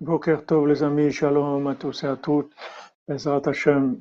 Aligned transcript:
Boker 0.00 0.46
Tov 0.46 0.68
les 0.68 0.84
amis, 0.84 1.10
Shalom 1.10 1.66
à 1.66 1.74
tous 1.74 2.04
et 2.04 2.06
à 2.06 2.16
toutes. 2.16 2.54
Bezrat 3.08 3.42
Hashem, 3.48 4.00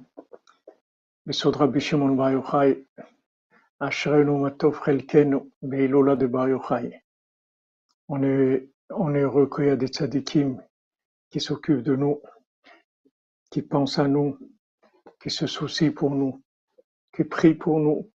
Besod 1.25 1.55
Rabbi 1.55 1.79
Shimon 1.79 2.13
Bar 2.13 2.34
Yochai, 2.34 2.86
Ashrenu 3.79 4.38
Matov 4.38 4.79
Chelkenu, 4.86 5.52
Beilola 5.64 6.15
de 6.15 6.28
Bar 6.28 6.50
Yochai. 6.50 7.02
On 8.10 8.21
est, 8.21 8.70
on 8.91 9.15
est 9.15 9.65
y 9.65 9.70
a 9.70 9.75
des 9.75 9.88
tzadikim 9.88 10.61
qui 11.32 11.39
s'occupent 11.39 11.82
de 11.82 11.96
nous, 11.96 12.21
qui 13.50 13.64
pensent 13.64 13.98
à 13.98 14.07
nous, 14.07 14.38
qui 15.20 15.32
se 15.32 15.48
soucient 15.48 15.93
pour 15.93 16.11
nous, 16.11 16.43
qui 17.11 17.23
prient 17.23 17.55
pour 17.55 17.79
nous, 17.79 18.11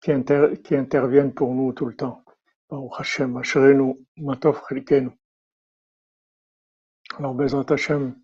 qui, 0.00 0.12
inter, 0.12 0.52
qui 0.62 0.76
interviennent 0.76 1.34
pour 1.34 1.52
nous 1.52 1.72
tout 1.72 1.86
le 1.86 1.96
temps. 1.96 2.22
Baruch 2.68 2.92
Hashem, 3.00 3.36
Ashrenu 3.38 3.96
Matov 4.18 4.62
Chelkenu. 4.68 5.10
Alors, 7.18 7.34
Bezrat 7.34 7.66
Hashem, 7.68 8.14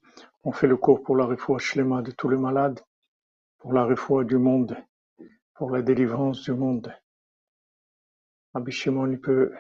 on 0.45 0.52
fait 0.52 0.68
le 0.68 0.76
cours 0.76 1.02
pour 1.02 1.16
la 1.16 1.28
shlema 1.58 2.02
de 2.02 2.12
tous 2.12 2.28
les 2.28 2.36
malades, 2.36 2.80
pour 3.58 3.72
la 3.72 3.84
refoua 3.84 4.24
du 4.24 4.38
monde, 4.38 4.77
pour 5.54 5.70
la 5.70 5.82
délivrance 5.82 6.42
du 6.42 6.52
monde. 6.52 6.94
Rabbi 8.54 8.70
Shimon, 8.70 9.10
il, 9.10 9.20
peut, 9.20 9.52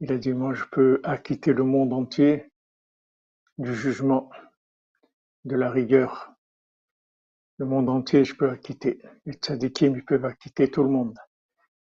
il 0.00 0.12
a 0.12 0.18
dit, 0.18 0.32
moi 0.32 0.52
je 0.52 0.64
peux 0.70 1.00
acquitter 1.04 1.52
le 1.52 1.64
monde 1.64 1.92
entier 1.92 2.52
du 3.58 3.74
jugement, 3.74 4.30
de 5.44 5.56
la 5.56 5.70
rigueur. 5.70 6.32
Le 7.58 7.64
monde 7.64 7.88
entier, 7.88 8.24
je 8.24 8.36
peux 8.36 8.50
acquitter. 8.50 9.00
Les 9.24 9.32
tzadikim, 9.32 9.96
ils 9.96 10.04
peuvent 10.04 10.26
acquitter 10.26 10.70
tout 10.70 10.82
le 10.82 10.90
monde. 10.90 11.18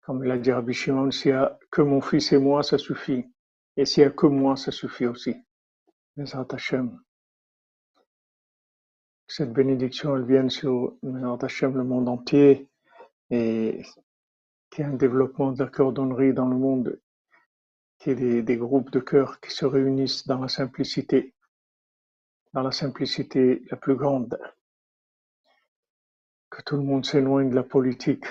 Comme 0.03 0.23
il 0.23 0.31
a 0.31 0.37
dit 0.37 0.53
Rabbi 0.53 0.75
Shimon, 0.75 1.11
s'il 1.11 1.33
n'y 1.33 1.39
a 1.39 1.59
que 1.71 1.81
mon 1.81 2.03
fils 2.03 2.31
et 2.33 2.39
moi, 2.39 2.63
ça 2.63 2.77
suffit. 2.77 3.25
Et 3.79 3.87
s'il 3.87 4.05
n'y 4.05 4.09
a 4.09 4.13
que 4.13 4.27
moi, 4.27 4.57
ça 4.57 4.71
suffit 4.71 5.07
aussi. 5.07 5.35
Cette 9.27 9.53
bénédiction, 9.53 10.17
elle 10.17 10.25
vient 10.25 10.49
sur 10.49 10.97
le 11.03 11.83
monde 11.83 12.09
entier, 12.09 12.69
et 13.31 13.83
qu'il 14.71 14.85
y 14.85 14.89
ait 14.89 14.91
un 14.91 14.95
développement 14.95 15.51
de 15.51 15.65
la 15.65 15.71
cordonnerie 15.71 16.33
dans 16.33 16.47
le 16.47 16.57
monde, 16.57 17.01
qu'il 17.99 18.11
y 18.11 18.13
ait 18.13 18.17
des, 18.17 18.43
des 18.43 18.57
groupes 18.57 18.93
de 18.93 19.01
cœurs 19.01 19.41
qui 19.41 19.51
se 19.51 19.67
réunissent 19.67 20.27
dans 20.27 20.39
la 20.39 20.47
simplicité, 20.49 21.35
dans 22.53 22.63
la 22.63 22.71
simplicité 22.71 23.65
la 23.71 23.77
plus 23.77 23.97
grande. 23.97 24.39
Que 26.49 26.63
tout 26.63 26.77
le 26.77 26.85
monde 26.85 27.05
s'éloigne 27.05 27.51
de 27.51 27.57
la 27.57 27.65
politique. 27.65 28.27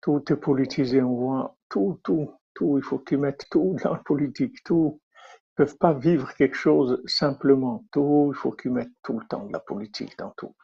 Tout 0.00 0.22
est 0.32 0.36
politisé, 0.36 1.02
on 1.02 1.16
voit 1.16 1.56
tout, 1.68 2.00
tout, 2.04 2.32
tout. 2.54 2.78
Il 2.78 2.84
faut 2.84 3.00
qu'ils 3.00 3.18
mettent 3.18 3.48
tout 3.50 3.76
dans 3.82 3.94
la 3.94 3.98
politique, 3.98 4.62
tout 4.62 5.00
peuvent 5.58 5.76
pas 5.76 5.92
vivre 5.92 6.32
quelque 6.34 6.54
chose 6.54 7.02
simplement. 7.06 7.84
Tout, 7.90 8.30
il 8.32 8.38
faut 8.38 8.52
qu'ils 8.52 8.70
mettent 8.70 8.94
tout 9.02 9.18
le 9.18 9.26
temps 9.26 9.44
de 9.44 9.52
la 9.52 9.58
politique 9.58 10.16
dans 10.16 10.30
tout. 10.36 10.54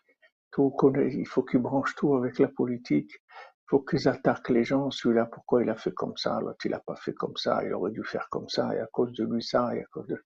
Tout 0.52 0.72
il 0.96 1.26
faut 1.26 1.42
qu'ils 1.42 1.58
branchent 1.58 1.96
tout 1.96 2.14
avec 2.14 2.38
la 2.38 2.46
politique. 2.46 3.10
Il 3.12 3.66
faut 3.70 3.80
qu'ils 3.80 4.06
attaquent 4.06 4.50
les 4.50 4.62
gens. 4.62 4.92
Celui-là, 4.92 5.26
pourquoi 5.26 5.64
il 5.64 5.68
a 5.68 5.74
fait 5.74 5.92
comme 5.92 6.16
ça? 6.16 6.38
L'autre, 6.40 6.64
il 6.64 6.74
a 6.74 6.78
pas 6.78 6.94
fait 6.94 7.12
comme 7.12 7.36
ça. 7.36 7.64
Il 7.64 7.74
aurait 7.74 7.90
dû 7.90 8.04
faire 8.04 8.28
comme 8.30 8.48
ça. 8.48 8.72
Et 8.72 8.78
à 8.78 8.86
cause 8.86 9.12
de 9.14 9.24
lui, 9.24 9.42
ça. 9.42 9.74
Et 9.74 9.80
à 9.80 9.84
cause 9.86 10.06
de... 10.06 10.24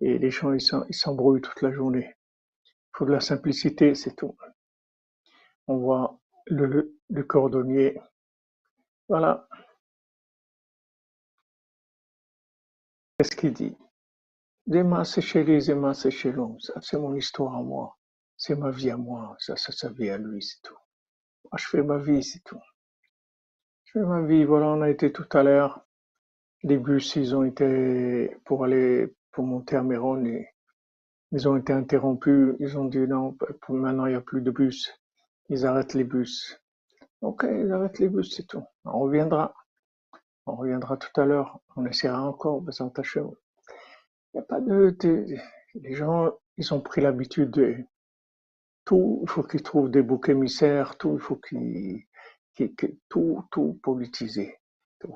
Et 0.00 0.18
les 0.18 0.30
gens, 0.32 0.52
ils 0.52 0.94
s'embrouillent 0.94 1.40
toute 1.40 1.62
la 1.62 1.70
journée. 1.70 2.16
Il 2.66 2.98
faut 2.98 3.04
de 3.04 3.12
la 3.12 3.20
simplicité, 3.20 3.94
c'est 3.94 4.16
tout. 4.16 4.36
On 5.68 5.76
voit 5.76 6.18
le, 6.46 6.96
le 7.08 7.22
cordonnier. 7.22 8.00
Voilà. 9.08 9.48
Qu'est-ce 13.18 13.34
qu'il 13.34 13.52
dit? 13.52 13.76
Zema 14.70 15.04
c'est 15.04 15.22
chéri, 15.22 15.60
Zema 15.60 15.92
c'est 15.92 16.12
chelom. 16.12 16.56
Ça, 16.60 16.74
c'est 16.80 16.98
mon 16.98 17.16
histoire 17.16 17.56
à 17.56 17.62
moi. 17.62 17.98
C'est 18.36 18.54
ma 18.54 18.70
vie 18.70 18.90
à 18.90 18.96
moi. 18.96 19.34
Ça, 19.40 19.56
c'est 19.56 19.72
sa 19.72 19.88
vie 19.88 20.08
à 20.08 20.18
lui, 20.18 20.40
c'est 20.40 20.62
tout. 20.62 20.76
Moi, 21.50 21.58
je 21.58 21.66
fais 21.66 21.82
ma 21.82 21.98
vie, 21.98 22.22
c'est 22.22 22.44
tout. 22.44 22.60
Je 23.86 23.98
fais 23.98 24.06
ma 24.06 24.22
vie. 24.22 24.44
Voilà, 24.44 24.66
on 24.68 24.82
a 24.82 24.88
été 24.88 25.10
tout 25.10 25.26
à 25.32 25.42
l'heure. 25.42 25.84
Les 26.62 26.78
bus, 26.78 27.16
ils 27.16 27.34
ont 27.34 27.42
été 27.42 28.36
pour 28.44 28.62
aller, 28.62 29.12
pour 29.32 29.44
monter 29.44 29.74
à 29.74 29.82
Méron. 29.82 30.24
Et 30.24 30.46
ils 31.32 31.48
ont 31.48 31.56
été 31.56 31.72
interrompus. 31.72 32.54
Ils 32.60 32.78
ont 32.78 32.84
dit 32.84 32.98
non, 32.98 33.36
pour 33.62 33.74
maintenant, 33.74 34.06
il 34.06 34.10
n'y 34.10 34.14
a 34.14 34.20
plus 34.20 34.42
de 34.42 34.52
bus. 34.52 34.92
Ils 35.48 35.66
arrêtent 35.66 35.94
les 35.94 36.04
bus. 36.04 36.56
Ok, 37.20 37.44
ils 37.50 37.72
arrêtent 37.72 37.98
les 37.98 38.10
bus, 38.10 38.32
c'est 38.36 38.46
tout. 38.46 38.62
On 38.84 39.00
reviendra. 39.00 39.56
On 40.48 40.56
reviendra 40.56 40.96
tout 40.96 41.20
à 41.20 41.26
l'heure, 41.26 41.60
on 41.76 41.84
essaiera 41.84 42.22
encore, 42.22 42.62
Bezant 42.62 42.92
Hashem. 42.96 43.30
Il 44.32 44.38
n'y 44.38 44.40
a 44.40 44.42
pas 44.42 44.60
de, 44.62 44.96
Les 45.74 45.94
gens, 45.94 46.32
ils 46.56 46.72
ont 46.72 46.80
pris 46.80 47.02
l'habitude 47.02 47.50
de 47.50 47.76
tout, 48.86 49.20
il 49.22 49.28
faut 49.28 49.42
qu'ils 49.42 49.62
trouvent 49.62 49.90
des 49.90 50.00
boucs 50.00 50.30
émissaires, 50.30 50.96
tout, 50.96 51.12
il 51.14 51.20
faut 51.20 51.36
qu'ils. 51.36 52.04
Qu 52.54 52.74
tout, 53.10 53.44
tout 53.52 53.78
politisé. 53.82 54.58
Tout. 54.98 55.14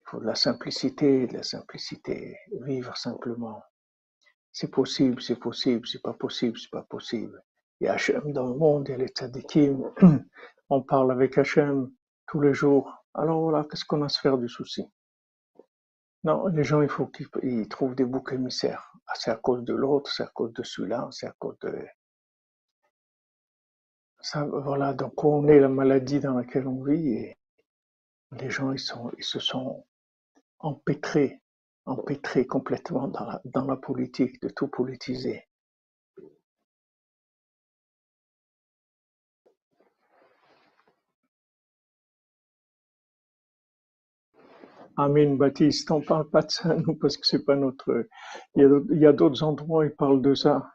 Il 0.00 0.04
faut 0.10 0.20
de 0.20 0.26
la 0.26 0.36
simplicité, 0.36 1.26
de 1.26 1.34
la 1.34 1.42
simplicité, 1.42 2.38
vivre 2.62 2.96
simplement. 2.96 3.60
C'est 4.52 4.70
possible, 4.70 5.20
c'est 5.20 5.40
possible, 5.40 5.86
c'est 5.88 6.02
pas 6.02 6.14
possible, 6.14 6.56
c'est 6.56 6.70
pas 6.70 6.84
possible. 6.84 7.42
Il 7.80 7.86
y 7.86 7.88
a 7.88 7.94
Hachem 7.94 8.32
dans 8.32 8.46
le 8.46 8.54
monde, 8.54 8.86
il 8.88 8.92
y 8.92 8.94
a 8.94 8.98
les 8.98 9.08
tzadikim, 9.08 9.92
on 10.70 10.82
parle 10.82 11.10
avec 11.10 11.36
Hachem 11.36 11.90
tous 12.28 12.40
les 12.40 12.54
jours. 12.54 13.04
Alors 13.14 13.40
voilà, 13.40 13.64
qu'est-ce 13.68 13.84
qu'on 13.84 14.02
a 14.02 14.06
à 14.06 14.08
se 14.08 14.20
faire 14.20 14.38
du 14.38 14.48
souci? 14.48 14.84
Non, 16.24 16.46
les 16.48 16.64
gens, 16.64 16.82
il 16.82 16.88
faut 16.88 17.06
qu'ils 17.06 17.68
trouvent 17.68 17.94
des 17.94 18.04
boucs 18.04 18.32
émissaires. 18.32 18.92
Ah, 19.06 19.14
c'est 19.16 19.30
à 19.30 19.36
cause 19.36 19.64
de 19.64 19.74
l'autre, 19.74 20.10
c'est 20.12 20.22
à 20.22 20.26
cause 20.28 20.52
de 20.52 20.62
celui-là, 20.62 21.08
c'est 21.10 21.26
à 21.26 21.34
cause 21.38 21.58
de... 21.60 21.86
Ça, 24.20 24.44
voilà, 24.44 24.92
donc 24.94 25.24
on 25.24 25.48
est 25.48 25.60
la 25.60 25.68
maladie 25.68 26.20
dans 26.20 26.34
laquelle 26.34 26.66
on 26.66 26.84
vit 26.84 27.08
et 27.14 27.38
les 28.32 28.50
gens, 28.50 28.72
ils, 28.72 28.78
sont, 28.78 29.10
ils 29.16 29.24
se 29.24 29.38
sont 29.38 29.86
empêtrés, 30.58 31.40
empêtrés 31.86 32.46
complètement 32.46 33.08
dans 33.08 33.24
la, 33.24 33.40
dans 33.44 33.64
la 33.64 33.76
politique, 33.76 34.42
de 34.42 34.48
tout 34.50 34.68
politiser. 34.68 35.47
Amin 45.00 45.36
Baptiste, 45.36 45.92
on 45.92 46.00
parle 46.00 46.28
pas 46.28 46.42
de 46.42 46.50
ça, 46.50 46.74
nous, 46.86 46.96
parce 46.96 47.16
que 47.16 47.24
c'est 47.24 47.44
pas 47.44 47.54
notre. 47.54 48.08
Il 48.56 48.88
y 48.98 49.06
a 49.06 49.12
d'autres 49.12 49.44
endroits 49.44 49.84
où 49.84 49.88
ils 49.88 49.94
parlent 49.94 50.20
de 50.20 50.34
ça. 50.34 50.72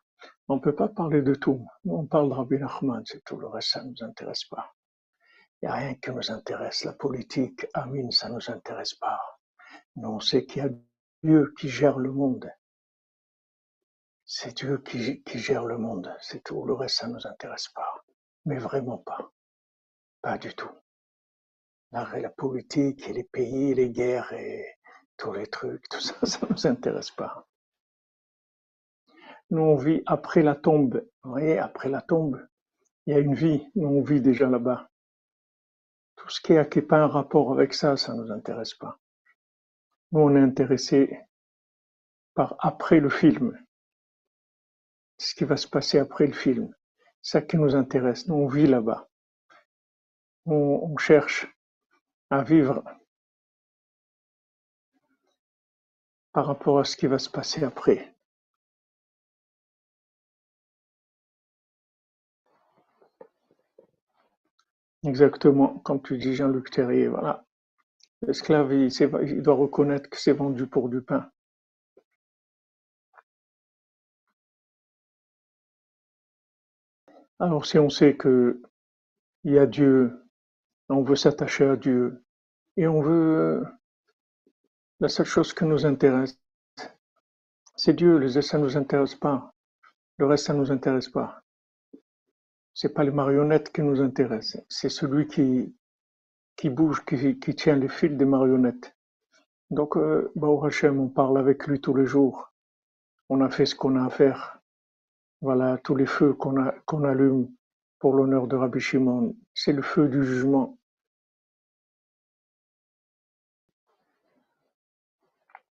On 0.47 0.61
peut 0.61 0.73
pas 0.73 0.87
parler 0.87 1.21
de 1.21 1.35
tout. 1.35 1.67
On 1.85 2.05
parle 2.05 2.29
de 2.29 2.33
Rabbi 2.33 2.57
Nachman, 2.57 3.03
c'est 3.05 3.21
tout. 3.25 3.37
Le 3.37 3.47
reste, 3.47 3.71
ça 3.71 3.83
nous 3.83 4.01
intéresse 4.01 4.45
pas. 4.45 4.71
Il 5.61 5.65
n'y 5.65 5.71
a 5.71 5.75
rien 5.75 5.95
qui 5.95 6.09
nous 6.11 6.31
intéresse. 6.31 6.85
La 6.85 6.93
politique, 6.93 7.67
Amin, 7.73 8.11
ça 8.11 8.29
nous 8.29 8.49
intéresse 8.49 8.93
pas. 8.93 9.19
Nous, 9.97 10.07
on 10.07 10.21
sait 10.21 10.45
qu'il 10.45 10.63
y 10.63 10.65
a 10.65 10.69
Dieu 11.21 11.53
qui 11.59 11.67
gère 11.67 11.99
le 11.99 12.13
monde. 12.13 12.49
C'est 14.23 14.55
Dieu 14.55 14.77
qui, 14.77 15.21
qui 15.23 15.37
gère 15.37 15.65
le 15.65 15.77
monde, 15.77 16.15
c'est 16.21 16.41
tout. 16.45 16.65
Le 16.65 16.73
reste, 16.73 16.95
ça 16.95 17.07
nous 17.07 17.27
intéresse 17.27 17.67
pas. 17.75 18.05
Mais 18.45 18.57
vraiment 18.57 18.99
pas. 18.99 19.33
Pas 20.21 20.37
du 20.37 20.53
tout 20.53 20.71
la, 21.93 22.19
la 22.19 22.29
politique 22.29 23.07
et 23.07 23.13
les 23.13 23.23
pays, 23.23 23.73
les 23.75 23.91
guerres 23.91 24.33
et 24.33 24.65
tous 25.15 25.31
les 25.33 25.47
trucs, 25.47 25.87
tout 25.89 25.99
ça, 25.99 26.15
ça 26.25 26.47
nous 26.49 26.67
intéresse 26.67 27.11
pas. 27.11 27.47
Nous, 29.51 29.61
on 29.61 29.75
vit 29.75 30.01
après 30.07 30.41
la 30.41 30.55
tombe. 30.55 31.05
Vous 31.23 31.31
voyez, 31.31 31.59
après 31.59 31.89
la 31.89 32.01
tombe, 32.01 32.45
il 33.05 33.13
y 33.13 33.15
a 33.15 33.19
une 33.19 33.35
vie. 33.35 33.69
Nous, 33.75 33.87
on 33.87 34.01
vit 34.01 34.21
déjà 34.21 34.49
là-bas. 34.49 34.89
Tout 36.15 36.29
ce 36.29 36.41
qui 36.41 36.53
n'a 36.53 36.65
pas 36.65 36.97
un 36.97 37.07
rapport 37.07 37.51
avec 37.51 37.73
ça, 37.73 37.95
ça 37.95 38.15
nous 38.15 38.31
intéresse 38.31 38.73
pas. 38.73 38.99
Nous, 40.11 40.21
on 40.21 40.35
est 40.35 40.41
intéressé 40.41 41.19
par 42.33 42.55
après 42.59 42.99
le 42.99 43.09
film. 43.09 43.57
Ce 45.19 45.35
qui 45.35 45.43
va 45.43 45.57
se 45.57 45.67
passer 45.67 45.99
après 45.99 46.25
le 46.25 46.33
film. 46.33 46.73
C'est 47.21 47.39
ça 47.39 47.41
qui 47.45 47.57
nous 47.57 47.75
intéresse. 47.75 48.27
Nous, 48.27 48.35
on 48.35 48.47
vit 48.47 48.67
là-bas. 48.67 49.07
On 50.45 50.97
cherche 50.97 51.47
à 52.33 52.41
vivre 52.43 52.83
par 56.31 56.45
rapport 56.45 56.77
à 56.77 56.83
ce 56.83 56.95
qui 56.95 57.07
va 57.07 57.17
se 57.17 57.27
passer 57.27 57.63
après. 57.63 58.13
Exactement, 65.05 65.79
comme 65.85 66.01
tu 66.01 66.17
dis 66.17 66.35
Jean-Luc 66.35 66.69
Terrier, 66.69 67.07
voilà. 67.07 67.45
L'esclave, 68.21 68.73
il, 68.73 68.91
il 69.27 69.41
doit 69.41 69.55
reconnaître 69.55 70.09
que 70.09 70.19
c'est 70.19 70.33
vendu 70.33 70.67
pour 70.67 70.89
du 70.89 71.01
pain. 71.01 71.29
Alors 77.39 77.67
si 77.67 77.77
on 77.77 77.89
sait 77.89 78.15
que 78.17 78.59
il 79.43 79.53
y 79.53 79.59
a 79.59 79.67
Dieu, 79.67 80.22
on 80.89 81.03
veut 81.03 81.15
s'attacher 81.15 81.65
à 81.65 81.75
Dieu 81.75 82.23
et 82.77 82.87
on 82.87 83.01
veut 83.01 83.63
la 84.99 85.09
seule 85.09 85.25
chose 85.25 85.53
qui 85.53 85.65
nous 85.65 85.85
intéresse, 85.85 86.39
C'est 87.75 87.93
Dieu, 87.93 88.17
le 88.17 88.27
reste 88.27 88.49
ça 88.49 88.57
nous 88.57 88.77
intéresse 88.77 89.15
pas. 89.15 89.53
Le 90.17 90.25
reste 90.27 90.45
ça 90.45 90.53
nous 90.53 90.71
intéresse 90.71 91.09
pas. 91.09 91.41
C'est 92.73 92.93
pas 92.93 93.03
les 93.03 93.11
marionnettes 93.11 93.71
qui 93.71 93.81
nous 93.81 94.01
intéressent, 94.01 94.63
c'est 94.69 94.89
celui 94.89 95.27
qui 95.27 96.69
bouge, 96.69 97.03
qui, 97.05 97.55
tient 97.55 97.75
les 97.75 97.89
fils 97.89 98.15
des 98.15 98.25
marionnettes. 98.25 98.95
Donc, 99.69 99.97
euh, 99.97 100.31
Hashem, 100.63 100.99
on 100.99 101.09
parle 101.09 101.37
avec 101.37 101.67
lui 101.67 101.81
tous 101.81 101.95
les 101.95 102.05
jours. 102.05 102.51
On 103.29 103.41
a 103.41 103.49
fait 103.49 103.65
ce 103.65 103.75
qu'on 103.75 103.95
a 103.95 104.05
à 104.05 104.09
faire. 104.09 104.59
Voilà, 105.41 105.77
tous 105.79 105.95
les 105.95 106.05
feux 106.05 106.33
qu'on 106.33 107.03
allume 107.03 107.49
pour 108.03 108.15
l'honneur 108.15 108.47
de 108.47 108.57
Rabbi 108.57 108.81
Shimon, 108.81 109.33
c'est 109.53 109.71
le 109.71 109.81
feu 109.81 110.09
du 110.09 110.25
jugement. 110.25 110.77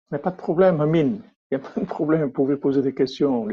Il 0.10 0.14
n'y 0.14 0.16
a 0.16 0.20
pas 0.20 0.32
de 0.32 0.38
problème, 0.38 0.80
Amine. 0.80 1.22
Il 1.52 1.58
n'y 1.58 1.62
a 1.66 1.70
pas 1.70 1.82
de 1.82 1.86
problème, 1.86 2.24
vous 2.28 2.32
pouvez 2.32 2.56
poser 2.56 2.82
des 2.82 2.94
questions. 2.96 3.46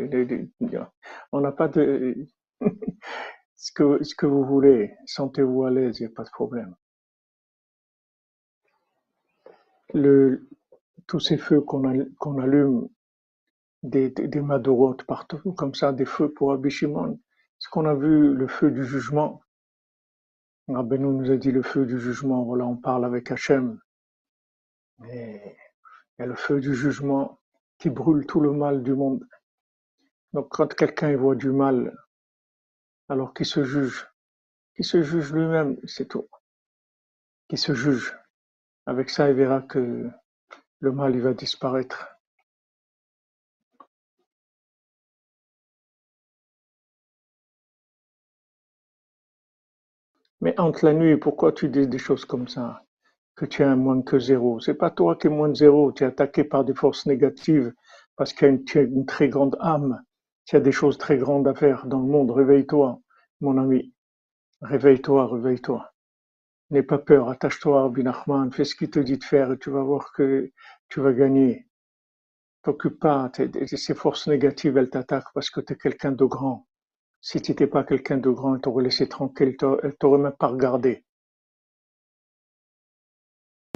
On 1.32 1.40
n'a 1.40 1.50
pas 1.50 1.66
de... 1.66 2.24
ce, 3.56 3.72
que, 3.72 4.26
vous 4.26 4.44
voulez, 4.44 4.94
sentez-vous 5.06 5.64
à 5.64 5.72
l'aise, 5.72 5.98
il 5.98 6.06
n'y 6.06 6.12
a 6.12 6.14
pas 6.14 6.22
de 6.22 6.30
problème. 6.30 6.76
Tous 11.08 11.18
ces 11.18 11.36
feux 11.36 11.62
qu'on 11.62 11.82
al- 11.82 12.12
qu'on 12.20 12.38
allume, 12.38 12.88
des, 13.82 14.10
des, 14.10 14.40
madorotes 14.40 15.02
partout, 15.02 15.52
comme 15.54 15.74
ça, 15.74 15.92
des 15.92 16.04
feux 16.04 16.30
pour 16.30 16.50
Rabbi 16.50 16.70
Ce 17.58 17.68
qu'on 17.68 17.86
a 17.86 17.94
vu, 17.94 18.34
le 18.34 18.46
feu 18.46 18.70
du 18.70 18.84
jugement, 18.84 19.42
Rabbeinu 20.68 21.06
nous 21.06 21.30
a 21.30 21.36
dit 21.36 21.50
le 21.50 21.62
feu 21.62 21.86
du 21.86 21.98
jugement, 21.98 22.44
voilà, 22.44 22.66
on 22.66 22.76
parle 22.76 23.04
avec 23.04 23.30
Hachem, 23.30 23.80
mais 24.98 25.56
il 26.18 26.22
y 26.22 26.24
a 26.24 26.26
le 26.26 26.34
feu 26.34 26.60
du 26.60 26.74
jugement 26.74 27.40
qui 27.78 27.90
brûle 27.90 28.26
tout 28.26 28.40
le 28.40 28.52
mal 28.52 28.82
du 28.82 28.94
monde. 28.94 29.26
Donc 30.32 30.48
quand 30.50 30.74
quelqu'un 30.74 31.16
voit 31.16 31.34
du 31.34 31.50
mal, 31.50 31.96
alors 33.08 33.32
qu'il 33.32 33.46
se 33.46 33.64
juge, 33.64 34.06
qu'il 34.74 34.84
se 34.84 35.02
juge 35.02 35.32
lui-même, 35.32 35.78
c'est 35.84 36.06
tout, 36.06 36.28
qu'il 37.48 37.58
se 37.58 37.74
juge. 37.74 38.16
Avec 38.86 39.10
ça, 39.10 39.30
il 39.30 39.36
verra 39.36 39.62
que 39.62 40.08
le 40.80 40.92
mal, 40.92 41.14
il 41.14 41.22
va 41.22 41.32
disparaître. 41.34 42.17
Mais 50.40 50.58
entre 50.58 50.84
la 50.84 50.92
nuit, 50.94 51.16
pourquoi 51.16 51.52
tu 51.52 51.68
dis 51.68 51.86
des 51.88 51.98
choses 51.98 52.24
comme 52.24 52.48
ça? 52.48 52.82
Que 53.34 53.44
tu 53.44 53.62
un 53.62 53.76
moins 53.76 54.02
que 54.02 54.18
zéro. 54.18 54.60
C'est 54.60 54.74
pas 54.74 54.90
toi 54.90 55.16
qui 55.16 55.26
es 55.26 55.30
moins 55.30 55.48
de 55.48 55.54
zéro. 55.54 55.92
Tu 55.92 56.04
es 56.04 56.06
attaqué 56.06 56.44
par 56.44 56.64
des 56.64 56.74
forces 56.74 57.06
négatives 57.06 57.72
parce 58.16 58.32
que 58.32 58.56
tu 58.56 58.78
as 58.78 58.82
une 58.82 59.06
très 59.06 59.28
grande 59.28 59.56
âme. 59.60 60.02
Tu 60.44 60.56
as 60.56 60.60
des 60.60 60.72
choses 60.72 60.98
très 60.98 61.18
grandes 61.18 61.48
à 61.48 61.54
faire 61.54 61.86
dans 61.86 62.00
le 62.00 62.06
monde. 62.06 62.30
Réveille-toi, 62.30 63.00
mon 63.40 63.58
ami. 63.58 63.94
Réveille-toi, 64.62 65.26
réveille-toi. 65.26 65.92
N'aie 66.70 66.82
pas 66.84 66.98
peur. 66.98 67.30
Attache-toi 67.30 67.78
à 67.78 67.82
Rabbi 67.82 68.04
Nachman. 68.04 68.52
Fais 68.52 68.64
ce 68.64 68.76
qu'il 68.76 68.90
te 68.90 69.00
dit 69.00 69.18
de 69.18 69.24
faire 69.24 69.52
et 69.52 69.58
tu 69.58 69.70
vas 69.70 69.82
voir 69.82 70.12
que 70.12 70.52
tu 70.88 71.00
vas 71.00 71.12
gagner. 71.12 71.66
T'occupe 72.62 73.00
pas. 73.00 73.32
Ces 73.66 73.94
forces 73.94 74.28
négatives, 74.28 74.76
elles 74.76 74.90
t'attaquent 74.90 75.32
parce 75.34 75.50
que 75.50 75.60
tu 75.60 75.72
es 75.72 75.76
quelqu'un 75.76 76.12
de 76.12 76.24
grand. 76.24 76.67
Si 77.20 77.40
tu 77.40 77.52
n'étais 77.52 77.66
pas 77.66 77.84
quelqu'un 77.84 78.18
de 78.18 78.30
grand, 78.30 78.54
elles 78.54 78.60
t'auraient 78.60 78.84
laissé 78.84 79.08
tranquille. 79.08 79.56
Elles 79.82 79.96
t'auraient 79.96 80.18
même 80.18 80.36
pas 80.38 80.48
regardé. 80.48 81.04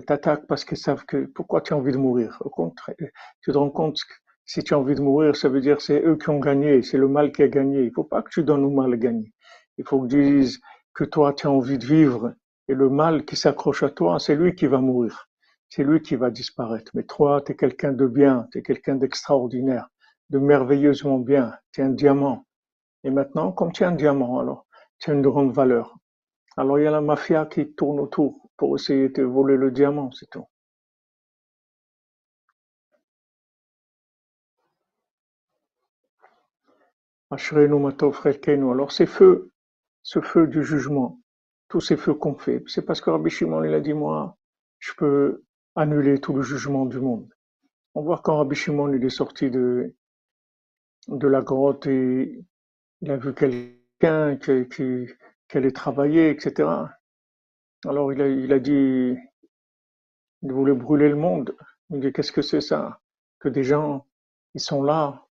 t'attaquent 0.03 0.47
parce 0.47 0.65
qu'ils 0.65 0.79
savent 0.79 1.05
que 1.07 1.27
pourquoi 1.27 1.61
tu 1.61 1.73
as 1.73 1.77
envie 1.77 1.93
de 1.93 1.97
mourir? 1.97 2.39
Au 2.41 2.51
contraire, 2.51 2.97
tu 3.41 3.53
te 3.53 3.57
rends 3.57 3.71
compte 3.71 3.95
que 3.95 4.15
si 4.45 4.63
tu 4.63 4.75
as 4.75 4.79
envie 4.79 4.95
de 4.95 5.01
mourir, 5.01 5.37
ça 5.37 5.49
veut 5.49 5.61
dire 5.61 5.77
que 5.77 5.83
c'est 5.83 6.03
eux 6.05 6.17
qui 6.17 6.29
ont 6.29 6.41
gagné, 6.41 6.83
c'est 6.83 6.99
le 6.99 7.09
mal 7.09 7.33
qui 7.33 7.43
a 7.43 7.49
gagné. 7.49 7.85
Il 7.85 7.93
faut 7.93 8.05
pas 8.05 8.23
que 8.23 8.31
tu 8.31 8.43
donnes 8.43 8.65
au 8.65 8.71
mal 8.71 8.97
gagner. 8.97 9.33
Il 9.79 9.87
faut 9.87 10.01
que 10.03 10.09
tu 10.09 10.23
dises 10.23 10.61
que 10.95 11.05
toi, 11.05 11.33
tu 11.33 11.47
as 11.47 11.51
envie 11.51 11.79
de 11.79 11.87
vivre 11.87 12.35
et 12.69 12.75
le 12.75 12.91
mal 12.91 13.25
qui 13.25 13.37
s'accroche 13.37 13.83
à 13.83 13.91
toi, 13.91 14.19
c'est 14.19 14.35
lui 14.35 14.55
qui 14.55 14.67
va 14.67 14.79
mourir. 14.79 15.29
C'est 15.69 15.85
lui 15.85 16.03
qui 16.03 16.17
va 16.17 16.31
disparaître. 16.31 16.91
Mais 16.95 17.05
toi, 17.05 17.41
tu 17.45 17.53
es 17.53 17.57
quelqu'un 17.57 17.93
de 17.93 18.07
bien, 18.07 18.47
tu 18.53 18.59
es 18.59 18.63
quelqu'un 18.63 18.97
d'extraordinaire, 18.97 19.89
de 20.31 20.39
merveilleusement 20.39 21.19
bien. 21.19 21.55
Tu 21.73 21.81
es 21.81 21.85
un 21.85 21.91
diamant. 21.91 22.45
Et 23.05 23.11
maintenant, 23.11 23.53
comme 23.53 23.73
tu 23.73 23.83
es 23.83 23.87
un 23.87 23.93
diamant, 23.93 24.39
alors, 24.41 24.67
tu 24.99 25.11
as 25.11 25.15
une 25.15 25.23
grande 25.23 25.53
valeur. 25.53 25.97
Alors, 26.57 26.79
il 26.79 26.85
y 26.85 26.87
a 26.87 26.91
la 26.91 27.01
mafia 27.01 27.47
qui 27.47 27.75
tourne 27.75 28.01
autour 28.01 28.49
pour 28.57 28.77
essayer 28.77 29.09
de 29.09 29.23
voler 29.23 29.57
le 29.57 29.71
diamant, 29.71 30.11
c'est 30.13 30.31
tout. 30.31 30.47
Alors 37.33 38.93
ces 38.93 39.07
feux, 39.07 39.51
ce 40.03 40.21
feu 40.21 40.47
du 40.47 40.63
jugement, 40.63 41.19
tous 41.69 41.81
ces 41.81 41.97
feux 41.97 42.13
qu'on 42.13 42.37
fait, 42.37 42.63
c'est 42.67 42.85
parce 42.85 43.01
que 43.01 43.09
Rabbi 43.09 43.31
Shimon 43.31 43.65
il 43.65 43.73
a 43.73 43.81
dit 43.81 43.95
moi, 43.95 44.37
je 44.81 44.93
peux 44.99 45.43
annuler 45.75 46.21
tout 46.21 46.35
le 46.35 46.43
jugement 46.43 46.85
du 46.85 47.01
monde. 47.01 47.29
On 47.95 48.03
voit 48.03 48.21
quand 48.23 48.37
Rabbi 48.37 48.55
Shimon 48.55 48.93
il 48.93 49.03
est 49.03 49.09
sorti 49.09 49.51
de, 49.51 49.95
de 51.09 51.27
la 51.27 51.41
grotte 51.41 51.87
et 51.87 52.45
il 53.03 53.11
a 53.11 53.17
vu 53.19 53.35
quelqu'un 53.35 54.37
qui, 54.37 54.69
qui, 54.69 55.07
qui 55.49 55.57
allait 55.59 55.73
travailler, 55.73 56.31
etc. 56.31 56.69
Alors 57.87 58.13
il 58.13 58.21
a, 58.23 58.29
il 58.29 58.53
a 58.53 58.59
dit, 58.59 59.17
il 60.43 60.53
voulait 60.53 60.75
brûler 60.75 61.09
le 61.09 61.17
monde. 61.17 61.57
Il 61.91 62.01
dit 62.01 62.13
qu'est-ce 62.13 62.33
que 62.33 62.43
c'est 62.43 62.61
ça? 62.61 63.01
Que 63.41 63.49
des 63.49 63.65
gens, 63.65 64.07
ils 64.55 64.61
sont 64.61 64.83
là 64.83 65.27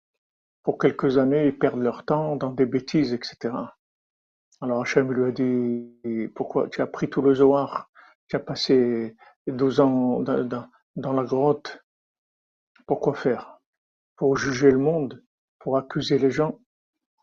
pour 0.62 0.78
quelques 0.78 1.18
années, 1.18 1.46
ils 1.46 1.58
perdent 1.58 1.80
leur 1.82 2.04
temps 2.04 2.36
dans 2.36 2.50
des 2.52 2.66
bêtises, 2.66 3.12
etc. 3.12 3.54
Alors 4.60 4.80
Hachem 4.82 5.12
lui 5.12 5.24
a 5.24 5.32
dit, 5.32 6.28
pourquoi 6.34 6.68
tu 6.68 6.80
as 6.80 6.86
pris 6.86 7.08
tout 7.10 7.22
le 7.22 7.34
Zohar, 7.34 7.90
tu 8.28 8.36
as 8.36 8.40
passé 8.40 9.16
12 9.46 9.80
ans 9.80 10.20
dans, 10.20 10.44
dans- 10.44 10.68
dans 10.96 11.12
la 11.12 11.24
grotte, 11.24 11.84
pourquoi 12.86 13.14
faire? 13.14 13.58
Pour 14.16 14.36
juger 14.36 14.70
le 14.70 14.78
monde, 14.78 15.22
pour 15.58 15.76
accuser 15.76 16.18
les 16.18 16.30
gens. 16.30 16.58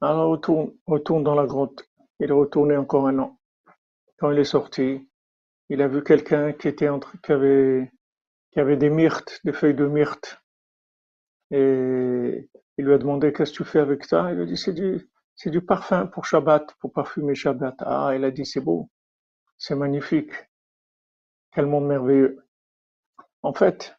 Alors 0.03 0.31
retourne, 0.31 0.73
retourne 0.85 1.23
dans 1.23 1.33
la 1.33 1.45
grotte. 1.45 1.89
Il 2.19 2.29
est 2.29 2.33
retourné 2.33 2.75
encore 2.75 3.07
un 3.07 3.19
an. 3.19 3.39
Quand 4.17 4.31
il 4.31 4.37
est 4.37 4.43
sorti, 4.43 5.09
il 5.69 5.81
a 5.81 5.87
vu 5.87 6.03
quelqu'un 6.03 6.51
qui 6.51 6.67
était 6.67 6.89
entre, 6.89 7.15
qui 7.21 7.31
avait, 7.31 7.89
qui 8.51 8.59
avait 8.59 8.75
des 8.75 8.89
myrtes, 8.89 9.39
des 9.45 9.53
feuilles 9.53 9.73
de 9.73 9.85
myrte. 9.85 10.41
Et 11.51 12.49
il 12.77 12.85
lui 12.85 12.93
a 12.93 12.97
demandé 12.97 13.31
qu'est-ce 13.31 13.53
que 13.53 13.63
tu 13.63 13.63
fais 13.63 13.79
avec 13.79 14.03
ça? 14.03 14.29
Il 14.31 14.35
lui 14.35 14.43
a 14.43 14.45
dit 14.45 14.57
c'est 14.57 14.73
du, 14.73 15.09
c'est 15.37 15.51
du 15.51 15.61
parfum 15.61 16.07
pour 16.07 16.25
Shabbat, 16.25 16.73
pour 16.81 16.91
parfumer 16.91 17.33
Shabbat. 17.33 17.75
Ah, 17.79 18.11
il 18.13 18.25
a 18.25 18.31
dit 18.31 18.45
c'est 18.45 18.59
beau, 18.59 18.89
c'est 19.57 19.75
magnifique, 19.75 20.33
quel 21.53 21.65
monde 21.65 21.87
merveilleux. 21.87 22.45
En 23.41 23.53
fait, 23.53 23.95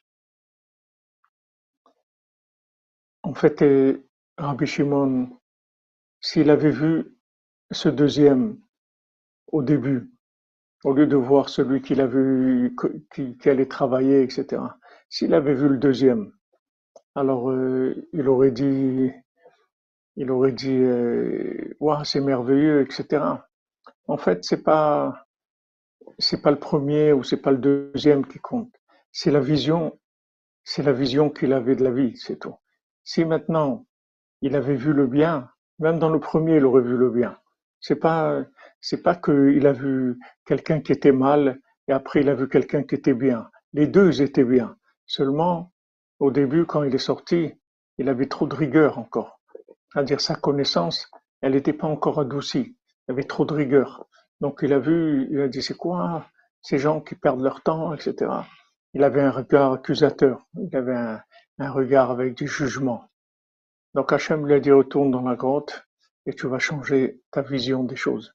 en 3.23 3.33
fait, 3.33 3.63
euh, 3.63 4.07
Rabbi 4.37 4.67
Shimon, 4.67 5.41
s'il 6.25 6.49
avait 6.49 6.71
vu 6.71 7.15
ce 7.71 7.91
deuxième 7.91 8.59
au 9.49 9.63
début, 9.63 10.11
au 10.83 10.95
lieu 10.95 11.07
de 11.07 11.17
voir 11.17 11.51
celui 11.51 11.83
qu'il 11.83 12.01
a 12.01 12.07
vu, 12.07 12.75
qui, 13.13 13.37
qui 13.37 13.51
allait 13.51 13.69
travailler, 13.69 14.23
etc. 14.23 14.63
S'il 15.11 15.35
avait 15.35 15.53
vu 15.53 15.69
le 15.69 15.77
deuxième, 15.77 16.33
alors 17.15 17.51
euh, 17.51 18.09
il 18.15 18.27
aurait 18.27 18.53
dit, 18.53 19.13
il 20.17 20.31
aurait 20.31 20.53
dit, 20.53 20.73
euh, 20.73 21.77
Waouh, 21.79 22.05
c'est 22.05 22.23
merveilleux, 22.23 22.81
etc. 22.81 23.23
En 24.09 24.17
fait, 24.17 24.45
c'est 24.45 24.63
pas, 24.63 25.27
c'est 26.19 26.41
pas 26.41 26.53
le 26.53 26.59
premier 26.59 27.13
ou 27.13 27.23
c'est 27.23 27.43
pas 27.43 27.53
le 27.53 27.59
deuxième 27.59 28.27
qui 28.27 28.39
compte. 28.39 28.73
C'est 29.13 29.31
la 29.31 29.41
vision, 29.41 30.01
c'est 30.65 30.83
la 30.83 30.95
vision 30.95 31.29
qu'il 31.29 31.53
avait 31.53 31.77
de 31.77 31.85
la 31.85 31.91
vie, 31.91 32.17
c'est 32.17 32.39
tout. 32.39 32.55
Si 33.05 33.27
maintenant 33.27 33.85
il 34.41 34.57
avait 34.57 34.77
vu 34.77 34.95
le 34.95 35.07
bien, 35.07 35.51
même 35.79 35.99
dans 35.99 36.11
le 36.11 36.21
premier, 36.21 36.57
il 36.57 36.65
aurait 36.65 36.83
vu 36.83 36.97
le 36.97 37.11
bien. 37.11 37.37
C'est 37.81 37.97
pas, 37.97 38.45
c'est 38.81 39.03
pas 39.03 39.15
qu'il 39.15 39.67
a 39.67 39.73
vu 39.73 40.19
quelqu'un 40.47 40.81
qui 40.81 40.93
était 40.93 41.13
mal 41.13 41.61
et 41.89 41.93
après 41.93 42.21
il 42.21 42.29
a 42.29 42.35
vu 42.35 42.49
quelqu'un 42.49 42.83
qui 42.83 42.95
était 42.95 43.15
bien. 43.15 43.51
Les 43.73 43.87
deux 43.87 44.23
étaient 44.23 44.45
bien. 44.45 44.77
Seulement, 45.07 45.73
au 46.19 46.31
début, 46.31 46.65
quand 46.65 46.83
il 46.85 46.95
est 46.95 46.99
sorti, 46.99 47.53
il 47.99 48.09
avait 48.09 48.29
trop 48.29 48.47
de 48.47 48.55
rigueur 48.55 48.99
encore. 48.99 49.41
C'est-à-dire 49.93 50.21
sa 50.21 50.35
connaissance, 50.35 51.11
elle 51.41 51.53
n'était 51.53 51.73
pas 51.73 51.87
encore 51.87 52.21
adoucie. 52.21 52.77
Il 53.07 53.13
avait 53.13 53.25
trop 53.25 53.45
de 53.45 53.53
rigueur. 53.53 54.07
Donc 54.41 54.61
il 54.63 54.73
a 54.73 54.79
vu, 54.79 55.29
il 55.31 55.41
a 55.41 55.49
dit 55.49 55.63
c'est 55.63 55.77
quoi 55.77 56.27
ces 56.63 56.79
gens 56.79 57.01
qui 57.01 57.15
perdent 57.15 57.43
leur 57.43 57.63
temps, 57.63 57.93
etc. 57.93 58.31
Il 58.95 59.05
avait 59.05 59.21
un 59.21 59.31
regard 59.31 59.73
accusateur. 59.73 60.47
Il 60.57 60.75
avait 60.75 60.97
un 61.59 61.71
regard 61.71 62.11
avec 62.11 62.35
du 62.35 62.49
jugement. 62.49 63.05
Donc 63.95 64.13
Hachem 64.13 64.47
lui 64.47 64.55
a 64.55 64.61
dit 64.61 64.73
retourne 64.73 65.11
dans 65.11 65.23
la 65.23 65.37
grotte 65.37 65.87
et 66.27 66.35
tu 66.35 66.49
vas 66.49 66.59
changer 66.59 67.21
ta 67.31 67.43
vision 67.43 67.85
des 67.85 67.97
choses. 67.97 68.35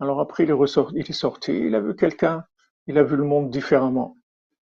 Alors 0.00 0.20
après 0.20 0.44
il 0.44 0.50
est, 0.50 1.12
sorti, 1.12 1.52
il 1.52 1.74
a 1.74 1.80
vu 1.80 1.94
quelqu'un, 1.94 2.44
il 2.86 2.98
a 2.98 3.04
vu 3.04 3.16
le 3.16 3.24
monde 3.24 3.50
différemment. 3.50 4.16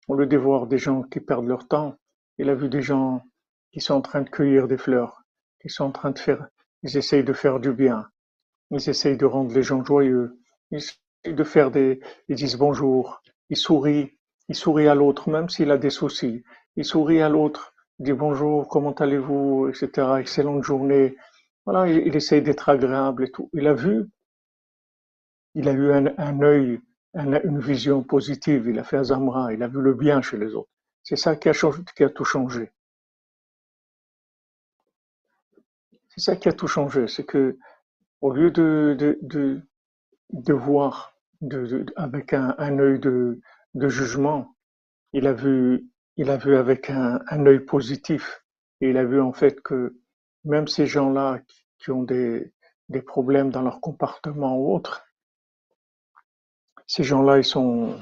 Lieu 0.09 0.25
de 0.25 0.37
voir 0.37 0.67
des 0.67 0.77
gens 0.77 1.03
qui 1.03 1.21
perdent 1.21 1.47
leur 1.47 1.67
temps, 1.67 1.95
il 2.37 2.49
a 2.49 2.55
vu 2.55 2.67
des 2.67 2.81
gens 2.81 3.23
qui 3.71 3.79
sont 3.79 3.93
en 3.93 4.01
train 4.01 4.21
de 4.21 4.29
cueillir 4.29 4.67
des 4.67 4.77
fleurs, 4.77 5.23
qui 5.61 5.69
sont 5.69 5.85
en 5.85 5.91
train 5.91 6.11
de 6.11 6.19
faire, 6.19 6.45
ils 6.81 6.97
essayent 6.97 7.23
de 7.23 7.31
faire 7.31 7.61
du 7.61 7.71
bien, 7.71 8.09
ils 8.69 8.89
essayent 8.89 9.17
de 9.17 9.25
rendre 9.25 9.53
les 9.53 9.63
gens 9.63 9.83
joyeux, 9.85 10.37
ils 10.71 10.83
de 11.25 11.43
faire 11.43 11.71
des, 11.71 12.01
ils 12.27 12.35
disent 12.35 12.57
bonjour, 12.57 13.21
ils 13.49 13.57
sourient, 13.57 14.11
ils 14.49 14.55
sourient 14.55 14.89
à 14.89 14.95
l'autre, 14.95 15.29
même 15.29 15.49
s'il 15.49 15.71
a 15.71 15.77
des 15.77 15.89
soucis, 15.89 16.43
il 16.75 16.83
sourit 16.83 17.21
à 17.21 17.29
l'autre, 17.29 17.72
dit 18.03 18.13
bonjour, 18.13 18.67
comment 18.67 18.93
allez-vous, 18.93 19.69
etc., 19.69 20.19
excellente 20.21 20.63
journée. 20.63 21.15
Voilà, 21.65 21.87
il, 21.91 22.07
il 22.07 22.15
essaye 22.15 22.41
d'être 22.43 22.69
agréable 22.69 23.23
et 23.25 23.31
tout. 23.31 23.49
Il 23.53 23.67
a 23.67 23.73
vu, 23.73 24.05
il 25.55 25.67
a 25.67 25.71
eu 25.71 25.91
un, 25.91 26.41
œil, 26.43 26.79
un- 27.15 27.41
une 27.41 27.59
vision 27.59 28.03
positive, 28.03 28.67
il 28.67 28.77
a 28.77 28.83
fait 28.83 28.97
Azamra, 28.97 29.51
il 29.51 29.63
a 29.63 29.67
vu 29.67 29.81
le 29.81 29.95
bien 29.95 30.21
chez 30.21 30.37
les 30.37 30.53
autres. 30.53 30.69
C'est 31.01 31.15
ça 31.15 31.35
qui 31.35 31.49
a, 31.49 31.53
changé, 31.53 31.81
qui 31.95 32.03
a 32.03 32.09
tout 32.11 32.23
changé. 32.23 32.71
C'est 36.09 36.21
ça 36.21 36.35
qui 36.37 36.47
a 36.47 36.53
tout 36.53 36.67
changé, 36.67 37.07
c'est 37.07 37.25
que 37.25 37.57
au 38.21 38.31
lieu 38.33 38.51
de, 38.51 38.95
de, 38.99 39.19
de, 40.31 40.53
voir 40.53 41.13
de- 41.41 41.85
avec 41.97 42.33
un, 42.33 42.55
un 42.59 42.79
œil 42.79 42.99
de, 42.99 43.39
de 43.75 43.89
jugement, 43.89 44.55
il 45.13 45.27
a 45.27 45.33
vu, 45.33 45.87
il 46.17 46.29
a 46.29 46.37
vu 46.37 46.55
avec 46.55 46.89
un, 46.89 47.19
un 47.29 47.45
œil 47.45 47.59
positif. 47.59 48.43
Et 48.81 48.89
il 48.89 48.97
a 48.97 49.05
vu 49.05 49.21
en 49.21 49.33
fait 49.33 49.61
que 49.61 49.97
même 50.43 50.67
ces 50.67 50.85
gens-là 50.85 51.41
qui, 51.79 51.91
ont 51.91 52.03
des, 52.03 52.53
problèmes 53.05 53.49
dans 53.49 53.61
leur 53.61 53.81
comportement 53.81 54.57
ou 54.57 54.75
autre, 54.75 55.05
ces 56.85 57.03
gens-là, 57.03 57.37
ils 57.37 57.45
sont, 57.45 57.97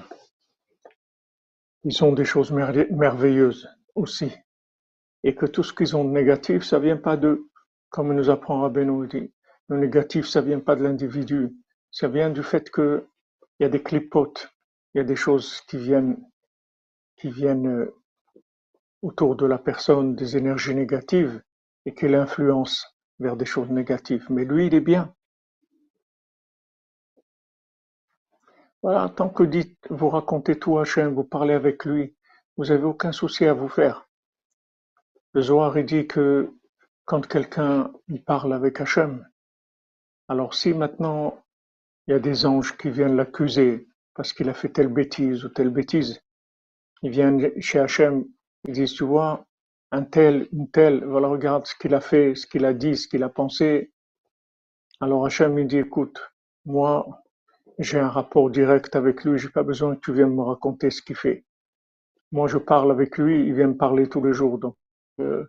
ils 1.84 2.04
ont 2.04 2.14
des 2.14 2.26
choses 2.26 2.52
merve- 2.52 2.92
merveilleuses 2.92 3.70
aussi. 3.96 4.32
Et 5.24 5.36
que 5.36 5.46
tout 5.46 5.64
ce 5.64 5.74
qu'ils 5.74 5.96
ont 5.96 6.04
de 6.04 6.10
négatif, 6.10 6.64
ça 6.64 6.80
vient 6.80 6.98
pas 6.98 7.16
d'eux. 7.16 7.48
Comme 7.90 8.14
nous 8.14 8.30
apprend 8.30 8.62
Rabbeinu, 8.62 9.08
le 9.68 9.78
négatif, 9.78 10.26
ça 10.28 10.42
vient 10.42 10.60
pas 10.60 10.76
de 10.76 10.84
l'individu. 10.84 11.56
Ça 11.92 12.08
vient 12.08 12.30
du 12.30 12.42
fait 12.42 12.70
que 12.70 13.08
il 13.60 13.64
y 13.64 13.66
a 13.66 13.70
des 13.70 13.84
clipotes, 13.84 14.50
il 14.94 14.98
y 14.98 15.02
a 15.02 15.04
des 15.04 15.16
choses 15.16 15.62
qui 15.68 15.78
viennent, 15.78 16.18
qui 17.18 17.30
viennent 17.30 17.68
euh, 17.68 18.01
autour 19.02 19.36
de 19.36 19.46
la 19.46 19.58
personne, 19.58 20.16
des 20.16 20.38
énergies 20.38 20.76
négatives, 20.76 21.42
et 21.86 21.94
qui 21.94 22.08
l'influencent 22.08 22.86
vers 23.20 23.36
des 23.36 23.46
choses 23.46 23.70
négatives. 23.70 24.26
Mais 24.30 24.46
lui, 24.46 24.68
il 24.68 24.76
est 24.76 24.82
bien. 24.82 25.14
Voilà, 28.84 29.10
tant 29.10 29.30
que 29.30 29.44
dites, 29.44 29.78
vous 29.90 30.10
racontez 30.10 30.58
tout 30.58 30.78
à 30.80 30.82
Hachem, 30.82 31.14
vous 31.14 31.24
parlez 31.24 31.54
avec 31.54 31.86
lui, 31.86 32.16
vous 32.58 32.72
avez 32.72 32.84
aucun 32.84 33.12
souci 33.12 33.46
à 33.46 33.54
vous 33.54 33.70
faire. 33.70 34.10
Le 35.34 35.42
Zohar, 35.42 35.78
il 35.78 35.86
dit 35.86 36.08
que 36.08 36.52
quand 37.06 37.28
quelqu'un 37.28 37.94
parle 38.26 38.54
avec 38.54 38.82
Hachem, 38.82 39.28
alors 40.28 40.54
si 40.54 40.74
maintenant 40.74 41.44
il 42.08 42.12
y 42.12 42.14
a 42.14 42.20
des 42.20 42.46
anges 42.46 42.76
qui 42.78 42.90
viennent 42.90 43.16
l'accuser 43.16 43.88
parce 44.16 44.34
qu'il 44.34 44.50
a 44.50 44.54
fait 44.54 44.70
telle 44.70 44.88
bêtise 44.88 45.46
ou 45.46 45.50
telle 45.50 45.70
bêtise, 45.70 46.22
ils 47.04 47.12
viennent 47.12 47.62
chez 47.62 47.80
Hachem, 47.80 48.26
ils 48.66 48.74
disent, 48.74 48.94
tu 48.94 49.04
vois, 49.04 49.46
un 49.92 50.04
tel, 50.04 50.48
une 50.52 50.70
telle, 50.70 51.04
voilà, 51.06 51.28
regarde 51.28 51.66
ce 51.66 51.76
qu'il 51.76 51.94
a 51.94 52.02
fait, 52.02 52.36
ce 52.36 52.48
qu'il 52.48 52.66
a 52.66 52.74
dit, 52.74 52.96
ce 52.96 53.08
qu'il 53.08 53.24
a 53.24 53.30
pensé. 53.30 53.92
Alors 55.00 55.26
Hachem, 55.26 55.58
il 55.60 55.68
dit, 55.68 55.80
écoute, 55.80 56.22
moi, 56.66 57.24
j'ai 57.80 58.00
un 58.00 58.10
rapport 58.10 58.50
direct 58.50 58.96
avec 58.96 59.24
lui, 59.24 59.38
j'ai 59.40 59.50
pas 59.50 59.64
besoin 59.64 59.96
que 59.96 60.02
tu 60.02 60.14
viennes 60.14 60.36
me 60.36 60.44
raconter 60.44 60.92
ce 60.92 61.02
qu'il 61.02 61.16
fait. 61.16 61.46
Moi, 62.32 62.48
je 62.48 62.58
parle 62.58 62.92
avec 62.92 63.18
lui, 63.18 63.46
il 63.46 63.54
vient 63.54 63.68
me 63.68 63.78
parler 63.78 64.08
tous 64.08 64.24
les 64.24 64.34
jours, 64.34 64.58
donc 64.58 64.76
euh, 65.20 65.46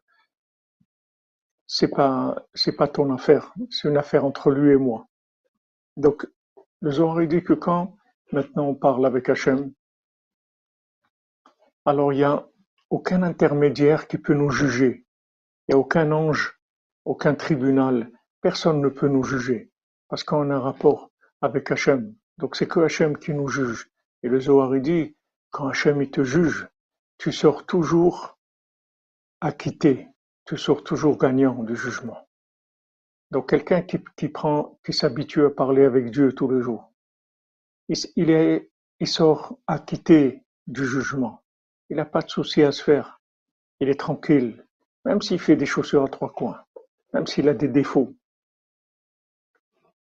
c'est 1.67 1.89
pas 1.89 2.37
c'est 2.55 2.77
pas 2.77 2.89
ton 2.89 3.13
affaire, 3.15 3.55
c'est 3.71 3.89
une 3.89 3.97
affaire 3.97 4.25
entre 4.25 4.51
lui 4.51 4.73
et 4.73 4.77
moi. 4.77 5.07
Donc 5.97 6.27
le 6.81 6.91
Zohar 6.91 7.27
dit 7.27 7.43
que 7.43 7.55
quand 7.55 7.97
maintenant 8.33 8.67
on 8.67 8.75
parle 8.75 9.07
avec 9.07 9.29
Hachem, 9.29 9.73
alors 11.85 12.13
il 12.13 12.19
y 12.19 12.25
a 12.25 12.47
aucun 12.93 13.23
intermédiaire 13.23 14.07
qui 14.07 14.19
peut 14.19 14.35
nous 14.35 14.51
juger, 14.51 15.07
il 15.67 15.73
y 15.73 15.75
a 15.75 15.79
aucun 15.79 16.13
ange, 16.13 16.61
aucun 17.07 17.35
tribunal, 17.35 18.13
personne 18.43 18.83
ne 18.83 18.91
peut 18.91 19.09
nous 19.09 19.23
juger 19.23 19.73
parce 20.09 20.25
qu'on 20.25 20.51
a 20.51 20.57
un 20.57 20.61
rapport 20.61 21.11
avec 21.41 21.71
Hachem. 21.71 22.15
Donc 22.37 22.55
c'est 22.55 22.69
que 22.69 22.81
Hachem 22.81 23.17
qui 23.17 23.33
nous 23.33 23.49
juge. 23.49 23.91
Et 24.23 24.29
le 24.29 24.39
Zohar 24.41 24.77
il 24.77 24.83
dit 24.83 25.17
quand 25.51 25.69
Hachem 25.69 26.07
te 26.11 26.23
juge, 26.23 26.69
tu 27.17 27.33
sors 27.33 27.65
toujours 27.65 28.39
acquitté, 29.41 30.09
tu 30.45 30.59
sors 30.59 30.85
toujours 30.85 31.17
gagnant 31.17 31.63
du 31.63 31.75
jugement. 31.75 32.29
Donc 33.31 33.49
quelqu'un 33.49 33.81
qui, 33.81 34.29
prend, 34.29 34.79
qui 34.85 34.93
s'habitue 34.93 35.47
à 35.47 35.51
parler 35.51 35.85
avec 35.85 36.11
Dieu 36.11 36.35
tous 36.35 36.51
les 36.51 36.61
jours, 36.61 36.93
il 37.89 38.29
est, 38.29 38.71
il 39.01 39.09
sort 39.09 39.59
acquitté 39.67 40.45
du 40.67 40.85
jugement. 40.85 41.42
Il 41.93 41.97
n'a 41.97 42.07
pas 42.07 42.23
de 42.23 42.31
souci 42.31 42.63
à 42.63 42.73
se 42.73 42.83
faire. 42.83 43.21
Il 43.79 43.91
est 43.91 44.01
tranquille, 44.01 44.67
même 45.05 45.21
s'il 45.21 45.39
fait 45.39 45.57
des 45.57 45.67
chaussures 45.67 46.05
à 46.05 46.09
trois 46.09 46.33
coins, 46.33 46.65
même 47.13 47.27
s'il 47.27 47.51
a 47.51 47.53
des 47.53 47.69
défauts. 47.69 48.17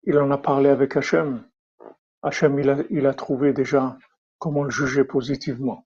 Il 0.03 0.17
en 0.17 0.31
a 0.31 0.37
parlé 0.37 0.69
avec 0.69 0.95
Hachem. 0.95 1.45
Hachem, 2.23 2.57
il 2.89 3.05
a, 3.05 3.13
trouvé 3.13 3.51
déjà 3.51 3.97
comment 4.39 4.63
le 4.63 4.69
juger 4.69 5.03
positivement. 5.03 5.85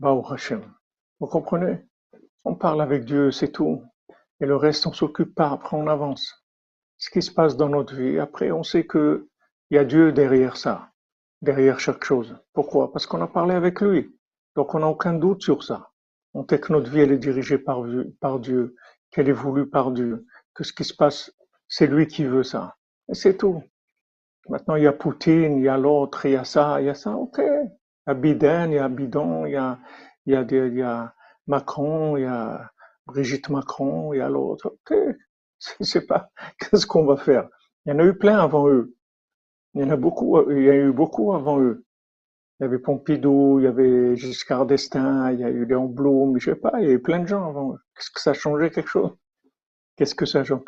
Baruch 0.00 0.32
Hachem. 0.32 0.74
Vous 1.20 1.28
comprenez? 1.28 1.86
On 2.42 2.56
parle 2.56 2.82
avec 2.82 3.04
Dieu, 3.04 3.30
c'est 3.30 3.52
tout. 3.52 3.84
Et 4.40 4.46
le 4.46 4.56
reste, 4.56 4.88
on 4.88 4.92
s'occupe 4.92 5.36
pas. 5.36 5.50
Après, 5.52 5.76
on 5.76 5.86
avance. 5.86 6.45
Ce 6.98 7.10
qui 7.10 7.22
se 7.22 7.30
passe 7.32 7.56
dans 7.56 7.68
notre 7.70 7.94
vie. 7.94 8.18
Après, 8.18 8.50
on 8.50 8.62
sait 8.62 8.86
que 8.86 9.28
il 9.70 9.76
y 9.76 9.78
a 9.78 9.84
Dieu 9.84 10.12
derrière 10.12 10.56
ça, 10.56 10.90
derrière 11.42 11.80
chaque 11.80 12.04
chose. 12.04 12.36
Pourquoi? 12.52 12.92
Parce 12.92 13.06
qu'on 13.06 13.22
a 13.22 13.26
parlé 13.26 13.54
avec 13.54 13.80
lui. 13.80 14.16
Donc, 14.54 14.74
on 14.74 14.80
n'a 14.80 14.88
aucun 14.88 15.14
doute 15.14 15.42
sur 15.42 15.62
ça. 15.64 15.90
On 16.34 16.46
sait 16.48 16.60
que 16.60 16.72
notre 16.72 16.90
vie, 16.90 17.00
elle 17.00 17.12
est 17.12 17.18
dirigée 17.18 17.58
par, 17.58 17.82
Dieu- 18.38 18.74
qu'elle 19.10 19.28
est 19.28 19.32
voulue 19.32 19.68
par 19.68 19.90
Dieu, 19.92 20.26
que 20.54 20.64
ce 20.64 20.72
qui 20.72 20.84
se 20.84 20.94
passe, 20.94 21.32
c'est 21.68 21.86
lui 21.86 22.06
qui 22.06 22.24
veut 22.24 22.42
ça. 22.42 22.76
Et 23.08 23.14
c'est 23.14 23.36
tout. 23.36 23.62
Maintenant, 24.48 24.76
il 24.76 24.84
y 24.84 24.86
a 24.86 24.92
Poutine, 24.92 25.58
il 25.58 25.64
y 25.64 25.68
a 25.68 25.78
l'autre, 25.78 26.26
il 26.26 26.32
y 26.32 26.36
a 26.36 26.44
ça, 26.44 26.80
il 26.80 26.86
y 26.86 26.90
a 26.90 26.94
ça, 26.94 27.12
ok. 27.16 27.38
Il 27.38 27.70
y 28.08 28.10
a 28.10 28.14
Biden, 28.14 28.72
il 28.72 28.76
y 28.76 28.78
a 28.78 28.88
Bidon, 28.88 29.46
il 29.46 29.52
y 29.52 29.56
a, 29.56 29.78
y 30.26 30.34
a, 30.34 30.42
il 30.42 30.74
y 30.76 30.82
a 30.82 31.14
Macron, 31.46 32.16
il 32.16 32.22
y 32.22 32.26
a 32.26 32.70
Brigitte 33.06 33.50
Macron, 33.50 34.12
il 34.14 34.18
y 34.18 34.20
a 34.20 34.28
l'autre, 34.28 34.68
ok. 34.90 34.96
C'est 35.58 35.84
c'est 35.84 36.06
pas, 36.06 36.30
qu'est-ce 36.58 36.86
qu'on 36.86 37.04
va 37.04 37.16
faire? 37.16 37.48
Il 37.84 37.92
y 37.92 37.96
en 37.96 37.98
a 37.98 38.04
eu 38.04 38.16
plein 38.16 38.38
avant 38.38 38.68
eux. 38.68 38.94
Il 39.74 39.82
y 39.82 39.84
en 39.84 39.90
a 39.90 39.96
beaucoup, 39.96 40.50
il 40.50 40.62
y 40.62 40.70
a 40.70 40.74
eu 40.74 40.92
beaucoup 40.92 41.34
avant 41.34 41.60
eux. 41.60 41.84
Il 42.58 42.62
y 42.62 42.66
avait 42.66 42.78
Pompidou, 42.78 43.58
il 43.60 43.64
y 43.64 43.66
avait 43.66 44.16
Giscard 44.16 44.64
d'Estaing, 44.64 45.32
il 45.32 45.40
y 45.40 45.44
a 45.44 45.50
eu 45.50 45.66
Léon 45.66 45.86
Blum, 45.86 46.38
je 46.38 46.50
sais 46.50 46.56
pas, 46.56 46.72
il 46.80 46.86
y 46.86 46.90
a 46.90 46.94
eu 46.94 47.02
plein 47.02 47.20
de 47.20 47.26
gens 47.26 47.46
avant. 47.46 47.76
Qu'est-ce 47.94 48.10
que 48.10 48.20
ça 48.20 48.32
changé 48.32 48.70
quelque 48.70 48.88
chose? 48.88 49.10
Qu'est-ce 49.96 50.14
que 50.14 50.24
ça 50.24 50.42
change? 50.42 50.62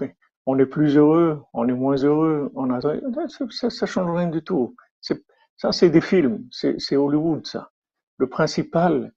On 0.45 0.59
est 0.59 0.67
plus 0.67 0.97
heureux, 0.97 1.43
on 1.55 1.67
est 1.69 1.73
moins 1.73 1.97
heureux, 1.97 2.51
on 2.55 2.71
a, 2.71 2.81
ça, 2.81 3.71
ça, 3.71 3.87
change 3.87 4.17
rien 4.17 4.29
du 4.29 4.43
tout. 4.43 4.75
Ça, 5.01 5.73
c'est 5.73 5.91
des 5.91 6.01
films, 6.01 6.47
c'est, 6.51 6.97
Hollywood, 6.97 7.47
ça. 7.47 7.71
Le 8.19 8.29
principal, 8.29 9.13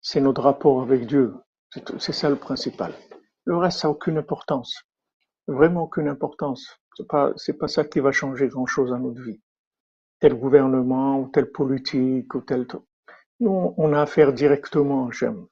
c'est 0.00 0.20
notre 0.20 0.42
rapport 0.42 0.82
avec 0.82 1.06
Dieu. 1.06 1.34
C'est 1.98 2.12
ça 2.12 2.28
le 2.28 2.36
principal. 2.36 2.92
Le 3.44 3.56
reste, 3.56 3.80
ça 3.80 3.88
n'a 3.88 3.92
aucune 3.92 4.18
importance. 4.18 4.82
Vraiment 5.46 5.84
aucune 5.84 6.08
importance. 6.08 6.80
C'est 6.96 7.06
pas, 7.06 7.32
c'est 7.36 7.58
pas 7.58 7.68
ça 7.68 7.84
qui 7.84 8.00
va 8.00 8.12
changer 8.12 8.48
grand 8.48 8.66
chose 8.66 8.92
à 8.92 8.98
notre 8.98 9.20
vie. 9.22 9.40
Tel 10.20 10.34
gouvernement, 10.34 11.20
ou 11.20 11.28
telle 11.28 11.50
politique, 11.50 12.34
ou 12.34 12.40
tel. 12.42 12.66
Nous, 13.40 13.50
on 13.50 13.74
on 13.76 13.92
a 13.92 14.02
affaire 14.02 14.32
directement 14.32 15.06
à 15.06 15.08
Hachem. 15.08 15.46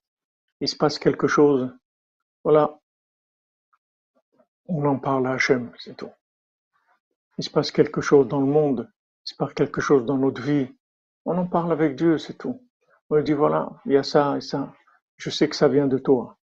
Il 0.60 0.68
se 0.68 0.76
passe 0.76 0.98
quelque 0.98 1.28
chose, 1.28 1.72
voilà, 2.44 2.78
on 4.66 4.84
en 4.84 4.98
parle 4.98 5.26
à 5.26 5.32
Hachem, 5.32 5.70
c'est 5.78 5.96
tout. 5.96 6.10
Il 7.38 7.44
se 7.44 7.50
passe 7.50 7.70
quelque 7.70 8.00
chose 8.00 8.26
dans 8.26 8.40
le 8.40 8.46
monde, 8.46 8.90
il 9.24 9.30
se 9.30 9.36
passe 9.36 9.54
quelque 9.54 9.80
chose 9.80 10.04
dans 10.04 10.18
notre 10.18 10.42
vie, 10.42 10.68
on 11.24 11.36
en 11.36 11.46
parle 11.46 11.72
avec 11.72 11.94
Dieu, 11.94 12.16
c'est 12.16 12.38
tout. 12.38 12.66
On 13.10 13.16
lui 13.16 13.22
dit 13.22 13.34
voilà, 13.34 13.70
il 13.84 13.92
y 13.92 13.96
a 13.98 14.02
ça 14.02 14.38
et 14.38 14.40
ça. 14.40 14.72
Je 15.18 15.28
sais 15.28 15.46
que 15.46 15.56
ça 15.56 15.68
vient 15.68 15.86
de 15.86 15.98
toi. 15.98 16.37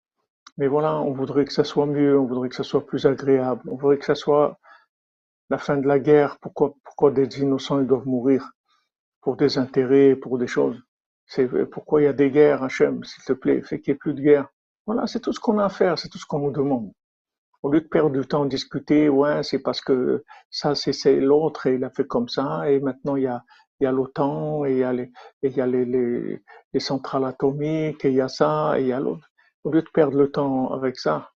Mais 0.58 0.68
voilà, 0.68 1.00
on 1.02 1.12
voudrait 1.12 1.46
que 1.46 1.54
ça 1.54 1.64
soit 1.64 1.86
mieux, 1.86 2.18
on 2.18 2.26
voudrait 2.26 2.50
que 2.50 2.56
ça 2.56 2.64
soit 2.64 2.86
plus 2.86 3.06
agréable, 3.06 3.62
on 3.68 3.76
voudrait 3.76 3.98
que 3.98 4.06
ça 4.06 4.16
soit 4.16 4.58
la 5.50 5.58
fin 5.58 5.78
de 5.78 5.88
la 5.88 6.00
guerre. 6.00 6.38
Pourquoi, 6.40 6.74
pourquoi 6.84 7.12
des 7.12 7.40
innocents 7.40 7.80
ils 7.80 7.88
doivent 7.88 8.08
mourir? 8.08 8.52
Pour 9.22 9.36
des 9.36 9.58
intérêts, 9.58 10.16
pour 10.16 10.38
des 10.38 10.48
choses 10.48 10.80
C'est 11.26 11.48
pourquoi 11.66 12.02
il 12.02 12.06
y 12.06 12.08
a 12.08 12.14
des 12.14 12.30
guerres, 12.32 12.64
Hachem, 12.64 13.04
s'il 13.04 13.24
te 13.24 13.34
plaît, 13.34 13.62
fais 13.62 13.82
qu'il 13.82 13.92
n'y 13.92 13.96
ait 13.96 14.00
plus 14.00 14.14
de 14.14 14.22
guerre. 14.22 14.48
Voilà, 14.86 15.08
c'est 15.08 15.20
tout 15.20 15.34
ce 15.34 15.40
qu'on 15.40 15.58
a 15.60 15.66
à 15.66 15.70
faire, 15.70 15.98
c'est 15.98 16.10
tout 16.10 16.20
ce 16.20 16.26
qu'on 16.26 16.40
nous 16.40 16.52
demande. 16.52 16.92
Au 17.64 17.72
lieu 17.72 17.82
de 17.82 17.88
perdre 17.88 18.12
du 18.12 18.28
temps 18.28 18.44
à 18.44 18.48
discuter, 18.48 19.10
ouais, 19.10 19.42
c'est 19.44 19.60
parce 19.60 19.82
que 19.82 20.24
ça, 20.52 20.76
c'est 20.76 21.20
l'autre 21.20 21.66
et 21.66 21.76
il 21.76 21.84
a 21.84 21.90
fait 21.90 22.06
comme 22.06 22.28
ça, 22.30 22.70
et 22.70 22.80
maintenant 22.80 23.16
il 23.16 23.24
y 23.24 23.28
a, 23.28 23.92
l'OTAN, 23.92 24.66
et 24.66 24.74
il 24.74 24.78
y 24.78 24.84
a 24.84 24.94
les, 24.94 25.12
et 25.42 26.42
les 26.74 26.80
centrales 26.80 27.26
atomiques, 27.26 28.06
et 28.06 28.10
il 28.10 28.16
y 28.16 28.22
a 28.22 28.28
ça, 28.28 28.76
et 28.78 28.82
il 28.82 28.88
y 28.88 28.94
a 28.94 29.00
l'autre. 29.00 29.28
Au 29.66 29.72
lieu 29.72 29.82
de 29.82 29.90
perdre 29.90 30.18
le 30.18 30.32
temps 30.32 30.72
avec 30.72 30.96
ça, 31.00 31.32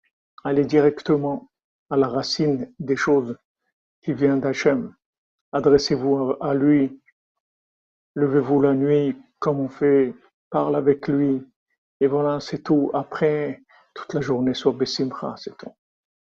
allez 0.44 0.66
directement 0.66 1.50
à 1.88 1.96
la 1.96 2.08
racine 2.08 2.70
des 2.78 2.94
choses 2.94 3.38
qui 4.02 4.12
vient 4.12 4.36
d'Hachem. 4.36 4.94
Adressez-vous 5.52 6.36
à 6.38 6.52
lui, 6.52 7.02
levez-vous 8.16 8.60
la 8.60 8.74
nuit 8.74 9.16
comme 9.38 9.60
on 9.60 9.70
fait, 9.70 10.14
parle 10.50 10.76
avec 10.76 11.08
lui, 11.08 11.42
et 12.00 12.06
voilà, 12.06 12.38
c'est 12.38 12.62
tout. 12.62 12.90
Après, 12.92 13.62
toute 13.94 14.12
la 14.12 14.20
journée 14.20 14.52
soit 14.52 14.72
Bessimcha, 14.72 15.34
c'est 15.38 15.56
tout. 15.56 15.74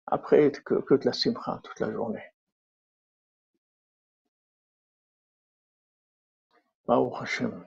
Après, 0.07 0.51
que, 0.51 0.77
que 0.77 0.95
de 0.95 1.05
la 1.05 1.13
Simcha 1.13 1.61
toute 1.63 1.79
la 1.81 1.93
journée. 1.93 2.25
Baruch 6.87 7.21
Hashem. 7.21 7.67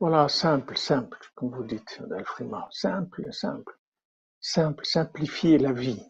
Voilà, 0.00 0.28
simple, 0.28 0.76
simple, 0.76 1.18
comme 1.34 1.50
vous 1.50 1.64
dites, 1.64 2.00
Alfrima. 2.16 2.68
Simple, 2.70 3.32
simple, 3.32 3.78
simple, 4.40 4.84
simplifier 4.84 5.58
la 5.58 5.72
vie. 5.72 6.02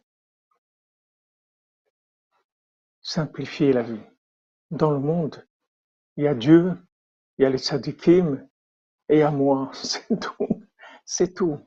Simplifier 3.03 3.73
la 3.73 3.83
vie. 3.83 4.01
Dans 4.71 4.91
le 4.91 4.99
monde, 4.99 5.47
il 6.17 6.25
y 6.25 6.29
a 6.29 6.35
Dieu, 6.35 6.73
il 7.39 7.43
y 7.43 7.45
a 7.47 7.51
les 7.51 7.59
tzadikim, 7.59 8.49
et 9.09 9.23
a 9.23 9.31
moi. 9.31 9.71
C'est 9.83 10.19
tout. 10.19 10.63
C'est 11.05 11.35
tout. 11.35 11.59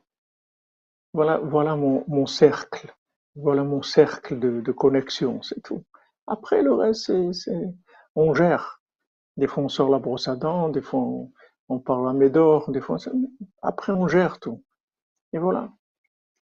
Voilà, 1.12 1.38
voilà 1.38 1.76
mon, 1.76 2.04
mon 2.08 2.26
cercle. 2.26 2.92
Voilà 3.36 3.62
mon 3.62 3.82
cercle 3.82 4.38
de, 4.40 4.60
de 4.60 4.72
connexion, 4.72 5.40
c'est 5.42 5.62
tout. 5.62 5.84
Après, 6.26 6.60
le 6.60 6.74
reste, 6.74 7.06
c'est, 7.06 7.32
c'est, 7.32 7.74
on 8.16 8.34
gère. 8.34 8.82
Des 9.36 9.46
fois, 9.46 9.62
on 9.62 9.68
sort 9.68 9.90
la 9.90 10.00
brosse 10.00 10.26
à 10.26 10.34
dents, 10.34 10.68
des 10.68 10.82
fois, 10.82 11.00
on 11.68 11.78
parle 11.78 12.08
à 12.08 12.12
Médor, 12.12 12.70
des 12.70 12.80
fois, 12.80 12.96
après, 13.62 13.92
on 13.92 14.08
gère 14.08 14.40
tout. 14.40 14.64
Et 15.32 15.38
voilà. 15.38 15.70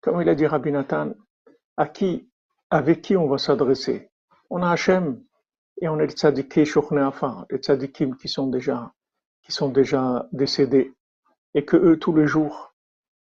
Comme 0.01 0.21
il 0.23 0.29
a 0.29 0.35
dit 0.35 0.47
Rabbi 0.47 0.71
Nathan, 0.71 1.13
à 1.77 1.89
qui, 1.89 2.31
avec 2.71 3.03
qui 3.03 3.17
on 3.17 3.27
va 3.27 3.39
s'adresser? 3.39 4.11
On 4.51 4.63
a 4.63 4.71
Hachem 4.71 5.21
et 5.81 5.89
on 5.89 5.99
a 5.99 6.07
les 6.07 6.13
tzadikim 6.13 6.65
les 7.51 7.59
tzadikim 7.59 8.17
qui 8.17 8.29
sont 8.29 8.47
déjà, 8.47 8.93
qui 9.43 9.53
sont 9.53 9.69
déjà 9.69 10.29
décédés 10.33 10.95
et 11.55 11.65
que 11.65 11.77
eux, 11.77 11.99
tous 11.99 12.15
les 12.15 12.27
jours, 12.27 12.75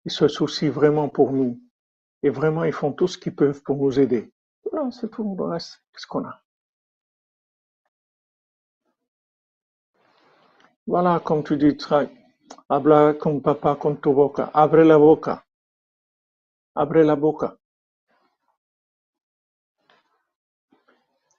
ils 0.04 0.12
se 0.12 0.28
soucient 0.28 0.70
vraiment 0.70 1.08
pour 1.08 1.32
nous 1.32 1.58
et 2.22 2.30
vraiment, 2.30 2.64
ils 2.64 2.72
font 2.72 2.92
tout 2.92 3.08
ce 3.08 3.16
qu'ils 3.16 3.34
peuvent 3.34 3.62
pour 3.62 3.76
nous 3.76 3.98
aider. 3.98 4.32
Voilà, 4.70 4.90
c'est 4.90 5.10
tout. 5.10 5.34
Le 5.38 5.44
reste, 5.44 5.82
qu'est-ce 5.92 6.06
qu'on 6.06 6.24
a? 6.24 6.42
Voilà, 10.88 11.20
comme 11.22 11.44
tu 11.44 11.58
dis, 11.58 11.76
habla 12.70 13.14
con 13.20 13.42
papá 13.42 13.76
con 13.76 14.00
tu 14.00 14.10
boca, 14.14 14.50
abre 14.54 14.84
la 14.86 14.96
boca, 14.96 15.44
abre 16.74 17.04
la 17.04 17.14
boca. 17.14 17.58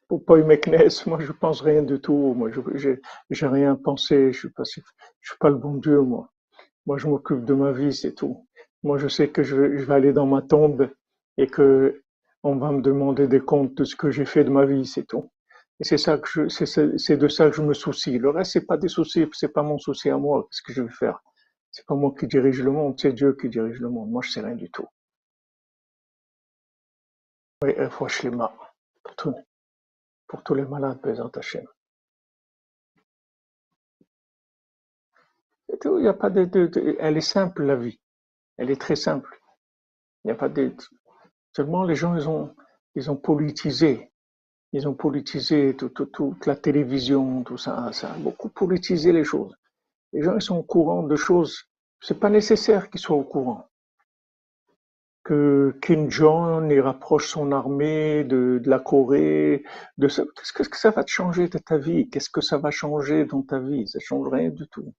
Pour 0.07 0.23
pas 0.23 0.37
y 0.37 0.43
meknes, 0.43 1.03
moi 1.07 1.19
je 1.21 1.31
pense 1.31 1.61
rien 1.61 1.81
du 1.81 1.99
tout, 1.99 2.35
moi 2.35 2.51
je 2.51 2.61
j'ai 2.75 3.01
j'ai 3.31 3.47
rien 3.47 3.75
pensé, 3.75 4.31
je 4.33 4.37
suis 4.37 4.49
suis 5.23 5.37
pas 5.39 5.49
le 5.49 5.55
bon 5.55 5.77
Dieu 5.77 5.99
moi. 6.01 6.29
Moi 6.85 6.99
je 6.99 7.07
m'occupe 7.07 7.43
de 7.43 7.55
ma 7.55 7.71
vie, 7.71 7.91
c'est 7.93 8.13
tout. 8.13 8.45
Moi 8.83 8.99
je 8.99 9.07
sais 9.07 9.29
que 9.29 9.41
je 9.41 9.77
je 9.79 9.83
vais 9.85 9.95
aller 9.95 10.13
dans 10.13 10.27
ma 10.27 10.43
tombe 10.43 10.91
et 11.37 11.47
que 11.47 12.03
on 12.43 12.57
va 12.57 12.71
me 12.71 12.81
demander 12.83 13.27
des 13.27 13.39
comptes 13.41 13.75
de 13.75 13.83
ce 13.83 13.95
que 13.95 14.11
j'ai 14.11 14.25
fait 14.25 14.43
de 14.43 14.51
ma 14.51 14.65
vie, 14.65 14.85
c'est 14.85 15.07
tout. 15.07 15.31
Et 15.79 15.85
c'est 15.85 15.95
de 15.95 17.27
ça 17.29 17.49
que 17.49 17.55
je 17.55 17.61
me 17.61 17.73
soucie. 17.73 18.17
Le 18.17 18.29
reste 18.29 18.51
c'est 18.53 18.65
pas 18.65 18.77
des 18.77 18.89
soucis, 18.89 19.25
c'est 19.33 19.53
pas 19.53 19.63
mon 19.63 19.77
souci 19.77 20.09
à 20.09 20.17
moi, 20.17 20.43
qu'est-ce 20.43 20.61
que 20.61 20.73
je 20.73 20.83
vais 20.83 20.91
faire? 20.91 21.19
C'est 21.71 21.85
pas 21.85 21.95
moi 21.95 22.13
qui 22.19 22.27
dirige 22.27 22.61
le 22.61 22.71
monde, 22.71 22.99
c'est 22.99 23.13
Dieu 23.13 23.35
qui 23.39 23.49
dirige 23.49 23.79
le 23.79 23.89
monde. 23.89 24.09
Moi 24.09 24.21
je 24.23 24.31
sais 24.31 24.41
rien 24.41 24.55
du 24.55 24.69
tout. 24.71 24.87
Oui, 27.63 27.73
euh, 27.77 27.89
mains 28.31 28.51
pour 29.03 29.15
tous 29.15 29.35
pour 30.27 30.43
tous 30.43 30.53
les 30.53 30.65
malades, 30.65 31.01
présents 31.01 31.31
Hachem. 31.35 31.65
C'est 35.69 35.79
tout, 35.79 35.99
il 35.99 36.07
a 36.07 36.13
pas 36.13 36.29
de- 36.29 36.97
elle 36.99 37.17
est 37.17 37.21
simple 37.21 37.63
la 37.63 37.75
vie. 37.75 37.99
Elle 38.57 38.71
est 38.71 38.79
très 38.79 38.95
simple. 38.95 39.39
Il 40.23 40.27
n'y 40.27 40.31
a 40.31 40.35
pas 40.35 40.49
de, 40.49 40.73
seulement 41.55 41.83
les 41.83 41.95
gens, 41.95 42.15
ils 42.15 42.29
ont, 42.29 42.55
ils 42.95 43.09
ont 43.09 43.15
politisé. 43.17 44.11
Ils 44.73 44.87
ont 44.87 44.95
politisé 44.95 45.75
tout, 45.75 45.89
tout- 45.89 46.07
toute 46.07 46.47
la 46.47 46.55
télévision, 46.55 47.43
tout 47.43 47.57
ça, 47.59 47.91
ça 47.93 48.13
a 48.13 48.17
beaucoup 48.17 48.49
politisé 48.49 49.11
les 49.11 49.23
choses. 49.23 49.55
Les 50.13 50.23
gens, 50.23 50.35
ils 50.35 50.41
sont 50.43 50.57
au 50.57 50.63
courant 50.63 51.03
de 51.03 51.15
choses. 51.15 51.65
C'est 52.01 52.19
pas 52.19 52.29
nécessaire 52.29 52.89
qu'ils 52.89 53.01
soient 53.01 53.17
au 53.17 53.23
courant. 53.23 53.69
Que 55.23 55.77
Kim 55.81 56.11
Jong 56.11 56.69
il 56.73 56.81
rapproche 56.81 57.29
son 57.29 57.53
armée 57.53 58.25
de, 58.25 58.59
de 58.61 58.69
la 58.69 58.79
Corée, 58.79 59.63
de 59.97 60.09
ça. 60.09 60.23
Qu'est-ce 60.53 60.67
que 60.69 60.77
ça 60.77 60.89
va 60.91 61.05
te 61.05 61.09
changer 61.09 61.47
de 61.47 61.57
ta 61.57 61.77
vie? 61.77 62.09
Qu'est-ce 62.09 62.29
que 62.29 62.41
ça 62.41 62.57
va 62.57 62.69
changer 62.69 63.23
dans 63.25 63.41
ta 63.43 63.59
vie? 63.59 63.87
Ça 63.87 63.99
change 64.01 64.27
rien 64.27 64.49
du 64.49 64.67
tout. 64.67 64.93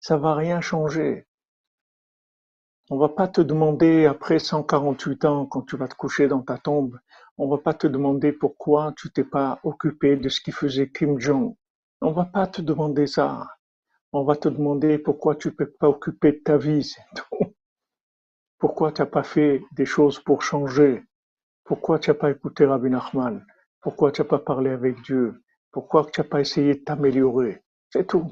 Ça 0.00 0.16
va 0.18 0.34
rien 0.34 0.60
changer. 0.60 1.26
On 2.90 2.96
va 2.96 3.08
pas 3.08 3.26
te 3.26 3.40
demander 3.40 4.06
après 4.06 4.38
148 4.38 5.24
ans, 5.24 5.46
quand 5.46 5.62
tu 5.62 5.76
vas 5.76 5.88
te 5.88 5.96
coucher 5.96 6.28
dans 6.28 6.42
ta 6.42 6.58
tombe, 6.58 6.96
on 7.38 7.48
va 7.48 7.58
pas 7.58 7.74
te 7.74 7.86
demander 7.86 8.32
pourquoi 8.32 8.92
tu 8.96 9.10
t'es 9.10 9.24
pas 9.24 9.60
occupé 9.64 10.16
de 10.16 10.28
ce 10.28 10.40
qui 10.40 10.52
faisait 10.52 10.90
Kim 10.90 11.18
Jong. 11.18 11.56
On 12.00 12.12
va 12.12 12.24
pas 12.24 12.46
te 12.46 12.60
demander 12.62 13.06
ça. 13.06 13.46
On 14.12 14.24
va 14.24 14.36
te 14.36 14.48
demander 14.48 14.98
pourquoi 14.98 15.36
tu 15.36 15.52
peux 15.52 15.70
pas 15.70 15.88
occuper 15.88 16.32
de 16.32 16.38
ta 16.44 16.58
vie. 16.58 16.94
Pourquoi 18.58 18.92
tu 18.92 19.02
n'as 19.02 19.06
pas 19.06 19.22
fait 19.22 19.62
des 19.72 19.86
choses 19.86 20.20
pour 20.20 20.42
changer? 20.42 21.02
Pourquoi 21.64 21.98
tu 21.98 22.10
n'as 22.10 22.14
pas 22.14 22.30
écouté 22.30 22.66
Rabbi 22.66 22.90
Nachman. 22.90 23.44
Pourquoi 23.80 24.12
tu 24.12 24.20
n'as 24.20 24.28
pas 24.28 24.38
parlé 24.38 24.70
avec 24.70 25.00
Dieu? 25.02 25.42
Pourquoi 25.72 26.06
tu 26.12 26.20
n'as 26.20 26.26
pas 26.28 26.40
essayé 26.40 26.74
de 26.74 26.84
t'améliorer? 26.84 27.62
C'est 27.90 28.06
tout. 28.06 28.30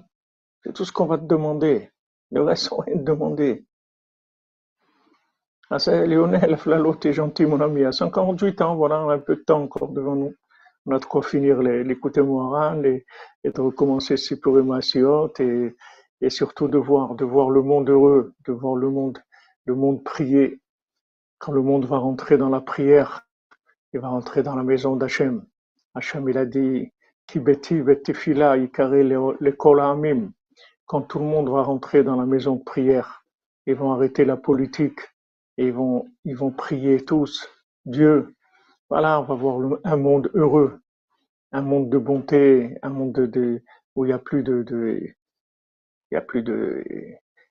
C'est 0.62 0.72
tout 0.72 0.84
ce 0.84 0.92
qu'on 0.92 1.06
va 1.06 1.18
te 1.18 1.24
demander. 1.24 1.90
Le 2.30 2.42
reste, 2.42 2.70
on 2.72 2.82
va 2.82 2.94
demander. 2.94 3.66
Ah, 5.70 5.78
c'est 5.78 6.06
Lionel 6.06 6.56
Flalo, 6.56 6.94
t'es 6.94 7.12
gentil, 7.12 7.46
mon 7.46 7.60
ami. 7.60 7.84
À 7.84 7.92
148 7.92 8.60
ans, 8.60 8.76
voilà, 8.76 9.04
on 9.04 9.08
a 9.08 9.14
un 9.14 9.18
peu 9.18 9.36
de 9.36 9.40
temps 9.42 9.62
encore 9.62 9.88
devant 9.88 10.16
nous. 10.16 10.34
On 10.86 10.92
a 10.94 10.98
de 10.98 11.04
quoi 11.04 11.22
finir 11.22 11.62
les, 11.62 11.84
les 11.84 11.94
et, 12.84 13.06
et 13.44 13.50
de 13.50 13.60
recommencer 13.60 14.16
Sipurim 14.16 14.72
Asiot 14.72 15.32
et, 15.38 15.74
et 16.20 16.30
surtout 16.30 16.68
de 16.68 16.78
voir, 16.78 17.14
de 17.14 17.24
voir 17.24 17.50
le 17.50 17.62
monde 17.62 17.88
heureux, 17.90 18.34
de 18.46 18.52
voir 18.52 18.74
le 18.76 18.90
monde, 18.90 19.18
le 19.66 19.74
monde 19.74 20.02
prier. 20.04 20.60
Quand 21.38 21.52
le 21.52 21.62
monde 21.62 21.86
va 21.86 21.98
rentrer 21.98 22.38
dans 22.38 22.48
la 22.50 22.60
prière, 22.60 23.22
il 23.92 24.00
va 24.00 24.08
rentrer 24.08 24.42
dans 24.42 24.56
la 24.56 24.64
maison 24.64 24.96
d'Hachem. 24.96 25.44
Hachem, 25.94 26.28
il 26.28 26.38
a 26.38 26.46
dit, 26.46 26.92
Ki 27.28 27.38
beti 27.40 27.82
betefila 27.82 28.56
ikare 28.56 29.02
le- 29.04 29.36
lekol 29.40 29.80
ha'amim. 29.80 30.32
Quand 30.86 31.02
tout 31.02 31.20
le 31.20 31.26
monde 31.26 31.48
va 31.50 31.62
rentrer 31.62 32.02
dans 32.04 32.16
la 32.16 32.26
maison 32.26 32.56
de 32.56 32.64
prière, 32.64 33.24
ils 33.66 33.76
vont 33.76 33.92
arrêter 33.92 34.24
la 34.24 34.36
politique 34.36 35.00
et 35.60 35.66
ils 35.66 35.74
vont, 35.74 36.10
ils 36.24 36.36
vont 36.36 36.50
prier 36.50 37.04
tous. 37.04 37.46
Dieu, 37.84 38.34
voilà, 38.88 39.20
on 39.20 39.24
va 39.24 39.34
voir 39.34 39.78
un 39.84 39.96
monde 39.98 40.30
heureux, 40.32 40.80
un 41.52 41.60
monde 41.60 41.90
de 41.90 41.98
bonté, 41.98 42.78
un 42.82 42.88
monde 42.88 43.12
de, 43.12 43.62
où 43.94 44.06
il 44.06 44.08
n'y 44.08 44.14
a 44.14 44.18
plus 44.18 44.42
de, 44.42 44.64
il 46.10 46.14
y 46.14 46.16
a 46.16 46.22
plus 46.22 46.42
de 46.42 46.82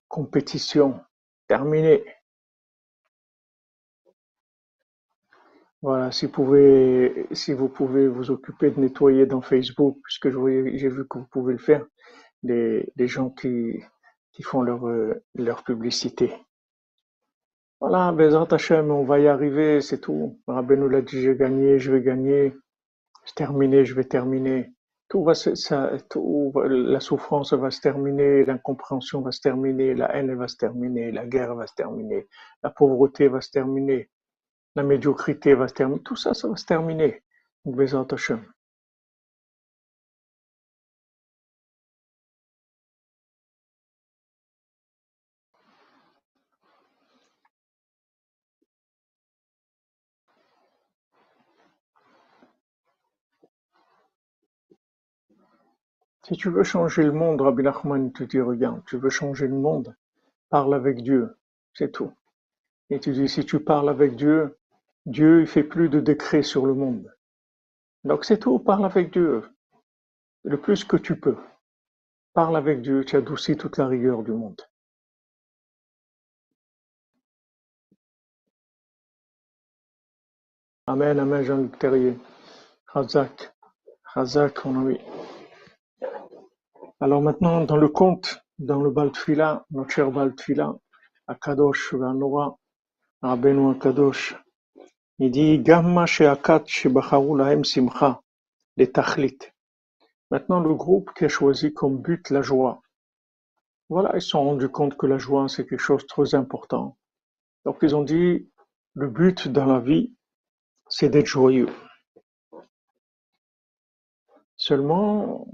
compétition. 0.07 0.99
Terminé. 1.47 2.03
Voilà, 5.83 6.11
si 6.11 6.25
vous 6.25 6.31
pouvez, 6.31 7.27
si 7.31 7.53
vous 7.53 7.69
pouvez 7.69 8.07
vous 8.07 8.31
occuper 8.31 8.71
de 8.71 8.79
nettoyer 8.79 9.27
dans 9.27 9.41
Facebook, 9.41 9.99
puisque 10.03 10.29
j'ai 10.31 10.89
vu 10.89 11.07
que 11.07 11.19
vous 11.19 11.27
pouvez 11.27 11.53
le 11.53 11.59
faire, 11.59 11.85
les 12.41 13.07
gens 13.07 13.29
qui, 13.29 13.83
qui 14.31 14.41
font 14.41 14.63
leur, 14.63 14.87
euh, 14.87 15.23
leur 15.35 15.63
publicité. 15.63 16.33
Voilà, 17.81 18.11
Bezrat 18.11 18.47
Hashem, 18.51 18.91
on 18.91 19.03
va 19.05 19.19
y 19.19 19.27
arriver, 19.27 19.79
c'est 19.79 19.99
tout. 20.01 20.37
Rabbi 20.47 20.75
nous 20.75 20.89
l'a 20.89 21.01
dit, 21.01 21.21
j'ai 21.21 21.35
gagné, 21.35 21.79
je 21.79 21.91
vais 21.93 22.01
gagner. 22.01 22.53
C'est 23.23 23.35
terminé, 23.35 23.85
je 23.85 23.95
vais 23.95 24.03
terminer. 24.03 24.73
Tout 25.07 25.23
va 25.23 25.33
ça, 25.33 25.91
la 26.65 26.99
souffrance 26.99 27.53
va 27.53 27.71
se 27.71 27.79
terminer, 27.79 28.43
l'incompréhension 28.43 29.21
va 29.21 29.31
se 29.31 29.39
terminer, 29.39 29.95
la 29.95 30.13
haine 30.13 30.35
va 30.35 30.47
se 30.49 30.57
terminer, 30.57 31.11
la 31.11 31.25
guerre 31.25 31.55
va 31.55 31.67
se 31.67 31.73
terminer, 31.73 32.27
la 32.63 32.69
pauvreté 32.69 33.27
va 33.29 33.39
se 33.39 33.49
terminer, 33.49 34.09
la 34.75 34.83
médiocrité 34.83 35.53
va 35.55 35.67
se 35.69 35.73
terminer. 35.73 36.03
Tout 36.03 36.17
ça, 36.17 36.33
ça 36.33 36.49
va 36.49 36.57
se 36.57 36.65
terminer. 36.65 37.23
Bezrat 37.65 38.07
Hashem. 38.11 38.45
Si 56.29 56.37
tu 56.37 56.51
veux 56.51 56.63
changer 56.63 57.01
le 57.01 57.11
monde, 57.11 57.41
Rabbi 57.41 57.63
Nachman 57.63 58.11
te 58.13 58.23
dit, 58.23 58.39
regarde, 58.39 58.83
tu 58.85 58.97
veux 58.97 59.09
changer 59.09 59.47
le 59.47 59.55
monde, 59.55 59.95
parle 60.51 60.75
avec 60.75 61.01
Dieu, 61.01 61.35
c'est 61.73 61.91
tout. 61.91 62.13
Et 62.91 62.99
tu 62.99 63.13
dis, 63.13 63.27
si 63.27 63.43
tu 63.47 63.59
parles 63.59 63.89
avec 63.89 64.15
Dieu, 64.15 64.55
Dieu, 65.07 65.41
il 65.41 65.47
fait 65.47 65.63
plus 65.63 65.89
de 65.89 65.99
décrets 65.99 66.43
sur 66.43 66.67
le 66.67 66.75
monde. 66.75 67.11
Donc 68.03 68.25
c'est 68.25 68.37
tout, 68.37 68.59
parle 68.59 68.85
avec 68.85 69.11
Dieu, 69.11 69.43
le 70.43 70.61
plus 70.61 70.83
que 70.83 70.97
tu 70.97 71.19
peux. 71.19 71.35
Parle 72.35 72.57
avec 72.57 72.83
Dieu, 72.83 73.03
tu 73.05 73.15
adoucis 73.15 73.57
toute 73.57 73.77
la 73.77 73.87
rigueur 73.87 74.21
du 74.21 74.31
monde. 74.31 74.61
Amen, 80.85 81.19
Amen, 81.19 81.43
Jean-Luc 81.43 81.79
Terrier. 81.79 82.19
Razak, 82.85 83.51
Razak, 84.13 84.63
mon 84.65 84.81
ami. 84.81 84.99
Alors 87.01 87.21
maintenant, 87.21 87.61
dans 87.63 87.77
le 87.77 87.87
conte, 87.87 88.43
dans 88.57 88.81
le 88.81 88.91
Baltfila, 88.91 89.65
notre 89.71 89.89
cher 89.89 90.11
Baltfila, 90.11 90.75
à 91.27 91.35
Kadosh, 91.35 91.93
Vanora, 91.93 92.57
Rabbeinu 93.21 93.79
Kadosh, 93.79 94.35
il 95.19 95.31
dit 95.31 95.59
Gamma 95.59 96.05
Sheakat 96.05 96.65
Lahem 97.37 97.63
Simcha, 97.63 98.21
les 98.75 98.91
Tachlit. 98.91 99.37
Maintenant, 100.29 100.59
le 100.59 100.73
groupe 100.75 101.11
qui 101.15 101.23
a 101.23 101.29
choisi 101.29 101.73
comme 101.73 102.01
but 102.01 102.29
la 102.31 102.41
joie. 102.41 102.81
Voilà, 103.87 104.11
ils 104.15 104.21
se 104.21 104.29
sont 104.29 104.43
rendus 104.43 104.67
compte 104.67 104.97
que 104.97 105.05
la 105.07 105.17
joie, 105.17 105.47
c'est 105.47 105.65
quelque 105.65 105.79
chose 105.79 106.01
de 106.01 106.07
très 106.07 106.35
important. 106.35 106.97
Donc, 107.63 107.77
ils 107.81 107.95
ont 107.95 108.03
dit 108.03 108.51
le 108.93 109.07
but 109.07 109.47
dans 109.47 109.65
la 109.65 109.79
vie, 109.79 110.13
c'est 110.89 111.07
d'être 111.07 111.27
joyeux. 111.27 111.69
Seulement, 114.57 115.47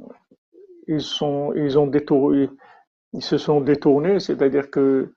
ils 0.87 1.01
se 1.01 1.53
sont 3.37 3.61
détournés, 3.61 4.19
c'est-à-dire 4.19 4.69
que 4.69 5.13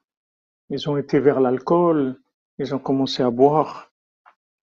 ils 0.70 0.88
ont 0.90 0.96
été 0.96 1.18
vers 1.18 1.40
l'alcool, 1.40 2.20
ils 2.58 2.74
ont 2.74 2.78
commencé 2.78 3.22
à 3.22 3.30
boire 3.30 3.90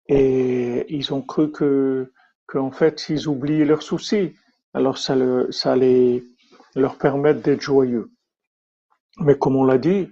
et 0.08 0.86
ils 0.93 1.13
ont 1.13 1.21
cru 1.21 1.52
que, 1.52 2.12
qu'en 2.47 2.71
fait, 2.71 3.10
ils 3.10 3.28
oubliaient 3.28 3.65
leurs 3.65 3.84
soucis. 3.84 4.36
Alors 4.73 4.97
ça, 4.97 5.15
le, 5.15 5.49
allait 5.63 6.23
leur 6.75 6.97
permettre 6.97 7.41
d'être 7.41 7.62
joyeux. 7.62 8.12
Mais 9.19 9.38
comme 9.38 9.56
on 9.56 9.63
l'a 9.63 9.78
dit, 9.78 10.12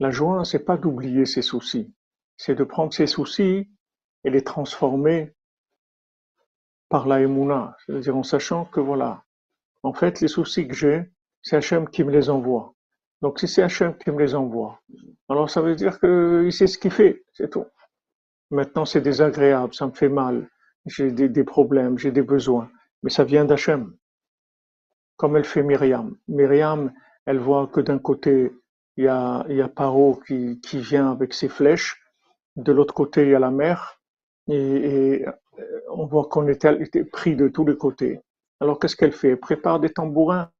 la 0.00 0.10
joie, 0.10 0.44
c'est 0.44 0.64
pas 0.64 0.76
d'oublier 0.76 1.24
ses 1.26 1.42
soucis, 1.42 1.92
c'est 2.36 2.54
de 2.54 2.64
prendre 2.64 2.92
ses 2.92 3.06
soucis 3.06 3.68
et 4.24 4.30
les 4.30 4.42
transformer 4.42 5.32
par 6.88 7.06
la 7.06 7.20
émouna, 7.20 7.76
c'est-à-dire 7.84 8.16
en 8.16 8.22
sachant 8.22 8.64
que 8.66 8.80
voilà, 8.80 9.23
en 9.84 9.92
fait, 9.92 10.20
les 10.20 10.28
soucis 10.28 10.66
que 10.66 10.74
j'ai, 10.74 11.04
c'est 11.42 11.56
Hachem 11.56 11.88
qui 11.88 12.02
me 12.04 12.10
les 12.10 12.30
envoie. 12.30 12.74
Donc 13.20 13.38
si 13.38 13.46
c'est 13.46 13.62
Hachem 13.62 13.96
qui 13.96 14.10
me 14.10 14.18
les 14.18 14.34
envoie, 14.34 14.80
alors 15.28 15.48
ça 15.48 15.60
veut 15.60 15.76
dire 15.76 16.00
qu'il 16.00 16.52
sait 16.52 16.66
ce 16.66 16.78
qu'il 16.78 16.90
fait, 16.90 17.22
c'est 17.32 17.50
tout. 17.50 17.66
Maintenant, 18.50 18.86
c'est 18.86 19.02
désagréable, 19.02 19.74
ça 19.74 19.86
me 19.86 19.92
fait 19.92 20.08
mal, 20.08 20.48
j'ai 20.86 21.10
des, 21.10 21.44
problèmes, 21.44 21.98
j'ai 21.98 22.12
des 22.12 22.22
besoins, 22.22 22.70
mais 23.02 23.10
ça 23.10 23.24
vient 23.24 23.44
d'Hachem. 23.44 23.94
Comme 25.16 25.36
elle 25.36 25.44
fait 25.44 25.62
Myriam. 25.62 26.16
Myriam, 26.28 26.92
elle 27.26 27.38
voit 27.38 27.66
que 27.68 27.80
d'un 27.80 27.98
côté, 27.98 28.52
il 28.96 29.04
y 29.04 29.08
a, 29.08 29.68
Paro 29.74 30.20
qui, 30.26 30.58
vient 30.72 31.10
avec 31.10 31.34
ses 31.34 31.48
flèches, 31.48 32.02
de 32.56 32.72
l'autre 32.72 32.94
côté, 32.94 33.22
il 33.22 33.30
y 33.30 33.34
a 33.34 33.38
la 33.38 33.50
mer, 33.50 34.00
et, 34.48 34.56
et 34.56 35.26
on 35.90 36.06
voit 36.06 36.26
qu'on 36.26 36.48
était 36.48 37.04
pris 37.04 37.36
de 37.36 37.48
tous 37.48 37.66
les 37.66 37.76
côtés. 37.76 38.20
Alors 38.64 38.78
qu'est-ce 38.78 38.96
qu'elle 38.96 39.12
fait? 39.12 39.28
Elle 39.28 39.38
prépare 39.38 39.78
des 39.78 39.90
tambourins. 39.90 40.50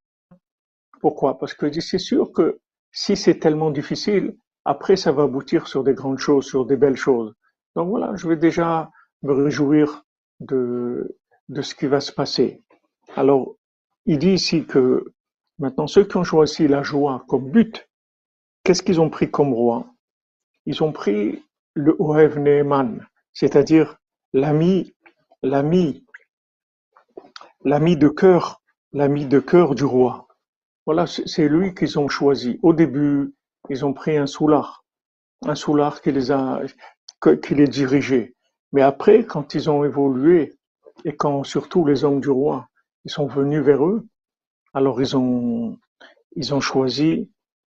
Pourquoi? 1.00 1.38
Parce 1.38 1.54
que 1.54 1.72
c'est 1.80 1.98
sûr 1.98 2.32
que 2.32 2.60
si 2.92 3.16
c'est 3.16 3.38
tellement 3.38 3.70
difficile, 3.70 4.36
après 4.66 4.96
ça 4.96 5.10
va 5.10 5.22
aboutir 5.22 5.66
sur 5.68 5.82
des 5.82 5.94
grandes 5.94 6.18
choses, 6.18 6.44
sur 6.44 6.66
des 6.66 6.76
belles 6.76 6.98
choses. 6.98 7.32
Donc 7.74 7.88
voilà, 7.88 8.14
je 8.14 8.28
vais 8.28 8.36
déjà 8.36 8.90
me 9.22 9.32
réjouir 9.32 10.04
de, 10.40 11.16
de 11.48 11.62
ce 11.62 11.74
qui 11.74 11.86
va 11.86 12.00
se 12.00 12.12
passer. 12.12 12.62
Alors, 13.16 13.56
il 14.04 14.18
dit 14.18 14.34
ici 14.34 14.66
que 14.66 15.06
maintenant 15.58 15.86
ceux 15.86 16.04
qui 16.04 16.18
ont 16.18 16.24
choisi 16.24 16.68
la 16.68 16.82
joie 16.82 17.24
comme 17.26 17.50
but, 17.50 17.88
qu'est-ce 18.64 18.82
qu'ils 18.82 19.00
ont 19.00 19.08
pris 19.08 19.30
comme 19.30 19.54
roi? 19.54 19.86
Ils 20.66 20.84
ont 20.84 20.92
pris 20.92 21.42
le 21.72 21.96
Ohev 21.98 22.38
Neeman, 22.38 23.06
c'est-à-dire 23.32 23.96
l'ami, 24.34 24.94
l'ami, 25.42 26.03
l'ami 27.64 27.96
de 27.96 28.08
cœur, 28.08 28.62
l'ami 28.92 29.26
de 29.26 29.40
cœur 29.40 29.74
du 29.74 29.84
roi. 29.84 30.28
Voilà, 30.86 31.06
c'est 31.06 31.48
lui 31.48 31.74
qu'ils 31.74 31.98
ont 31.98 32.08
choisi. 32.08 32.58
Au 32.62 32.72
début, 32.72 33.34
ils 33.70 33.84
ont 33.84 33.94
pris 33.94 34.16
un 34.16 34.26
soulard, 34.26 34.84
un 35.46 35.54
soulard 35.54 36.02
qui 36.02 36.12
les 36.12 36.30
a, 36.30 36.60
qui 37.42 37.54
les 37.54 37.66
dirigeait. 37.66 38.34
Mais 38.72 38.82
après, 38.82 39.24
quand 39.24 39.54
ils 39.54 39.70
ont 39.70 39.84
évolué 39.84 40.58
et 41.04 41.16
quand 41.16 41.42
surtout 41.44 41.86
les 41.86 42.04
hommes 42.04 42.20
du 42.20 42.30
roi, 42.30 42.68
ils 43.04 43.10
sont 43.10 43.26
venus 43.26 43.62
vers 43.62 43.84
eux, 43.86 44.06
alors 44.74 45.00
ils 45.00 45.16
ont, 45.16 45.78
ils 46.36 46.54
ont 46.54 46.60
choisi 46.60 47.30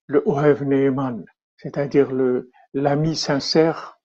le 0.08 0.22
Ohev 0.26 0.64
Neeman, 0.64 1.26
c'est-à-dire 1.58 2.12
le, 2.12 2.52
l'ami 2.74 3.16
sincère, 3.16 4.00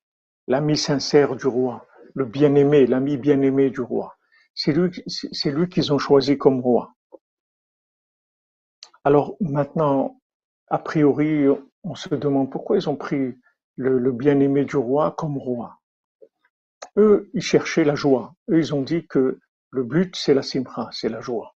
l'ami 0.46 0.76
sincère 0.76 1.36
du 1.36 1.46
roi 1.46 1.86
le 2.14 2.24
bien-aimé, 2.24 2.86
l'ami 2.86 3.16
bien-aimé 3.16 3.70
du 3.70 3.80
roi. 3.80 4.16
C'est 4.54 4.72
lui, 4.72 4.90
c'est 5.06 5.50
lui 5.50 5.68
qu'ils 5.68 5.92
ont 5.92 5.98
choisi 5.98 6.38
comme 6.38 6.60
roi. 6.60 6.94
Alors 9.02 9.36
maintenant, 9.40 10.20
a 10.68 10.78
priori, 10.78 11.46
on 11.82 11.94
se 11.94 12.14
demande 12.14 12.50
pourquoi 12.50 12.76
ils 12.76 12.88
ont 12.88 12.96
pris 12.96 13.34
le, 13.76 14.12
bien-aimé 14.12 14.64
du 14.64 14.76
roi 14.76 15.14
comme 15.18 15.36
roi. 15.36 15.78
Eux, 16.96 17.30
ils 17.34 17.42
cherchaient 17.42 17.84
la 17.84 17.96
joie. 17.96 18.34
Eux, 18.48 18.58
ils 18.58 18.74
ont 18.74 18.82
dit 18.82 19.06
que 19.06 19.40
le 19.70 19.82
but, 19.82 20.14
c'est 20.16 20.34
la 20.34 20.42
simra, 20.42 20.88
c'est 20.92 21.08
la 21.08 21.20
joie. 21.20 21.54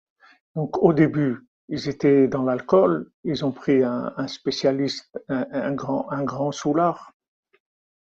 Donc 0.55 0.81
au 0.81 0.93
début, 0.93 1.45
ils 1.67 1.89
étaient 1.89 2.27
dans 2.27 2.43
l'alcool, 2.43 3.11
ils 3.23 3.43
ont 3.43 3.51
pris 3.51 3.83
un, 3.83 4.27
spécialiste, 4.27 5.19
un, 5.27 5.73
grand, 5.73 6.09
un 6.11 6.23
grand 6.23 6.51
soulard, 6.51 7.15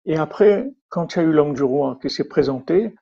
et 0.06 0.18
après, 0.18 0.72
quand 0.90 1.16
il 1.16 1.20
y 1.20 1.22
a 1.22 1.26
eu 1.26 1.32
l'homme 1.32 1.54
du 1.54 1.64
roi 1.64 2.00
qui 2.02 2.10
s'est 2.10 2.28
présenté, 2.28 2.96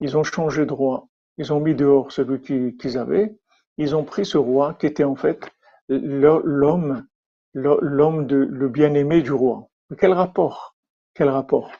ils 0.00 0.16
ont 0.16 0.22
changé 0.22 0.66
de 0.66 0.72
roi. 0.72 1.08
Ils 1.38 1.52
ont 1.52 1.60
mis 1.60 1.74
dehors 1.74 2.12
celui 2.12 2.40
qu'ils 2.76 2.98
avaient. 2.98 3.36
Ils 3.78 3.96
ont 3.96 4.04
pris 4.04 4.24
ce 4.26 4.38
roi 4.38 4.74
qui 4.74 4.86
était 4.86 5.04
en 5.04 5.16
fait 5.16 5.50
l'homme, 5.88 7.06
l'homme 7.54 8.26
de 8.26 8.36
le 8.36 8.68
bien-aimé 8.68 9.22
du 9.22 9.32
roi. 9.32 9.68
Quel 9.98 10.12
rapport? 10.12 10.76
Quel 11.14 11.28
rapport? 11.28 11.72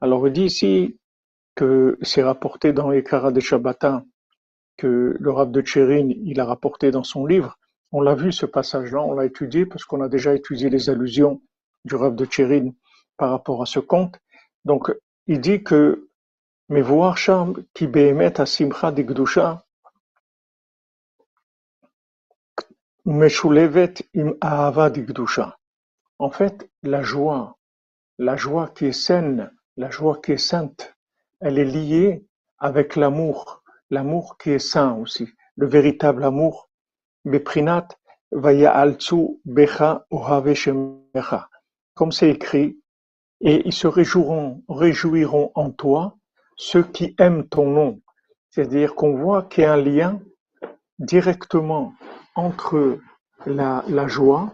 Alors 0.00 0.26
il 0.26 0.32
dit 0.32 0.44
ici 0.44 0.98
que 1.54 1.98
c'est 2.02 2.22
rapporté 2.22 2.72
dans 2.72 2.90
les 2.90 3.02
de 3.02 3.40
Shabbata 3.40 4.04
que 4.76 5.16
le 5.20 5.30
Rav 5.30 5.50
de 5.50 5.60
Tchérin, 5.60 6.08
il 6.24 6.40
a 6.40 6.46
rapporté 6.46 6.90
dans 6.90 7.02
son 7.04 7.26
livre. 7.26 7.58
On 7.92 8.00
l'a 8.00 8.14
vu 8.14 8.32
ce 8.32 8.46
passage-là, 8.46 9.02
on 9.02 9.12
l'a 9.12 9.26
étudié 9.26 9.66
parce 9.66 9.84
qu'on 9.84 10.00
a 10.00 10.08
déjà 10.08 10.34
étudié 10.34 10.70
les 10.70 10.88
allusions 10.88 11.42
du 11.84 11.96
Rav 11.96 12.14
de 12.14 12.24
Tchérin 12.24 12.70
par 13.18 13.30
rapport 13.30 13.60
à 13.62 13.66
ce 13.66 13.78
conte. 13.78 14.18
Donc, 14.64 14.90
il 15.26 15.40
dit 15.40 15.62
que 15.62 16.08
mais 16.70 16.82
voir 16.82 17.16
qui 17.74 17.86
behemet 17.86 18.46
simcha 18.46 18.90
digdusha 18.92 19.62
meshulevet 23.04 23.94
im 24.14 24.34
ahava 24.40 24.88
digdusha. 24.90 25.58
En 26.18 26.30
fait, 26.30 26.70
la 26.82 27.02
joie, 27.02 27.56
la 28.18 28.36
joie 28.36 28.68
qui 28.68 28.86
est 28.86 28.92
saine, 28.92 29.50
la 29.76 29.90
joie 29.90 30.20
qui 30.22 30.32
est 30.32 30.38
sainte, 30.50 30.94
elle 31.40 31.58
est 31.58 31.64
liée 31.64 32.26
avec 32.58 32.96
l'amour, 32.96 33.62
l'amour 33.90 34.36
qui 34.38 34.50
est 34.50 34.58
saint 34.58 34.92
aussi, 34.94 35.28
le 35.56 35.66
véritable 35.66 36.24
amour. 36.24 36.68
Beprinat 37.24 37.88
vaya 38.30 38.72
alzu 38.72 39.40
becha 39.44 40.06
ohave 40.10 40.54
shemecha. 40.54 41.48
Comme 41.94 42.12
c'est 42.12 42.30
écrit, 42.30 42.78
et 43.40 43.66
ils 43.66 43.72
se 43.72 43.86
réjouiront, 43.86 44.62
réjouiront 44.68 45.50
en 45.54 45.70
toi 45.70 46.16
ceux 46.60 46.82
qui 46.82 47.14
aiment 47.18 47.48
ton 47.48 47.70
nom. 47.70 48.02
C'est-à-dire 48.50 48.94
qu'on 48.94 49.16
voit 49.16 49.44
qu'il 49.44 49.64
y 49.64 49.66
a 49.66 49.72
un 49.72 49.76
lien 49.78 50.20
directement 50.98 51.94
entre 52.34 52.98
la, 53.46 54.06
joie 54.06 54.52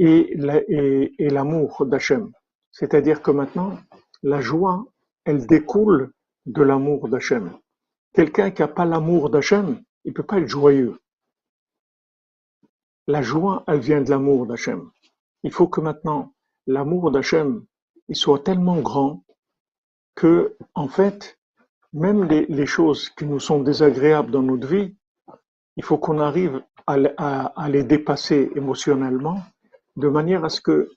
et, 0.00 0.36
et, 1.18 1.30
l'amour 1.30 1.86
d'Hachem. 1.86 2.32
C'est-à-dire 2.72 3.22
que 3.22 3.30
maintenant, 3.30 3.78
la 4.24 4.40
joie, 4.40 4.84
elle 5.24 5.46
découle 5.46 6.12
de 6.46 6.62
l'amour 6.62 7.08
d'Hachem. 7.08 7.56
Quelqu'un 8.12 8.50
qui 8.50 8.62
n'a 8.62 8.68
pas 8.68 8.84
l'amour 8.84 9.30
d'Hachem, 9.30 9.80
il 10.04 10.08
ne 10.08 10.14
peut 10.14 10.24
pas 10.24 10.40
être 10.40 10.48
joyeux. 10.48 10.98
La 13.06 13.22
joie, 13.22 13.62
elle 13.68 13.78
vient 13.78 14.02
de 14.02 14.10
l'amour 14.10 14.46
d'Hachem. 14.46 14.90
Il 15.44 15.52
faut 15.52 15.68
que 15.68 15.80
maintenant, 15.80 16.34
l'amour 16.66 17.12
d'Hachem 17.12 17.64
il 18.08 18.16
soit 18.16 18.42
tellement 18.42 18.80
grand 18.80 19.22
que, 20.14 20.56
en 20.74 20.88
fait, 20.88 21.38
même 21.92 22.24
les, 22.24 22.66
choses 22.66 23.10
qui 23.10 23.26
nous 23.26 23.40
sont 23.40 23.62
désagréables 23.62 24.30
dans 24.30 24.42
notre 24.42 24.66
vie, 24.66 24.94
il 25.76 25.84
faut 25.84 25.98
qu'on 25.98 26.18
arrive 26.18 26.62
à, 26.86 27.68
les 27.68 27.84
dépasser 27.84 28.50
émotionnellement 28.54 29.40
de 29.96 30.08
manière 30.08 30.44
à 30.44 30.48
ce 30.48 30.60
que 30.60 30.90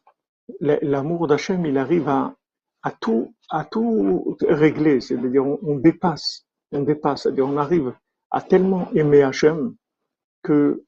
l'amour 0.59 1.27
d'Hachem, 1.27 1.65
il 1.65 1.77
arrive 1.77 2.07
à, 2.09 2.33
à 2.83 2.91
tout, 2.91 3.33
à 3.49 3.65
tout 3.65 4.37
régler. 4.47 5.01
C'est-à-dire, 5.01 5.45
on, 5.45 5.59
on, 5.63 5.75
dépasse, 5.77 6.45
on 6.71 6.81
dépasse. 6.81 7.23
C'est-à-dire, 7.23 7.47
on 7.47 7.57
arrive 7.57 7.93
à 8.31 8.41
tellement 8.41 8.91
aimer 8.93 9.23
Hachem 9.23 9.75
que 10.43 10.83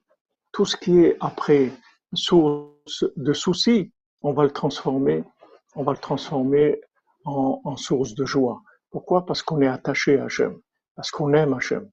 tout 0.52 0.66
ce 0.66 0.78
qui 0.78 1.00
est 1.00 1.18
après 1.20 1.72
source 2.14 3.06
de 3.16 3.34
soucis, 3.34 3.92
on 4.22 4.34
va 4.34 4.44
le 4.44 4.52
transformer, 4.52 5.24
on 5.76 5.84
va 5.84 5.92
le 5.92 5.98
transformer 5.98 6.82
en, 7.28 7.76
source 7.76 8.14
de 8.16 8.26
joie. 8.26 8.62
Pourquoi? 8.90 9.26
Parce 9.26 9.42
qu'on 9.42 9.62
est 9.62 9.68
attaché 9.68 10.20
à 10.20 10.26
Hachem, 10.26 10.60
parce 10.96 11.12
qu'on 11.12 11.34
aime 11.34 11.54
Hachem. 11.54 11.90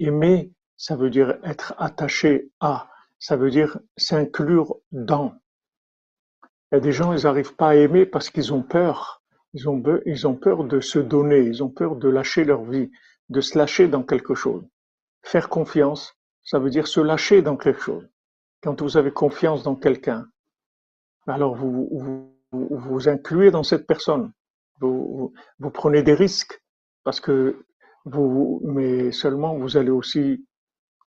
Aimer, 0.00 0.52
ça 0.76 0.96
veut 0.96 1.10
dire 1.10 1.38
être 1.44 1.74
attaché 1.78 2.50
à, 2.60 2.88
ça 3.18 3.36
veut 3.36 3.50
dire 3.50 3.78
s'inclure 3.96 4.76
dans. 4.90 5.34
Il 6.70 6.76
y 6.76 6.78
a 6.78 6.80
des 6.80 6.92
gens, 6.92 7.12
ils 7.12 7.22
n'arrivent 7.22 7.54
pas 7.54 7.70
à 7.70 7.74
aimer 7.76 8.04
parce 8.04 8.30
qu'ils 8.30 8.52
ont 8.52 8.62
peur. 8.62 9.22
Ils 9.54 9.68
ont, 9.68 10.34
peur 10.34 10.64
de 10.64 10.80
se 10.80 10.98
donner, 10.98 11.38
ils 11.38 11.62
ont 11.62 11.70
peur 11.70 11.94
de 11.94 12.08
lâcher 12.08 12.42
leur 12.42 12.64
vie, 12.64 12.90
de 13.28 13.40
se 13.40 13.56
lâcher 13.56 13.86
dans 13.86 14.02
quelque 14.02 14.34
chose. 14.34 14.64
Faire 15.22 15.48
confiance, 15.48 16.16
ça 16.42 16.58
veut 16.58 16.70
dire 16.70 16.88
se 16.88 17.00
lâcher 17.00 17.40
dans 17.40 17.56
quelque 17.56 17.80
chose. 17.80 18.08
Quand 18.64 18.82
vous 18.82 18.96
avez 18.96 19.12
confiance 19.12 19.62
dans 19.62 19.76
quelqu'un, 19.76 20.26
alors 21.28 21.54
vous 21.54 22.34
vous, 22.50 23.08
incluez 23.08 23.52
dans 23.52 23.62
cette 23.62 23.86
personne. 23.86 24.32
Vous, 24.80 25.32
prenez 25.72 26.02
des 26.02 26.14
risques 26.14 26.60
parce 27.04 27.20
que 27.20 27.64
vous, 28.04 28.60
mais 28.64 29.12
seulement 29.12 29.56
vous 29.56 29.76
allez 29.76 29.90
aussi 29.90 30.46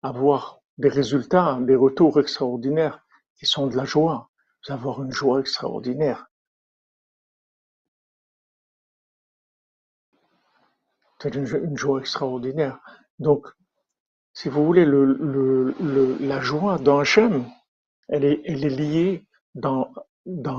avoir 0.02 0.60
des 0.78 0.88
résultats, 0.88 1.58
des 1.60 1.74
retours 1.74 2.20
extraordinaires 2.20 3.04
qui 3.36 3.46
sont 3.46 3.66
de 3.66 3.76
la 3.76 3.84
joie. 3.84 4.30
Vous 4.62 4.72
allez 4.72 4.80
avoir 4.80 5.02
une 5.02 5.12
joie 5.12 5.40
extraordinaire. 5.40 6.26
C'est 11.20 11.34
une, 11.34 11.76
joie 11.76 12.00
extraordinaire. 12.00 12.78
Donc, 13.18 13.46
si 14.34 14.50
vous 14.50 14.64
voulez, 14.66 14.84
le, 14.84 15.04
le, 15.14 16.16
la 16.20 16.40
joie 16.40 16.78
dans 16.78 17.02
elle 18.08 18.24
est, 18.24 18.44
liée 18.46 19.26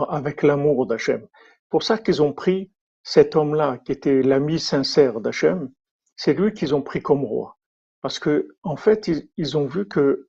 avec 0.10 0.42
l'amour 0.42 0.88
d'Hachem. 0.88 1.28
Pour 1.70 1.84
ça 1.84 1.98
qu'ils 1.98 2.22
ont 2.24 2.34
pris 2.34 2.72
cet 3.08 3.38
homme-là, 3.38 3.78
qui 3.86 3.94
était 3.94 4.22
l'ami 4.22 4.60
sincère 4.60 5.22
d'Hachem, 5.22 5.72
c'est 6.18 6.34
lui 6.34 6.52
qu'ils 6.52 6.76
ont 6.76 6.82
pris 6.82 7.02
comme 7.02 7.24
roi. 7.24 7.58
Parce 8.02 8.20
que, 8.20 8.58
en 8.64 8.76
fait, 8.76 9.10
ils, 9.38 9.58
ont 9.58 9.66
vu 9.66 9.88
que 9.88 10.28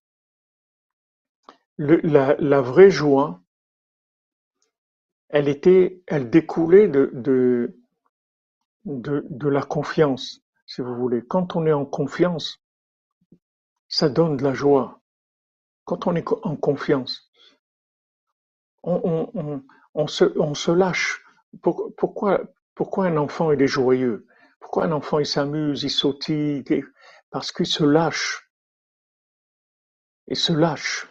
la, 1.76 2.60
vraie 2.60 2.92
joie, 2.92 3.42
elle 5.28 5.48
était, 5.48 6.04
elle 6.06 6.30
découlait 6.30 6.86
de, 6.86 7.74
la 8.84 9.62
confiance, 9.62 10.40
si 10.64 10.80
vous 10.80 10.94
voulez. 10.94 11.26
Quand 11.26 11.56
on 11.56 11.66
est 11.66 11.72
en 11.72 11.84
confiance, 11.84 12.62
ça 13.88 14.08
donne 14.08 14.36
de 14.36 14.44
la 14.44 14.54
joie. 14.54 15.00
Quand 15.84 16.06
on 16.06 16.14
est 16.14 16.28
en 16.44 16.54
confiance, 16.54 17.28
on 18.84 20.06
se 20.06 20.70
lâche. 20.70 21.24
pourquoi, 21.60 22.44
pourquoi 22.78 23.06
un 23.06 23.16
enfant 23.16 23.50
il 23.50 23.60
est 23.60 23.66
joyeux? 23.66 24.24
Pourquoi 24.60 24.84
un 24.84 24.92
enfant 24.92 25.18
il 25.18 25.26
s'amuse, 25.26 25.82
il 25.82 25.90
sautille 25.90 26.62
Parce 27.28 27.50
qu'il 27.50 27.66
se 27.66 27.82
lâche. 27.82 28.52
Il 30.28 30.36
se 30.36 30.52
lâche. 30.52 31.08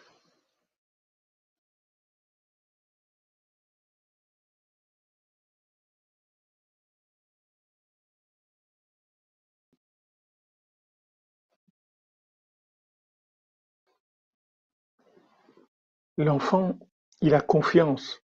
L'enfant, 16.15 16.79
il 17.19 17.35
a 17.35 17.41
confiance. 17.41 18.23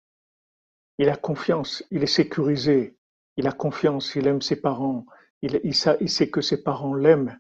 Il 0.99 1.09
a 1.09 1.17
confiance, 1.17 1.83
il 1.91 2.05
est 2.05 2.07
sécurisé. 2.07 2.97
Il 3.37 3.47
a 3.47 3.53
confiance, 3.53 4.15
il 4.15 4.27
aime 4.27 4.43
ses 4.43 4.61
parents. 4.61 5.07
Il, 5.43 5.75
sait 5.75 6.31
que 6.31 6.41
ses 6.41 6.63
parents 6.63 6.95
l'aiment. 6.95 7.39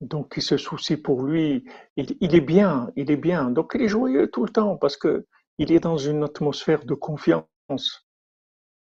Donc, 0.00 0.34
il 0.36 0.42
se 0.42 0.56
soucie 0.56 0.96
pour 0.96 1.22
lui. 1.22 1.64
Il, 1.96 2.34
est 2.34 2.40
bien, 2.40 2.90
il 2.96 3.10
est 3.10 3.16
bien. 3.16 3.50
Donc, 3.50 3.72
il 3.74 3.82
est 3.82 3.88
joyeux 3.88 4.30
tout 4.30 4.44
le 4.44 4.50
temps 4.50 4.76
parce 4.76 4.96
que 4.96 5.26
il 5.58 5.72
est 5.72 5.80
dans 5.80 5.96
une 5.96 6.24
atmosphère 6.24 6.84
de 6.84 6.94
confiance. 6.94 8.06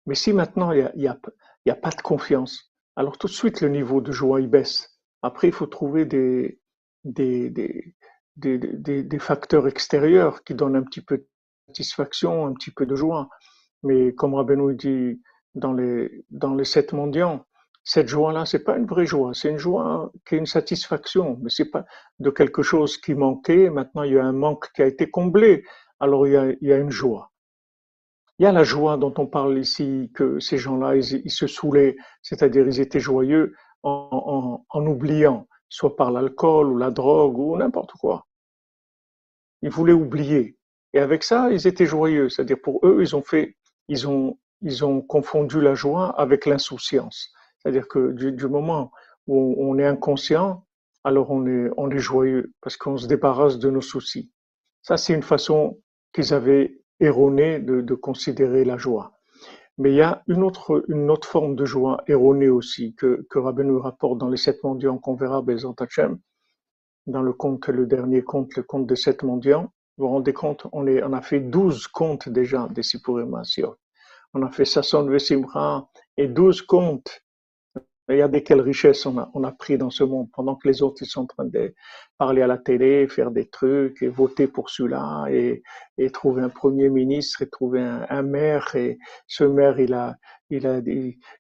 Mais 0.06 0.16
si 0.16 0.34
maintenant 0.34 0.72
il 0.72 0.92
n'y 0.96 1.08
a, 1.08 1.76
pas 1.76 1.90
de 1.90 2.02
confiance, 2.02 2.74
alors 2.96 3.18
tout 3.18 3.28
de 3.28 3.34
suite 3.34 3.62
le 3.62 3.70
niveau 3.70 4.02
de 4.02 4.12
joie 4.12 4.42
baisse. 4.42 4.98
Après, 5.22 5.48
il 5.48 5.54
faut 5.54 5.68
trouver 5.68 6.06
des, 6.06 6.60
facteurs 9.20 9.68
extérieurs 9.68 10.44
qui 10.44 10.56
donnent 10.56 10.76
un 10.76 10.84
petit 10.84 11.02
peu 11.02 11.18
de 11.18 11.28
satisfaction, 11.68 12.46
un 12.48 12.54
petit 12.54 12.72
peu 12.72 12.86
de 12.86 12.96
joie. 12.96 13.30
Mais 13.84 14.14
comme 14.14 14.34
Rabbeinu 14.34 14.76
dit 14.76 15.22
dans 15.56 15.74
les, 15.74 16.26
dans 16.30 16.56
les 16.56 16.66
sept 16.66 16.94
mendiants, 16.94 17.46
cette 17.84 18.10
joie-là, 18.10 18.46
c'est 18.46 18.66
pas 18.66 18.78
une 18.78 18.86
vraie 18.86 19.06
joie, 19.06 19.34
c'est 19.34 19.50
une 19.50 19.58
joie 19.58 20.12
qui 20.28 20.36
est 20.36 20.38
une 20.38 20.46
satisfaction, 20.46 21.40
mais 21.42 21.50
c'est 21.50 21.70
pas 21.70 21.86
de 22.20 22.30
quelque 22.30 22.62
chose 22.62 22.98
qui 22.98 23.14
manquait. 23.16 23.70
Maintenant, 23.70 24.04
il 24.04 24.14
y 24.14 24.18
a 24.18 24.26
un 24.26 24.34
manque 24.34 24.70
qui 24.74 24.82
a 24.82 24.86
été 24.86 25.10
comblé, 25.10 25.64
alors 26.02 26.28
il 26.28 26.58
y 26.62 26.74
a, 26.74 26.78
une 26.78 26.90
joie. 26.90 27.32
Il 28.40 28.44
y 28.44 28.46
a 28.46 28.52
la 28.52 28.66
joie 28.66 28.98
dont 28.98 29.14
on 29.18 29.26
parle 29.26 29.58
ici, 29.58 30.12
que 30.14 30.38
ces 30.40 30.58
gens-là, 30.58 30.98
ils, 30.98 31.22
ils, 31.24 31.32
se 31.32 31.48
saoulaient, 31.48 31.96
c'est-à-dire 32.22 32.68
ils 32.68 32.82
étaient 32.82 33.00
joyeux 33.00 33.56
en, 33.84 34.10
en, 34.12 34.66
en 34.70 34.86
oubliant, 34.86 35.48
soit 35.70 35.96
par 35.96 36.12
l'alcool 36.12 36.68
ou 36.68 36.78
la 36.78 36.92
drogue 36.92 37.38
ou 37.38 37.56
n'importe 37.56 37.94
quoi. 37.94 38.28
Ils 39.62 39.70
voulaient 39.70 39.94
oublier. 39.94 40.58
Et 40.94 41.00
avec 41.00 41.24
ça, 41.24 41.52
ils 41.52 41.68
étaient 41.68 41.86
joyeux. 41.86 42.28
C'est-à-dire 42.28 42.58
pour 42.62 42.86
eux, 42.86 42.98
ils 43.02 43.16
ont 43.16 43.24
fait, 43.24 43.56
ils 43.88 44.08
ont, 44.08 44.38
ils 44.62 44.86
ont 44.86 45.02
confondu 45.02 45.62
la 45.62 45.76
joie 45.76 46.10
avec 46.20 46.46
l'insouciance. 46.46 47.32
C'est-à-dire 47.58 47.88
que 47.88 48.12
du, 48.12 48.48
moment 48.48 48.92
où 49.28 49.56
on 49.60 49.78
est 49.78 49.86
inconscient, 49.86 50.66
alors 51.04 51.32
on 51.32 51.46
est, 51.48 51.70
on 51.78 51.90
est 51.90 52.00
joyeux 52.00 52.54
parce 52.62 52.78
qu'on 52.78 52.98
se 52.98 53.08
débarrasse 53.08 53.60
de 53.60 53.70
nos 53.70 53.82
soucis. 53.82 54.32
Ça, 54.82 54.98
c'est 54.98 55.14
une 55.14 55.24
façon 55.24 55.80
qu'ils 56.14 56.34
avaient 56.34 56.82
erronée 57.00 57.60
de, 57.60 57.82
de, 57.82 57.94
considérer 57.94 58.64
la 58.66 58.78
joie. 58.78 59.14
Mais 59.78 59.92
il 59.92 59.96
y 59.96 60.02
a 60.02 60.24
une 60.28 60.44
autre, 60.44 60.84
une 60.88 61.12
autre 61.12 61.28
forme 61.28 61.56
de 61.56 61.66
joie 61.66 62.04
erronée 62.08 62.50
aussi 62.50 62.96
que, 62.96 63.28
que 63.30 63.38
Rabbi 63.38 63.64
nous 63.64 63.80
rapporte 63.80 64.18
dans 64.18 64.30
les 64.30 64.38
sept 64.38 64.64
mendiants 64.64 64.98
qu'on 64.98 65.16
verra 65.16 65.44
Hachem 65.80 66.20
dans 67.06 67.22
le 67.22 67.34
conte, 67.34 67.68
le 67.70 67.86
dernier 67.86 68.22
conte, 68.22 68.56
le 68.56 68.64
conte 68.64 68.86
des 68.86 68.96
sept 68.96 69.24
mendiants, 69.24 69.72
vous 69.98 70.06
vous 70.06 70.12
rendez 70.12 70.34
compte, 70.34 70.68
on, 70.74 70.86
est, 70.86 71.02
on 71.04 71.14
a 71.14 71.22
fait 71.22 71.40
douze 71.40 71.88
contes 71.88 72.30
déjà 72.30 72.68
des 72.70 72.84
Sipurim 72.84 73.42
On 74.38 74.44
a 74.44 74.52
fait 74.52 74.66
Sasson 74.66 75.08
Vesimra 75.08 75.90
et 76.16 76.28
douze 76.28 76.62
contes. 76.62 77.24
Regardez 78.08 78.44
quelle 78.44 78.62
richesse 78.62 79.04
on 79.08 79.18
a, 79.18 79.32
on 79.34 79.44
a 79.44 79.52
pris 79.52 79.80
dans 79.80 79.90
ce 79.90 80.04
monde 80.04 80.30
pendant 80.32 80.56
que 80.56 80.68
les 80.68 80.84
autres 80.84 81.02
ils 81.02 81.08
sont 81.08 81.22
en 81.22 81.26
train 81.26 81.46
de 81.46 81.74
parler 82.20 82.44
à 82.44 82.48
la 82.48 82.60
télé, 82.60 83.08
faire 83.08 83.32
des 83.32 83.50
trucs 83.50 84.00
et 84.04 84.08
voter 84.10 84.46
pour 84.48 84.70
celui-là 84.70 85.26
et, 85.32 85.64
et 85.98 86.12
trouver 86.12 86.44
un 86.44 86.50
premier 86.50 86.90
ministre 86.90 87.42
et 87.42 87.50
trouver 87.50 87.82
un, 87.82 88.06
un 88.10 88.22
maire 88.22 88.76
et 88.76 89.00
ce 89.26 89.44
maire 89.44 89.80
il 89.80 89.96
a 89.96 90.16
il 90.52 90.68
a, 90.68 90.82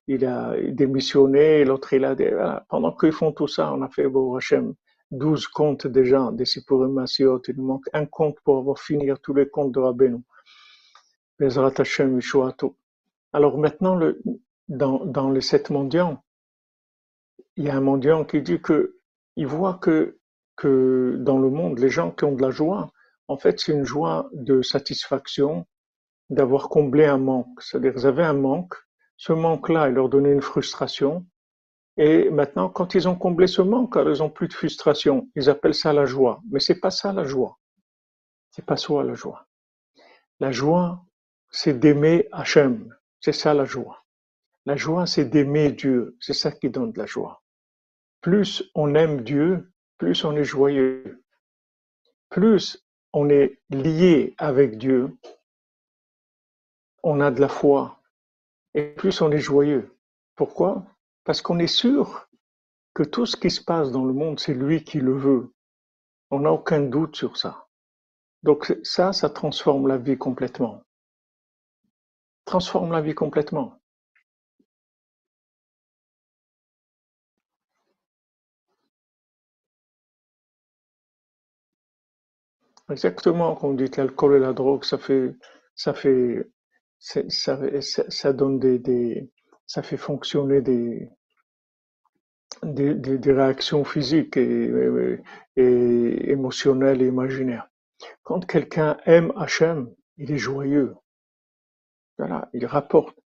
il, 0.08 0.26
a 0.26 0.56
démissionné, 0.72 1.66
l'autre 1.66 1.94
il 1.94 2.04
a, 2.04 2.16
voilà. 2.16 2.66
pendant 2.68 2.92
qu'ils 2.94 3.12
font 3.12 3.32
tout 3.32 3.48
ça, 3.48 3.72
on 3.74 3.84
a 3.84 3.90
fait 3.90 4.08
Hachem, 4.36 4.74
douze 5.12 5.46
contes 5.48 5.86
déjà 5.86 6.32
des 6.34 6.46
Sipurim 6.46 6.94
Masiot. 6.94 7.42
Il 7.48 7.58
nous 7.58 7.66
manque 7.66 7.86
un 7.94 8.08
conte 8.08 8.38
pour 8.44 8.58
avoir 8.58 8.80
fini 8.80 9.10
tous 9.22 9.36
les 9.36 9.48
contes 9.48 9.72
de 9.72 9.80
Rabbeinu. 9.80 10.24
Bezrat 11.40 11.74
Hashem 11.78 12.20
Alors 13.38 13.60
maintenant, 13.60 14.00
dans, 14.67 15.30
les 15.30 15.41
sept 15.41 15.69
mendiants, 15.69 16.23
il 17.56 17.65
y 17.65 17.69
a 17.69 17.76
un 17.76 17.82
mendiant 17.82 18.26
qui 18.26 18.41
dit 18.41 18.60
que 18.60 18.97
il 19.36 19.45
voit 19.45 19.76
que, 19.76 20.17
dans 21.19 21.38
le 21.38 21.52
monde, 21.52 21.78
les 21.78 21.89
gens 21.89 22.10
qui 22.10 22.23
ont 22.23 22.34
de 22.34 22.41
la 22.41 22.50
joie, 22.50 22.91
en 23.28 23.38
fait, 23.38 23.60
c'est 23.60 23.73
une 23.73 23.86
joie 23.86 24.28
de 24.34 24.63
satisfaction 24.63 25.67
d'avoir 26.32 26.67
comblé 26.67 27.06
un 27.06 27.19
manque. 27.19 27.62
C'est-à-dire, 27.62 27.93
ils 27.95 28.08
avaient 28.08 28.23
un 28.23 28.34
manque. 28.34 28.73
Ce 29.17 29.34
manque-là, 29.34 29.89
il 29.89 29.93
leur 29.93 30.10
donnait 30.10 30.34
une 30.34 30.41
frustration. 30.41 31.23
Et 31.95 32.32
maintenant, 32.32 32.69
quand 32.69 32.95
ils 32.95 33.08
ont 33.08 33.15
comblé 33.15 33.45
ce 33.45 33.62
manque, 33.62 34.00
ils 34.04 34.23
ont 34.23 34.32
plus 34.32 34.47
de 34.47 34.54
frustration. 34.54 35.30
Ils 35.36 35.52
appellent 35.52 35.76
ça 35.76 35.93
la 35.93 36.06
joie. 36.06 36.41
Mais 36.50 36.60
c'est 36.60 36.80
pas 36.80 36.89
ça 36.89 37.13
la 37.13 37.23
joie. 37.23 37.60
C'est 38.50 38.65
pas 38.65 38.78
ça 38.78 39.04
la 39.04 39.13
joie. 39.13 39.45
La 40.39 40.52
joie, 40.52 41.06
c'est 41.52 41.78
d'aimer 41.80 42.28
Hachem. 42.32 42.97
C'est 43.28 43.34
ça 43.34 43.54
la 43.54 43.66
joie. 43.66 44.06
La 44.66 44.78
joie, 44.78 45.06
c'est 45.06 45.26
d'aimer 45.26 45.74
Dieu. 45.74 46.16
C'est 46.22 46.32
ça 46.32 46.50
qui 46.50 46.70
donne 46.70 46.94
de 46.94 46.98
la 46.98 47.06
joie. 47.06 47.44
Plus 48.22 48.63
on 48.74 48.96
aime 48.96 49.22
Dieu, 49.22 49.70
plus 49.98 50.24
on 50.24 50.34
est 50.38 50.46
joyeux. 50.46 51.22
plus 52.30 52.88
on 53.12 53.28
est 53.28 53.60
lié 53.70 54.34
avec 54.38 54.78
Dieu, 54.78 55.13
on 57.04 57.20
a 57.20 57.30
de 57.30 57.42
la 57.42 57.50
foi, 57.50 58.02
et 58.74 58.94
plus 58.94 59.20
on 59.20 59.30
est 59.30 59.40
joyeux. 59.40 59.94
Pourquoi? 60.38 60.86
Parce 61.26 61.42
qu'on 61.42 61.60
est 61.60 61.68
sûr 61.68 62.30
que 62.94 63.04
tout 63.04 63.26
ce 63.26 63.36
qui 63.36 63.52
se 63.52 63.62
passe 63.62 63.92
dans 63.92 64.06
le 64.06 64.13
monde, 64.13 64.40
c'est 64.40 64.54
lui 64.54 64.86
qui 64.86 65.02
le 65.02 65.18
veut. 65.18 65.54
On 66.32 66.40
n'a 66.40 66.54
aucun 66.54 66.80
doute 66.80 67.18
sur 67.18 67.36
ça. 67.36 67.68
Donc 68.44 68.74
ça, 68.84 69.12
ça 69.12 69.30
transforme 69.30 69.90
la 69.90 69.98
vie 69.98 70.18
complètement. 70.18 70.87
Transforme 72.48 72.94
la 72.94 73.02
vie 73.02 73.14
complètement. 73.14 73.80
Exactement, 82.90 83.56
comme 83.56 83.76
dit 83.76 83.92
l'alcool 83.98 84.38
et 84.38 84.40
la 84.40 84.54
drogue, 84.54 84.86
ça 84.86 84.98
fait, 84.98 85.36
ça 85.76 85.94
fait, 85.94 86.50
ça, 87.00 87.22
ça, 87.30 88.34
donne 88.34 88.60
des, 88.60 89.30
ça 89.66 89.84
fait 89.84 89.98
fonctionner 89.98 90.62
des, 90.62 91.10
des, 92.64 93.32
réactions 93.34 93.84
physiques 93.84 94.38
et, 94.38 94.72
et, 95.58 96.32
émotionnelles 96.32 97.02
et 97.02 97.08
imaginaires. 97.08 97.68
Quand 98.24 98.46
quelqu'un 98.46 98.98
aime 99.06 99.34
Hachem, 99.36 99.94
il 100.18 100.32
est 100.32 100.38
joyeux. 100.38 100.96
Voilà, 102.18 102.50
il 102.54 102.66
rapporte. 102.66 103.18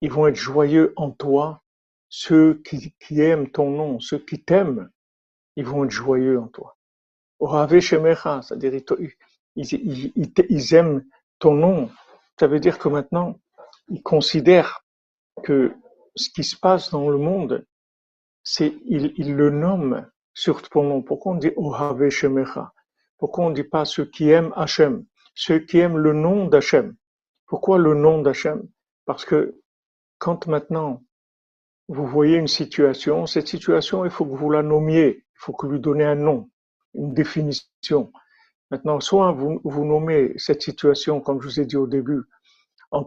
Ils 0.00 0.10
vont 0.10 0.26
être 0.26 0.36
joyeux 0.36 0.92
en 0.96 1.10
toi, 1.10 1.62
ceux 2.08 2.62
qui, 2.62 3.20
aiment 3.20 3.50
ton 3.50 3.70
nom, 3.70 4.00
ceux 4.00 4.18
qui 4.18 4.42
t'aiment 4.44 4.90
ils 5.56 5.64
vont 5.64 5.84
être 5.84 5.90
joyeux 5.90 6.40
en 6.40 6.48
toi. 6.48 6.76
c'est-à-dire 7.40 8.82
ils, 9.56 10.12
ils, 10.16 10.74
aiment 10.74 11.04
ton 11.38 11.54
nom. 11.54 11.90
Ça 12.38 12.46
veut 12.46 12.60
dire 12.60 12.78
que 12.78 12.88
maintenant, 12.88 13.38
ils 13.88 14.02
considèrent 14.02 14.84
que 15.42 15.74
ce 16.16 16.28
qui 16.30 16.44
se 16.44 16.56
passe 16.56 16.90
dans 16.90 17.08
le 17.08 17.18
monde, 17.18 17.66
c'est 18.42 18.74
ils, 18.84 19.34
le 19.34 19.50
nomment 19.50 20.10
sur 20.32 20.68
ton 20.68 20.82
nom. 20.84 21.02
Pourquoi 21.02 21.32
on 21.32 21.36
dit 21.36 21.52
Ohave 21.56 22.08
Shemecha? 22.08 22.73
Pourquoi 23.24 23.46
on 23.46 23.48
ne 23.48 23.54
dit 23.54 23.64
pas 23.64 23.86
ceux 23.86 24.04
qui 24.04 24.28
aiment 24.28 24.52
Hachem, 24.54 25.06
ceux 25.34 25.60
qui 25.60 25.78
aiment 25.78 25.96
le 25.96 26.12
nom 26.12 26.44
d'Hachem? 26.44 26.94
Pourquoi 27.46 27.78
le 27.78 27.94
nom 27.94 28.20
d'Hachem? 28.20 28.68
Parce 29.06 29.24
que 29.24 29.62
quand 30.18 30.46
maintenant 30.46 31.02
vous 31.88 32.06
voyez 32.06 32.36
une 32.36 32.48
situation, 32.48 33.24
cette 33.24 33.48
situation, 33.48 34.04
il 34.04 34.10
faut 34.10 34.26
que 34.26 34.36
vous 34.36 34.50
la 34.50 34.62
nommiez. 34.62 35.24
Il 35.24 35.38
faut 35.38 35.54
que 35.54 35.66
lui 35.66 35.80
donner 35.80 36.04
un 36.04 36.16
nom, 36.16 36.50
une 36.92 37.14
définition. 37.14 38.12
Maintenant, 38.70 39.00
soit 39.00 39.32
vous, 39.32 39.58
vous 39.64 39.86
nommez 39.86 40.34
cette 40.36 40.60
situation, 40.60 41.22
comme 41.22 41.40
je 41.40 41.48
vous 41.48 41.60
ai 41.60 41.64
dit 41.64 41.78
au 41.78 41.86
début, 41.86 42.24
en, 42.90 43.06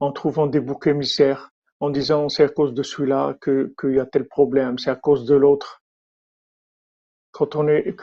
en, 0.00 0.12
trouvant 0.12 0.46
des 0.46 0.60
boucs 0.60 0.88
émissaires, 0.88 1.52
en 1.80 1.88
disant 1.88 2.28
c'est 2.28 2.44
à 2.44 2.48
cause 2.50 2.74
de 2.74 2.82
celui-là 2.82 3.38
qu'il 3.42 3.94
y 3.94 3.98
a 3.98 4.04
tel 4.04 4.28
problème, 4.28 4.76
c'est 4.76 4.90
à 4.90 4.94
cause 4.94 5.24
de 5.24 5.36
l'autre. 5.36 5.82
Quand 7.36 7.54
on 7.54 7.68
est, 7.68 7.94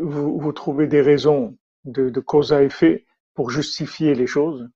vous, 0.00 0.52
trouvez 0.52 0.88
des 0.88 1.00
raisons 1.00 1.56
de, 1.84 2.18
cause 2.18 2.52
à 2.52 2.64
effet 2.64 3.06
pour 3.32 3.48
justifier 3.48 4.16
les 4.16 4.26
choses, 4.26 4.68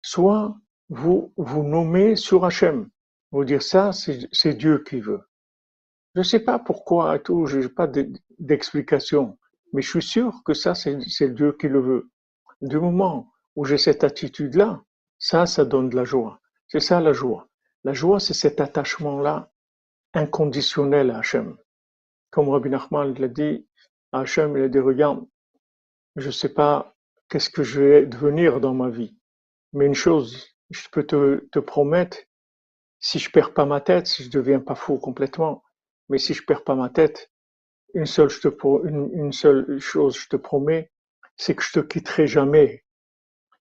soit 0.00 0.56
vous 0.90 1.32
vous 1.36 1.64
nommez 1.64 2.14
sur 2.14 2.44
Hachem. 2.44 2.88
Vous 3.32 3.44
dire 3.44 3.64
ça, 3.64 3.90
c'est 3.92 4.54
Dieu 4.54 4.84
qui 4.88 5.00
veut. 5.00 5.22
Je 6.14 6.20
ne 6.20 6.24
sais 6.24 6.38
pas 6.38 6.60
pourquoi, 6.60 7.18
tout, 7.18 7.46
je 7.46 7.58
n'ai 7.58 7.68
pas 7.68 7.90
d'explication, 8.38 9.36
mais 9.72 9.82
je 9.82 9.90
suis 9.90 10.02
sûr 10.02 10.40
que 10.44 10.54
ça, 10.54 10.76
c'est 10.76 11.34
Dieu 11.34 11.56
qui 11.58 11.66
le 11.66 11.80
veut. 11.80 12.10
Du 12.62 12.78
moment 12.78 13.32
où 13.56 13.64
j'ai 13.64 13.78
cette 13.78 14.04
attitude-là, 14.04 14.84
ça, 15.18 15.46
ça 15.46 15.64
donne 15.64 15.88
de 15.88 15.96
la 15.96 16.04
joie. 16.04 16.40
C'est 16.68 16.78
ça 16.78 17.00
la 17.00 17.12
joie. 17.12 17.48
La 17.82 17.92
joie, 17.92 18.20
c'est 18.20 18.34
cet 18.34 18.60
attachement-là 18.60 19.50
inconditionnel 20.14 21.10
à 21.10 21.18
Hachem. 21.18 21.56
Comme 22.30 22.48
Rabbi 22.48 22.70
Nachman 22.70 23.14
l'a 23.14 23.28
dit, 23.28 23.66
à 24.12 24.20
Hachem, 24.20 24.56
il 24.56 24.64
a 24.64 24.68
dit, 24.68 24.78
regarde, 24.78 25.24
je 26.16 26.26
ne 26.26 26.32
sais 26.32 26.54
pas 26.54 26.94
qu'est-ce 27.28 27.50
que 27.50 27.62
je 27.62 27.82
vais 27.82 28.06
devenir 28.06 28.60
dans 28.60 28.74
ma 28.74 28.88
vie, 28.88 29.16
mais 29.72 29.86
une 29.86 29.94
chose, 29.94 30.48
je 30.70 30.88
peux 30.90 31.04
te, 31.04 31.46
te 31.50 31.58
promettre 31.58 32.18
si 33.00 33.18
je 33.18 33.30
perds 33.30 33.52
pas 33.52 33.66
ma 33.66 33.82
tête, 33.82 34.06
si 34.06 34.24
je 34.24 34.30
deviens 34.30 34.60
pas 34.60 34.74
fou 34.74 34.98
complètement, 34.98 35.62
mais 36.08 36.16
si 36.16 36.32
je 36.32 36.42
perds 36.42 36.64
pas 36.64 36.74
ma 36.74 36.88
tête, 36.88 37.30
une 37.92 38.06
seule, 38.06 38.30
une, 38.84 39.10
une 39.12 39.32
seule 39.32 39.78
chose 39.78 40.16
je 40.16 40.28
te 40.28 40.36
promets, 40.36 40.90
c'est 41.36 41.54
que 41.54 41.62
je 41.62 41.72
te 41.72 41.80
quitterai 41.80 42.26
jamais. 42.26 42.84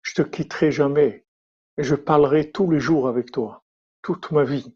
Je 0.03 0.15
te 0.15 0.23
quitterai 0.23 0.71
jamais. 0.71 1.25
Et 1.79 1.83
je 1.83 1.95
parlerai 1.95 2.51
tous 2.51 2.71
les 2.71 2.81
jours 2.81 3.09
avec 3.09 3.33
toi. 3.33 3.65
Toute 4.03 4.31
ma 4.31 4.45
vie. 4.45 4.75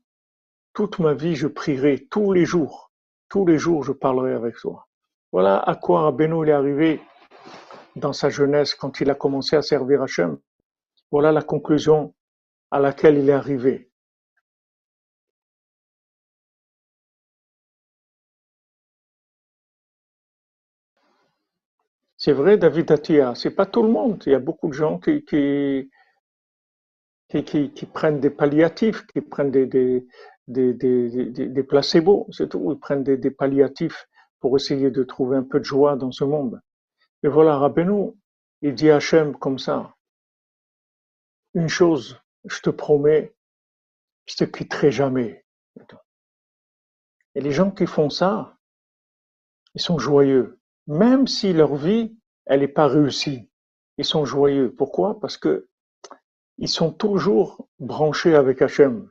Toute 0.74 0.98
ma 0.98 1.14
vie, 1.14 1.36
je 1.36 1.46
prierai 1.46 2.06
tous 2.10 2.32
les 2.32 2.44
jours. 2.44 2.90
Tous 3.28 3.46
les 3.46 3.58
jours, 3.58 3.84
je 3.84 3.92
parlerai 3.92 4.32
avec 4.32 4.56
toi. 4.56 4.88
Voilà 5.30 5.58
à 5.58 5.76
quoi 5.76 6.10
Beno 6.10 6.44
est 6.44 6.50
arrivé 6.50 7.00
dans 7.96 8.12
sa 8.12 8.28
jeunesse 8.28 8.74
quand 8.74 9.00
il 9.00 9.08
a 9.08 9.14
commencé 9.14 9.54
à 9.56 9.62
servir 9.62 10.02
Hachem. 10.02 10.36
Voilà 11.12 11.30
la 11.30 11.42
conclusion 11.42 12.14
à 12.72 12.80
laquelle 12.80 13.18
il 13.18 13.28
est 13.28 13.32
arrivé. 13.32 13.88
C'est 22.16 22.32
vrai, 22.32 22.56
David 22.56 22.90
Attia, 22.90 23.34
c'est 23.36 23.50
pas 23.54 23.66
tout 23.66 23.82
le 23.82 23.90
monde. 23.90 24.22
Il 24.26 24.32
y 24.32 24.34
a 24.34 24.40
beaucoup 24.40 24.68
de 24.68 24.72
gens 24.72 24.98
qui, 24.98 25.24
qui, 25.24 25.90
qui, 27.28 27.86
prennent 27.86 28.18
des 28.18 28.30
palliatifs, 28.30 29.06
qui 29.06 29.20
prennent 29.20 29.50
des, 29.50 30.06
des, 30.46 30.74
des, 30.74 31.62
placebos, 31.62 32.26
c'est 32.30 32.48
tout. 32.48 32.72
Ils 32.72 32.78
prennent 32.78 33.02
des, 33.02 33.30
palliatifs 33.30 34.08
pour 34.40 34.56
essayer 34.56 34.90
de 34.90 35.02
trouver 35.02 35.36
un 35.36 35.42
peu 35.42 35.58
de 35.58 35.64
joie 35.64 35.96
dans 35.96 36.12
ce 36.12 36.24
monde. 36.24 36.60
Et 37.22 37.28
voilà, 37.28 37.56
Rabbeinu, 37.56 38.12
il 38.62 38.74
dit 38.74 38.90
à 38.90 38.96
Hachem 38.96 39.36
comme 39.36 39.58
ça, 39.58 39.94
une 41.54 41.68
chose, 41.68 42.20
je 42.44 42.60
te 42.60 42.70
promets, 42.70 43.34
je 44.26 44.36
te 44.36 44.44
quitterai 44.44 44.90
jamais. 44.90 45.44
Et 47.34 47.40
les 47.40 47.52
gens 47.52 47.70
qui 47.70 47.86
font 47.86 48.10
ça, 48.10 48.56
ils 49.74 49.80
sont 49.80 49.98
joyeux 49.98 50.58
même 50.86 51.26
si 51.26 51.52
leur 51.52 51.74
vie, 51.76 52.16
elle 52.46 52.60
n'est 52.60 52.68
pas 52.68 52.88
réussie, 52.88 53.50
ils 53.98 54.04
sont 54.04 54.24
joyeux. 54.24 54.74
Pourquoi? 54.74 55.18
Parce 55.20 55.36
que 55.36 55.68
ils 56.58 56.68
sont 56.68 56.92
toujours 56.92 57.68
branchés 57.80 58.34
avec 58.34 58.62
Hachem. 58.62 59.10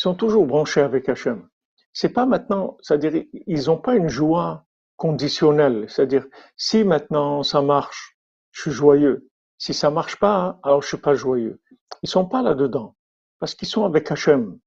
Sont 0.00 0.14
toujours 0.14 0.46
branchés 0.46 0.80
avec 0.80 1.10
Hachem. 1.10 1.46
C'est 1.92 2.14
pas 2.14 2.24
maintenant, 2.24 2.78
c'est-à-dire, 2.80 3.22
ils 3.34 3.66
n'ont 3.66 3.76
pas 3.76 3.96
une 3.96 4.08
joie 4.08 4.64
conditionnelle. 4.96 5.84
C'est-à-dire, 5.90 6.24
si 6.56 6.84
maintenant 6.84 7.42
ça 7.42 7.60
marche, 7.60 8.16
je 8.50 8.62
suis 8.62 8.70
joyeux. 8.70 9.28
Si 9.58 9.74
ça 9.74 9.90
marche 9.90 10.18
pas, 10.18 10.58
alors 10.62 10.80
je 10.80 10.88
suis 10.88 10.96
pas 10.96 11.14
joyeux. 11.14 11.60
Ils 12.02 12.08
sont 12.08 12.24
pas 12.24 12.40
là-dedans. 12.40 12.96
Parce 13.40 13.54
qu'ils 13.54 13.68
sont 13.68 13.84
avec 13.84 14.10
Hachem. 14.10 14.58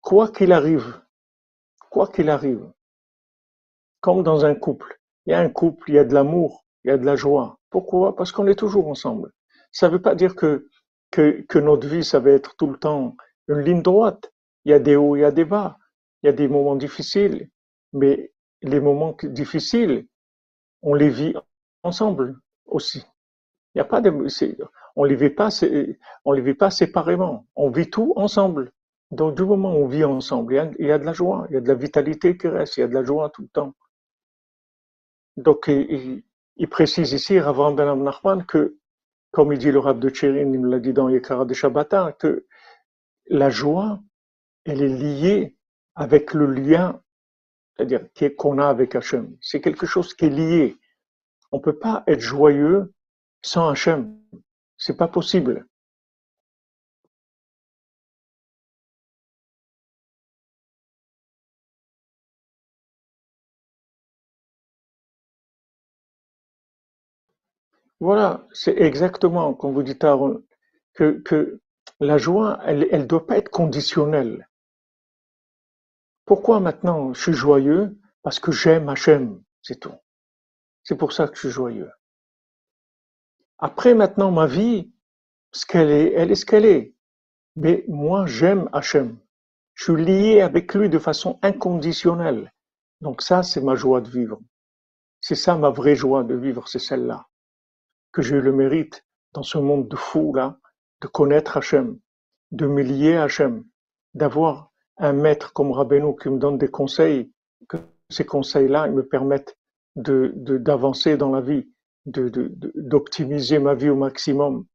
Quoi 0.00 0.30
qu'il 0.30 0.52
arrive, 0.52 1.02
quoi 1.90 2.06
qu'il 2.06 2.30
arrive, 2.30 2.64
comme 4.00 4.22
dans 4.22 4.44
un 4.44 4.54
couple, 4.54 5.00
il 5.26 5.32
y 5.32 5.34
a 5.34 5.40
un 5.40 5.48
couple, 5.48 5.90
il 5.90 5.96
y 5.96 5.98
a 5.98 6.04
de 6.04 6.14
l'amour, 6.14 6.64
il 6.84 6.88
y 6.88 6.92
a 6.92 6.98
de 6.98 7.04
la 7.04 7.16
joie. 7.16 7.58
Pourquoi? 7.68 8.14
Parce 8.14 8.30
qu'on 8.30 8.46
est 8.46 8.54
toujours 8.54 8.86
ensemble. 8.86 9.32
Ça 9.72 9.88
veut 9.88 10.02
pas 10.02 10.14
dire 10.14 10.36
que, 10.36 10.68
que, 11.10 11.44
que 11.48 11.58
notre 11.58 11.88
vie, 11.88 12.04
ça 12.04 12.20
va 12.20 12.30
être 12.30 12.54
tout 12.54 12.68
le 12.68 12.78
temps 12.78 13.16
une 13.48 13.58
ligne 13.58 13.82
droite. 13.82 14.32
Il 14.64 14.70
y 14.70 14.74
a 14.74 14.78
des 14.78 14.96
hauts, 14.96 15.16
il 15.16 15.20
y 15.20 15.24
a 15.24 15.30
des 15.30 15.44
bas. 15.44 15.78
Il 16.22 16.26
y 16.26 16.28
a 16.28 16.32
des 16.32 16.48
moments 16.48 16.76
difficiles. 16.76 17.50
Mais 17.92 18.32
les 18.62 18.80
moments 18.80 19.16
difficiles, 19.22 20.06
on 20.82 20.94
les 20.94 21.10
vit 21.10 21.34
ensemble 21.82 22.38
aussi. 22.66 23.04
Il 23.74 23.78
y 23.78 23.80
a 23.80 23.84
pas 23.84 24.00
de, 24.00 24.10
on 24.96 25.04
les 25.04 25.16
vit 25.16 25.30
pas, 25.30 25.48
on 26.24 26.32
les 26.32 26.42
vit 26.42 26.54
pas 26.54 26.70
séparément. 26.70 27.46
On 27.56 27.70
vit 27.70 27.90
tout 27.90 28.12
ensemble. 28.16 28.72
Donc, 29.10 29.36
du 29.36 29.44
moment 29.44 29.74
où 29.74 29.84
on 29.84 29.86
vit 29.86 30.04
ensemble, 30.04 30.54
il 30.78 30.86
y, 30.86 30.90
a, 30.90 30.98
de 30.98 31.04
la 31.04 31.12
joie, 31.12 31.46
il 31.50 31.54
y 31.54 31.56
a 31.56 31.60
de 31.60 31.68
la 31.68 31.74
vitalité 31.74 32.36
qui 32.36 32.48
reste, 32.48 32.78
il 32.78 32.80
y 32.80 32.82
a 32.82 32.88
de 32.88 32.94
la 32.94 33.04
joie 33.04 33.28
tout 33.30 33.42
le 33.42 33.48
temps. 33.48 33.74
Donc, 35.36 35.68
il, 35.68 36.22
précise 36.70 37.12
ici, 37.12 37.38
Rav 37.38 37.74
Ben 37.74 37.94
Nachman, 38.02 38.44
que, 38.46 38.78
comme 39.30 39.52
il 39.52 39.58
dit 39.58 39.70
le 39.70 39.78
Rab 39.78 39.98
de 39.98 40.08
Tchérin, 40.08 40.52
il 40.52 40.60
me 40.60 40.68
l'a 40.70 40.78
dit 40.78 40.94
dans 40.94 41.08
Yekara 41.08 41.44
de 41.44 41.54
Shabbatin, 41.54 42.12
que 42.12 42.46
la 43.26 43.50
joie, 43.50 44.00
elle 44.64 44.82
est 44.82 44.88
liée 44.88 45.56
avec 45.94 46.34
le 46.34 46.46
lien 46.46 47.00
c'est-à-dire 47.76 48.36
qu'on 48.36 48.58
a 48.58 48.68
avec 48.68 48.94
Hachem. 48.94 49.36
C'est 49.40 49.60
quelque 49.60 49.86
chose 49.86 50.14
qui 50.14 50.26
est 50.26 50.30
lié. 50.30 50.76
On 51.52 51.58
ne 51.58 51.62
peut 51.62 51.78
pas 51.78 52.04
être 52.06 52.20
joyeux 52.20 52.92
sans 53.42 53.68
Hachem. 53.68 54.18
C'est 54.78 54.96
pas 54.96 55.08
possible. 55.08 55.66
Voilà, 68.00 68.46
c'est 68.52 68.76
exactement, 68.82 69.54
comme 69.54 69.72
vous 69.72 69.82
dites, 69.82 70.04
Aaron, 70.04 70.42
que, 70.94 71.20
que 71.20 71.60
la 72.00 72.18
joie, 72.18 72.58
elle 72.66 72.88
ne 72.92 73.06
doit 73.06 73.26
pas 73.26 73.38
être 73.38 73.48
conditionnelle. 73.48 74.46
Pourquoi 76.24 76.60
maintenant 76.60 77.12
je 77.14 77.20
suis 77.20 77.32
joyeux 77.32 77.98
Parce 78.22 78.38
que 78.38 78.52
j'aime 78.52 78.88
Hachem, 78.88 79.42
c'est 79.62 79.80
tout. 79.80 79.94
C'est 80.84 80.96
pour 80.96 81.12
ça 81.12 81.28
que 81.28 81.34
je 81.34 81.40
suis 81.40 81.50
joyeux. 81.50 81.90
Après 83.58 83.94
maintenant 83.94 84.30
ma 84.30 84.46
vie, 84.46 84.92
ce 85.52 85.66
qu'elle 85.66 85.90
est, 85.90 86.12
elle 86.12 86.30
est 86.30 86.36
ce 86.36 86.46
qu'elle 86.46 86.64
est. 86.64 86.94
Mais 87.56 87.84
moi 87.88 88.26
j'aime 88.26 88.68
Hachem. 88.72 89.18
Je 89.74 89.84
suis 89.92 90.04
lié 90.04 90.40
avec 90.40 90.74
lui 90.74 90.88
de 90.88 90.98
façon 90.98 91.38
inconditionnelle. 91.42 92.52
Donc 93.00 93.22
ça, 93.22 93.42
c'est 93.42 93.60
ma 93.60 93.74
joie 93.74 94.00
de 94.00 94.10
vivre. 94.10 94.40
C'est 95.20 95.34
ça 95.34 95.56
ma 95.56 95.70
vraie 95.70 95.96
joie 95.96 96.24
de 96.24 96.34
vivre, 96.34 96.68
c'est 96.68 96.78
celle-là. 96.78 97.26
Que 98.12 98.22
j'ai 98.22 98.36
eu 98.36 98.40
le 98.40 98.52
mérite 98.52 99.04
dans 99.32 99.42
ce 99.42 99.58
monde 99.58 99.88
de 99.88 99.96
fous 99.96 100.34
là, 100.34 100.58
de 101.00 101.06
connaître 101.06 101.56
Hachem, 101.56 101.98
de 102.50 102.66
me 102.66 102.82
lier 102.82 103.16
à 103.16 103.24
Hachem, 103.24 103.64
d'avoir 104.14 104.71
un 104.98 105.12
maître 105.12 105.52
comme 105.52 105.72
Rabbeinu 105.72 106.16
qui 106.16 106.28
me 106.28 106.38
donne 106.38 106.58
des 106.58 106.68
conseils, 106.68 107.32
que 107.68 107.78
ces 108.10 108.24
conseils-là 108.24 108.88
me 108.88 109.06
permettent 109.06 109.56
de, 109.96 110.32
d'avancer 110.36 111.16
dans 111.16 111.30
la 111.30 111.40
vie, 111.40 111.68
de, 112.06 112.30
d'optimiser 112.74 113.58
ma 113.58 113.74
vie 113.74 113.90
au 113.90 113.96
maximum, 113.96 114.66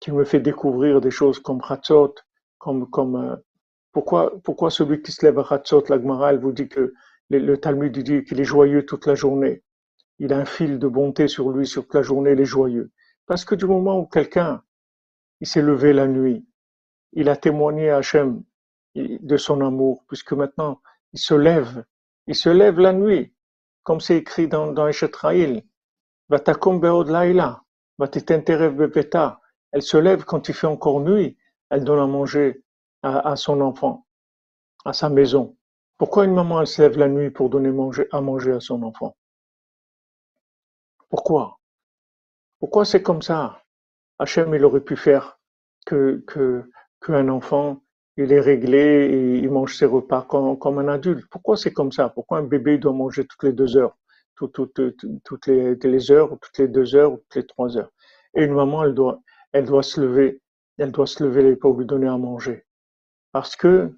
qui 0.00 0.12
me 0.12 0.24
fait 0.24 0.40
découvrir 0.40 1.00
des 1.00 1.10
choses 1.10 1.38
comme 1.38 1.60
Hatzot, 1.66 2.14
comme, 2.58 2.88
comme 2.90 3.16
euh, 3.16 3.36
pourquoi, 3.92 4.32
pourquoi 4.42 4.70
celui 4.70 5.02
qui 5.02 5.12
se 5.12 5.24
lève 5.24 5.38
à 5.38 5.46
Hatzot, 5.48 5.84
la 5.88 6.00
Gemara, 6.00 6.32
elle 6.32 6.40
vous 6.40 6.52
dit 6.52 6.68
que 6.68 6.92
le, 7.30 7.56
Talmud 7.56 7.96
dit 7.98 8.24
qu'il 8.24 8.40
est 8.40 8.44
joyeux 8.44 8.84
toute 8.84 9.06
la 9.06 9.14
journée. 9.14 9.62
Il 10.18 10.32
a 10.32 10.38
un 10.38 10.44
fil 10.44 10.78
de 10.78 10.88
bonté 10.88 11.28
sur 11.28 11.50
lui, 11.50 11.66
sur 11.66 11.82
toute 11.82 11.94
la 11.94 12.02
journée, 12.02 12.32
il 12.32 12.40
est 12.40 12.44
joyeux. 12.44 12.92
Parce 13.26 13.44
que 13.44 13.54
du 13.54 13.66
moment 13.66 13.98
où 13.98 14.06
quelqu'un, 14.06 14.62
il 15.40 15.46
s'est 15.46 15.62
levé 15.62 15.92
la 15.92 16.06
nuit, 16.06 16.46
il 17.12 17.28
a 17.28 17.36
témoigné 17.36 17.90
à 17.90 17.98
Hachem 17.98 18.42
de 18.96 19.36
son 19.36 19.60
amour, 19.60 20.04
puisque 20.08 20.32
maintenant, 20.32 20.80
il 21.12 21.18
se 21.18 21.34
lève, 21.34 21.84
il 22.26 22.34
se 22.34 22.48
lève 22.48 22.80
la 22.80 22.92
nuit, 22.92 23.34
comme 23.82 24.00
c'est 24.00 24.16
écrit 24.16 24.48
dans, 24.48 24.72
dans 24.72 24.88
Eshetraïl. 24.88 25.62
Elle 29.72 29.82
se 29.82 29.96
lève 29.96 30.24
quand 30.24 30.48
il 30.48 30.54
fait 30.54 30.66
encore 30.66 31.00
nuit, 31.00 31.36
elle 31.70 31.84
donne 31.84 32.00
à 32.00 32.06
manger 32.06 32.62
à, 33.02 33.36
son 33.36 33.60
enfant, 33.60 34.06
à 34.84 34.92
sa 34.92 35.08
maison. 35.08 35.56
Pourquoi 35.98 36.24
une 36.24 36.34
maman 36.34 36.60
elle 36.60 36.66
se 36.66 36.82
lève 36.82 36.98
la 36.98 37.08
nuit 37.08 37.30
pour 37.30 37.48
donner 37.50 37.70
manger, 37.70 38.08
à 38.10 38.20
manger 38.20 38.52
à 38.52 38.60
son 38.60 38.82
enfant? 38.82 39.16
Pourquoi? 41.08 41.60
Pourquoi 42.58 42.84
c'est 42.84 43.02
comme 43.02 43.22
ça? 43.22 43.62
Hachem, 44.18 44.54
il 44.54 44.64
aurait 44.64 44.80
pu 44.80 44.96
faire 44.96 45.38
que 45.84 46.24
qu'un 47.00 47.28
enfant 47.28 47.82
il 48.16 48.32
est 48.32 48.40
réglé 48.40 48.78
et 48.78 49.38
il 49.38 49.50
mange 49.50 49.76
ses 49.76 49.84
repas 49.84 50.22
comme, 50.22 50.78
un 50.78 50.88
adulte. 50.88 51.26
Pourquoi 51.30 51.56
c'est 51.56 51.72
comme 51.72 51.92
ça? 51.92 52.08
Pourquoi 52.08 52.38
un 52.38 52.42
bébé 52.42 52.78
doit 52.78 52.92
manger 52.92 53.26
toutes 53.26 53.42
les 53.42 53.52
deux 53.52 53.76
heures, 53.76 53.96
toutes, 54.36 54.56
les, 54.78 56.10
heures, 56.10 56.38
toutes 56.40 56.58
les 56.58 56.68
deux 56.68 56.94
heures, 56.94 57.18
toutes 57.18 57.34
les 57.34 57.46
trois 57.46 57.76
heures 57.76 57.90
Et 58.34 58.44
une 58.44 58.54
maman, 58.54 58.84
elle 58.84 58.94
doit, 58.94 59.20
elle 59.52 59.66
doit 59.66 59.82
se 59.82 60.00
lever, 60.00 60.40
elle 60.78 60.92
doit 60.92 61.06
se 61.06 61.22
lever 61.22 61.56
pour 61.56 61.78
lui 61.78 61.84
donner 61.84 62.08
à 62.08 62.16
manger. 62.16 62.64
Parce 63.32 63.54
que 63.54 63.92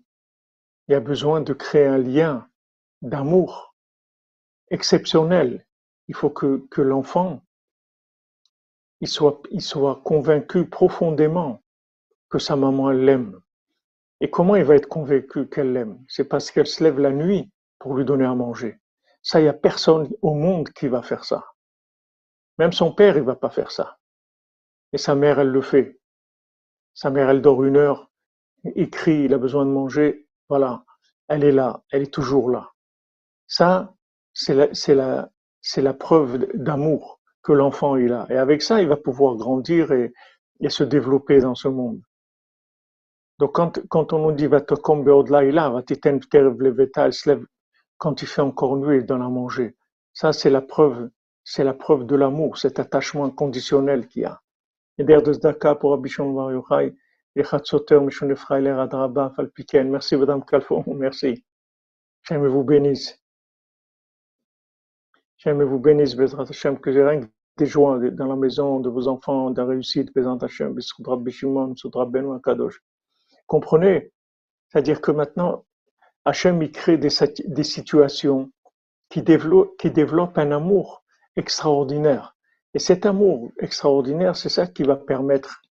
il 0.88 0.92
y 0.92 0.94
a 0.94 1.00
besoin 1.00 1.42
de 1.42 1.52
créer 1.52 1.86
un 1.86 1.98
lien 1.98 2.48
d'amour 3.02 3.74
exceptionnel. 4.70 5.66
Il 6.08 6.14
faut 6.14 6.30
que, 6.30 6.80
l'enfant 6.80 7.42
il 9.00 9.08
soit 9.08 10.00
convaincu 10.02 10.66
profondément 10.66 11.62
que 12.30 12.40
sa 12.40 12.56
maman 12.56 12.90
l'aime 12.90 13.40
et 14.20 14.30
comment 14.30 14.56
il 14.56 14.64
va 14.64 14.74
être 14.74 14.88
convaincu 14.88 15.48
qu'elle 15.48 15.72
l'aime? 15.72 16.04
C'est 16.08 16.28
parce 16.28 16.50
qu'elle 16.50 16.66
se 16.66 16.82
lève 16.82 16.98
la 16.98 17.10
nuit 17.10 17.50
pour 17.78 17.94
lui 17.94 18.04
donner 18.04 18.24
à 18.24 18.34
manger. 18.34 18.80
Ça, 19.22 19.40
il 19.40 19.44
n'y 19.44 19.48
a 19.48 19.54
personne 19.54 20.08
au 20.22 20.34
monde 20.34 20.70
qui 20.70 20.88
va 20.88 21.02
faire 21.02 21.24
ça. 21.24 21.44
Même 22.58 22.72
son 22.72 22.92
père, 22.92 23.16
il 23.16 23.22
va 23.22 23.36
pas 23.36 23.50
faire 23.50 23.70
ça. 23.70 23.98
Et 24.92 24.98
sa 24.98 25.14
mère, 25.14 25.38
elle 25.38 25.50
le 25.50 25.60
fait. 25.60 26.00
Sa 26.94 27.10
mère, 27.10 27.30
elle 27.30 27.42
dort 27.42 27.62
une 27.62 27.76
heure, 27.76 28.10
il 28.64 28.90
crie, 28.90 29.24
il 29.24 29.34
a 29.34 29.38
besoin 29.38 29.64
de 29.64 29.70
manger. 29.70 30.26
Voilà, 30.48 30.84
elle 31.28 31.44
est 31.44 31.52
là, 31.52 31.82
elle 31.90 32.02
est 32.02 32.12
toujours 32.12 32.50
là. 32.50 32.72
Ça, 33.46 33.94
c'est 34.32 34.54
la, 34.94 35.94
preuve 35.94 36.48
d'amour 36.54 37.20
que 37.42 37.52
l'enfant 37.52 37.94
a. 37.94 38.26
Et 38.30 38.36
avec 38.36 38.62
ça, 38.62 38.82
il 38.82 38.88
va 38.88 38.96
pouvoir 38.96 39.36
grandir 39.36 39.92
et, 39.92 40.12
et 40.60 40.68
se 40.68 40.82
développer 40.82 41.40
dans 41.40 41.54
ce 41.54 41.68
monde. 41.68 42.00
Donc 43.38 43.52
quand, 43.54 44.12
on 44.12 44.18
nous 44.18 44.32
dit 44.32 44.48
quand 47.96 48.22
il 48.22 48.28
fait 48.28 48.40
encore 48.40 48.76
nuit, 48.76 48.98
il 48.98 49.06
donne 49.06 49.22
manger. 49.28 49.76
Ça, 50.12 50.32
c'est 50.32 50.50
la 50.50 50.60
preuve, 50.60 51.10
de 52.04 52.16
l'amour, 52.16 52.58
cet 52.58 52.80
attachement 52.80 53.30
conditionnel 53.30 54.08
qu'il 54.08 54.22
y 54.22 54.24
a. 54.24 54.40
Merci 59.84 60.16
Madame 60.16 60.44
Calfon, 60.44 60.84
merci. 60.88 61.44
J'aime 62.22 62.46
vous 62.48 62.64
bénisse. 62.64 63.22
J'aime 65.36 65.62
vous 65.62 65.78
bénisse, 65.78 66.16
que 66.80 66.92
j'ai 66.92 67.04
rien 67.04 67.20
des 67.56 67.66
joies 67.66 67.98
dans 68.10 68.26
la 68.26 68.36
maison 68.36 68.80
de 68.80 68.88
vos 68.88 69.06
enfants, 69.06 69.50
de 69.50 69.60
la 69.60 69.68
réussite, 69.68 70.12
Bishimon. 71.18 71.74
Comprenez? 73.48 74.12
C'est-à-dire 74.68 75.00
que 75.00 75.10
maintenant, 75.10 75.64
Hachem 76.24 76.70
crée 76.70 76.98
des, 76.98 77.08
des 77.46 77.64
situations 77.64 78.52
qui 79.08 79.22
développent, 79.22 79.76
qui 79.78 79.90
développent 79.90 80.38
un 80.38 80.52
amour 80.52 81.02
extraordinaire. 81.34 82.36
Et 82.74 82.78
cet 82.78 83.06
amour 83.06 83.50
extraordinaire, 83.58 84.36
c'est 84.36 84.50
ça 84.50 84.66
qui 84.66 84.82
va 84.82 84.96
permettre, 84.96 85.62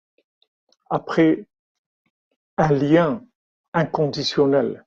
après, 0.90 1.46
un 2.58 2.74
lien 2.74 3.24
inconditionnel. 3.74 4.86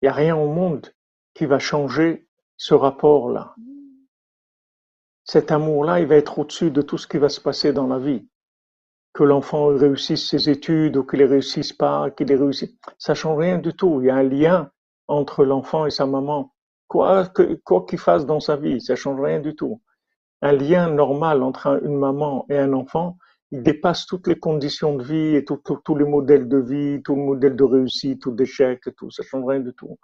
Il 0.00 0.04
n'y 0.04 0.08
a 0.08 0.12
rien 0.12 0.36
au 0.36 0.46
monde 0.46 0.94
qui 1.34 1.44
va 1.46 1.58
changer 1.58 2.28
ce 2.56 2.74
rapport-là. 2.74 3.56
Cet 5.24 5.50
amour-là, 5.50 5.98
il 5.98 6.06
va 6.06 6.14
être 6.14 6.38
au-dessus 6.38 6.70
de 6.70 6.82
tout 6.82 6.98
ce 6.98 7.08
qui 7.08 7.18
va 7.18 7.28
se 7.28 7.40
passer 7.40 7.72
dans 7.72 7.88
la 7.88 7.98
vie 7.98 8.28
que 9.12 9.24
l'enfant 9.24 9.66
réussisse 9.68 10.28
ses 10.28 10.48
études 10.48 10.96
ou 10.96 11.04
qu'il 11.04 11.20
ne 11.20 11.26
réussisse 11.26 11.72
pas, 11.72 12.10
qu'il 12.10 12.32
réussisse, 12.32 12.74
ça 12.98 13.14
change 13.14 13.38
rien 13.38 13.58
du 13.58 13.72
tout. 13.74 14.00
Il 14.00 14.06
y 14.06 14.10
a 14.10 14.16
un 14.16 14.22
lien 14.22 14.70
entre 15.08 15.44
l'enfant 15.44 15.86
et 15.86 15.90
sa 15.90 16.06
maman. 16.06 16.54
Quoi 16.86 17.30
quoi 17.64 17.84
qu'il 17.86 17.98
fasse 17.98 18.24
dans 18.26 18.40
sa 18.40 18.56
vie, 18.56 18.80
ça 18.80 18.96
change 18.96 19.20
rien 19.20 19.40
du 19.40 19.54
tout. 19.54 19.82
Un 20.40 20.52
lien 20.52 20.88
normal 20.88 21.42
entre 21.42 21.80
une 21.84 21.96
maman 21.98 22.46
et 22.48 22.56
un 22.58 22.72
enfant, 22.72 23.18
il 23.50 23.62
dépasse 23.62 24.06
toutes 24.06 24.26
les 24.26 24.38
conditions 24.38 24.96
de 24.96 25.02
vie 25.02 25.34
et 25.36 25.44
tous 25.44 25.96
les 25.96 26.04
modèles 26.04 26.48
de 26.48 26.58
vie, 26.58 27.02
tout 27.02 27.16
le 27.16 27.22
modèle 27.22 27.56
de 27.56 27.64
réussite 27.64 28.22
tout 28.22 28.32
d'échec, 28.32 28.82
tout. 28.96 29.10
Ça 29.10 29.22
change 29.22 29.44
rien 29.46 29.60
du 29.60 29.72
tout. 29.74 29.98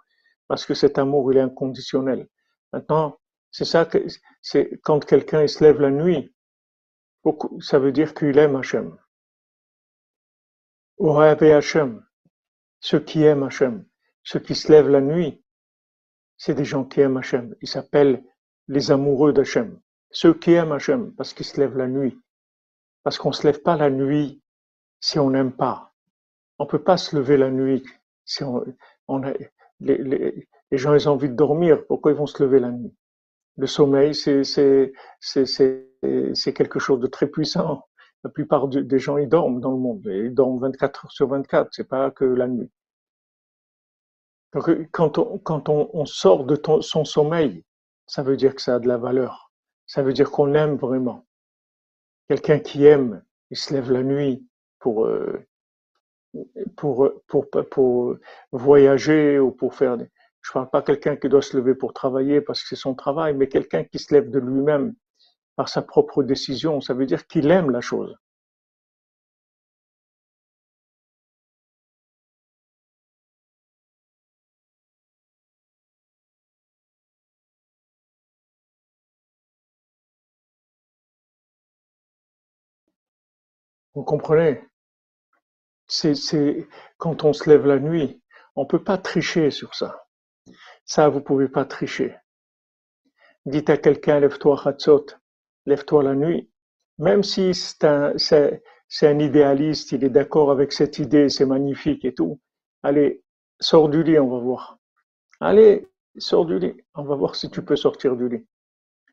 Parce 0.47 0.65
que 0.65 0.73
cet 0.73 0.97
amour, 0.97 1.31
il 1.31 1.37
est 1.37 1.41
inconditionnel. 1.41 2.27
Maintenant, 2.73 3.17
c'est 3.51 3.65
ça 3.65 3.85
que, 3.85 3.99
c'est 4.41 4.79
quand 4.83 5.05
quelqu'un 5.05 5.47
se 5.47 5.63
lève 5.63 5.79
la 5.79 5.91
nuit, 5.91 6.34
ça 7.59 7.79
veut 7.79 7.91
dire 7.91 8.13
qu'il 8.13 8.37
aime 8.37 8.55
Hachem. 8.55 8.97
Ohavé 10.97 11.53
Hachem, 11.53 12.05
ceux 12.79 12.99
qui 12.99 13.23
aiment 13.23 13.43
Hachem, 13.43 13.85
ceux 14.23 14.39
qui 14.39 14.55
se 14.55 14.71
lèvent 14.71 14.89
la 14.89 15.01
nuit, 15.01 15.43
c'est 16.37 16.53
des 16.53 16.65
gens 16.65 16.85
qui 16.85 17.01
aiment 17.01 17.17
Hachem. 17.17 17.55
Ils 17.61 17.67
s'appellent 17.67 18.23
les 18.67 18.91
amoureux 18.91 19.33
d'Hachem. 19.33 19.79
Ceux 20.11 20.33
qui 20.33 20.53
aiment 20.53 20.71
Hachem 20.71 21.13
parce 21.15 21.33
qu'ils 21.33 21.45
se 21.45 21.59
lèvent 21.59 21.77
la 21.77 21.87
nuit. 21.87 22.19
Parce 23.03 23.17
qu'on 23.17 23.29
ne 23.29 23.33
se 23.33 23.45
lève 23.45 23.61
pas 23.61 23.75
la 23.75 23.89
nuit 23.89 24.41
si 24.99 25.19
on 25.19 25.29
n'aime 25.29 25.51
pas. 25.51 25.93
On 26.57 26.65
peut 26.65 26.83
pas 26.83 26.97
se 26.97 27.15
lever 27.15 27.37
la 27.37 27.51
nuit 27.51 27.83
si 28.23 28.43
on, 28.43 29.23
a, 29.23 29.33
les, 29.79 29.97
les, 29.97 30.47
les, 30.71 30.77
gens 30.77 30.93
ont 30.93 31.13
envie 31.13 31.29
de 31.29 31.35
dormir. 31.35 31.85
Pourquoi 31.87 32.11
ils 32.11 32.17
vont 32.17 32.25
se 32.25 32.41
lever 32.41 32.59
la 32.59 32.71
nuit? 32.71 32.95
Le 33.57 33.67
sommeil, 33.67 34.13
c'est 34.13 34.93
quelque 36.53 36.79
chose 36.79 36.99
de 36.99 37.07
très 37.07 37.27
puissant. 37.27 37.87
La 38.23 38.29
plupart 38.29 38.67
des 38.67 38.99
gens, 38.99 39.17
ils 39.17 39.29
dorment 39.29 39.61
dans 39.61 39.71
le 39.71 39.77
monde. 39.77 40.01
ils 40.05 40.33
dorment 40.33 40.59
24 40.59 41.05
heures 41.05 41.11
sur 41.11 41.27
24. 41.27 41.69
C'est 41.71 41.87
pas 41.87 42.11
que 42.11 42.25
la 42.25 42.47
nuit. 42.47 42.71
Donc, 44.53 44.69
quand 44.91 45.17
on, 45.17 45.37
quand 45.37 45.69
on, 45.69 46.05
sort 46.05 46.45
de 46.45 46.59
son 46.81 47.05
sommeil, 47.05 47.63
ça 48.07 48.23
veut 48.23 48.37
dire 48.37 48.55
que 48.55 48.61
ça 48.61 48.75
a 48.75 48.79
de 48.79 48.87
la 48.87 48.97
valeur. 48.97 49.51
Ça 49.85 50.01
veut 50.01 50.13
dire 50.13 50.31
qu'on 50.31 50.53
aime 50.53 50.75
vraiment. 50.75 51.25
Quelqu'un 52.27 52.59
qui 52.59 52.85
aime, 52.85 53.23
il 53.51 53.57
se 53.57 53.73
lève 53.73 53.91
la 53.91 54.01
nuit 54.01 54.47
pour, 54.79 55.05
euh, 55.05 55.45
pour, 56.75 57.11
pour, 57.27 57.49
pour, 57.49 58.15
voyager 58.51 59.39
ou 59.39 59.51
pour 59.51 59.75
faire 59.75 59.97
des... 59.97 60.09
Je 60.45 60.51
parle 60.51 60.69
pas 60.69 60.83
quelqu'un 60.83 61.15
qui 61.17 61.27
doit 61.27 61.41
se 61.41 61.57
lever 61.57 61.73
pour 61.73 61.91
travailler 61.91 62.39
parce 62.39 62.61
que 62.61 62.69
c'est 62.69 62.75
son 62.75 62.93
travail, 62.93 63.33
mais 63.33 63.49
quelqu'un 63.49 63.83
qui 63.83 63.97
se 63.97 64.13
lève 64.13 64.29
de 64.29 64.37
lui-même 64.39 64.93
par 65.55 65.69
sa 65.69 65.81
propre 65.81 66.23
décision, 66.23 66.81
ça 66.81 66.93
veut 66.93 67.07
dire 67.07 67.25
qu'il 67.27 67.49
aime 67.49 67.71
la 67.71 67.81
chose. 67.81 68.15
Vous 83.95 84.03
comprenez? 84.03 84.61
C'est 85.87 86.67
quand 86.99 87.23
on 87.23 87.33
se 87.33 87.49
lève 87.49 87.65
la 87.65 87.79
nuit, 87.79 88.21
on 88.55 88.67
peut 88.67 88.83
pas 88.83 88.99
tricher 88.99 89.49
sur 89.49 89.73
ça. 89.73 90.04
Ça, 90.85 91.09
vous 91.09 91.21
pouvez 91.21 91.47
pas 91.47 91.65
tricher. 91.65 92.15
Dites 93.45 93.69
à 93.69 93.77
quelqu'un, 93.77 94.19
lève-toi, 94.19 94.59
Hatzot, 94.63 95.07
lève-toi 95.65 96.03
la 96.03 96.15
nuit. 96.15 96.49
Même 96.97 97.23
si 97.23 97.53
c'est 97.53 97.83
un, 97.83 99.19
idéaliste, 99.19 99.91
il 99.91 100.03
est 100.03 100.09
d'accord 100.09 100.51
avec 100.51 100.71
cette 100.71 100.99
idée, 100.99 101.29
c'est 101.29 101.45
magnifique 101.45 102.05
et 102.05 102.13
tout. 102.13 102.39
Allez, 102.83 103.23
sors 103.59 103.89
du 103.89 104.03
lit, 104.03 104.19
on 104.19 104.29
va 104.29 104.39
voir. 104.39 104.79
Allez, 105.41 105.87
sors 106.17 106.45
du 106.45 106.59
lit. 106.59 106.75
On 106.93 107.03
va 107.03 107.15
voir 107.15 107.35
si 107.35 107.49
tu 107.49 107.63
peux 107.63 107.75
sortir 107.75 108.15
du 108.15 108.29
lit. 108.29 108.45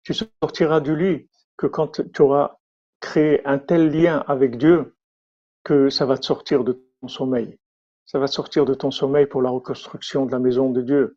Tu 0.05 0.15
sortiras 0.15 0.81
du 0.81 0.97
lit 0.97 1.29
que 1.57 1.67
quand 1.67 2.03
tu 2.13 2.23
auras 2.23 2.59
créé 3.01 3.45
un 3.47 3.59
tel 3.59 3.91
lien 3.91 4.25
avec 4.29 4.59
Dieu 4.59 4.95
que 5.65 5.91
ça 5.91 6.07
va 6.07 6.19
te 6.19 6.25
sortir 6.25 6.65
de 6.65 6.85
ton 7.01 7.09
sommeil. 7.09 7.59
Ça 8.05 8.19
va 8.19 8.27
te 8.27 8.33
sortir 8.33 8.65
de 8.65 8.75
ton 8.75 8.91
sommeil 8.91 9.27
pour 9.27 9.43
la 9.43 9.51
reconstruction 9.51 10.27
de 10.27 10.33
la 10.33 10.39
maison 10.39 10.71
de 10.71 10.83
Dieu. 10.83 11.17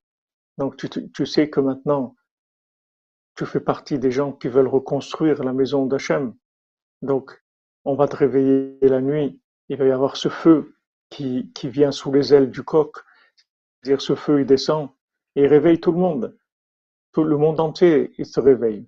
Donc 0.58 0.78
tu, 0.78 0.90
tu 0.90 1.26
sais 1.26 1.50
que 1.50 1.60
maintenant, 1.60 2.16
tu 3.36 3.46
fais 3.46 3.60
partie 3.60 4.00
des 4.00 4.12
gens 4.12 4.32
qui 4.32 4.48
veulent 4.48 4.68
reconstruire 4.68 5.44
la 5.44 5.54
maison 5.54 5.86
d'Hachem. 5.86 6.34
Donc, 7.02 7.44
on 7.84 7.96
va 7.96 8.08
te 8.08 8.16
réveiller 8.16 8.78
la 8.82 9.02
nuit, 9.02 9.40
il 9.70 9.78
va 9.78 9.86
y 9.86 9.92
avoir 9.92 10.16
ce 10.16 10.30
feu 10.30 10.76
qui, 11.10 11.52
qui 11.54 11.70
vient 11.70 11.92
sous 11.92 12.12
les 12.12 12.34
ailes 12.34 12.50
du 12.50 12.64
coq, 12.64 12.96
c'est-à-dire 13.84 14.02
ce 14.02 14.16
feu, 14.16 14.42
il 14.42 14.46
descend 14.46 14.90
et 15.36 15.44
il 15.44 15.48
réveille 15.48 15.80
tout 15.80 15.92
le 15.92 16.00
monde. 16.00 16.38
Tout 17.12 17.24
le 17.24 17.38
monde 17.38 17.60
entier, 17.60 18.14
il 18.18 18.26
se 18.26 18.40
réveille. 18.40 18.88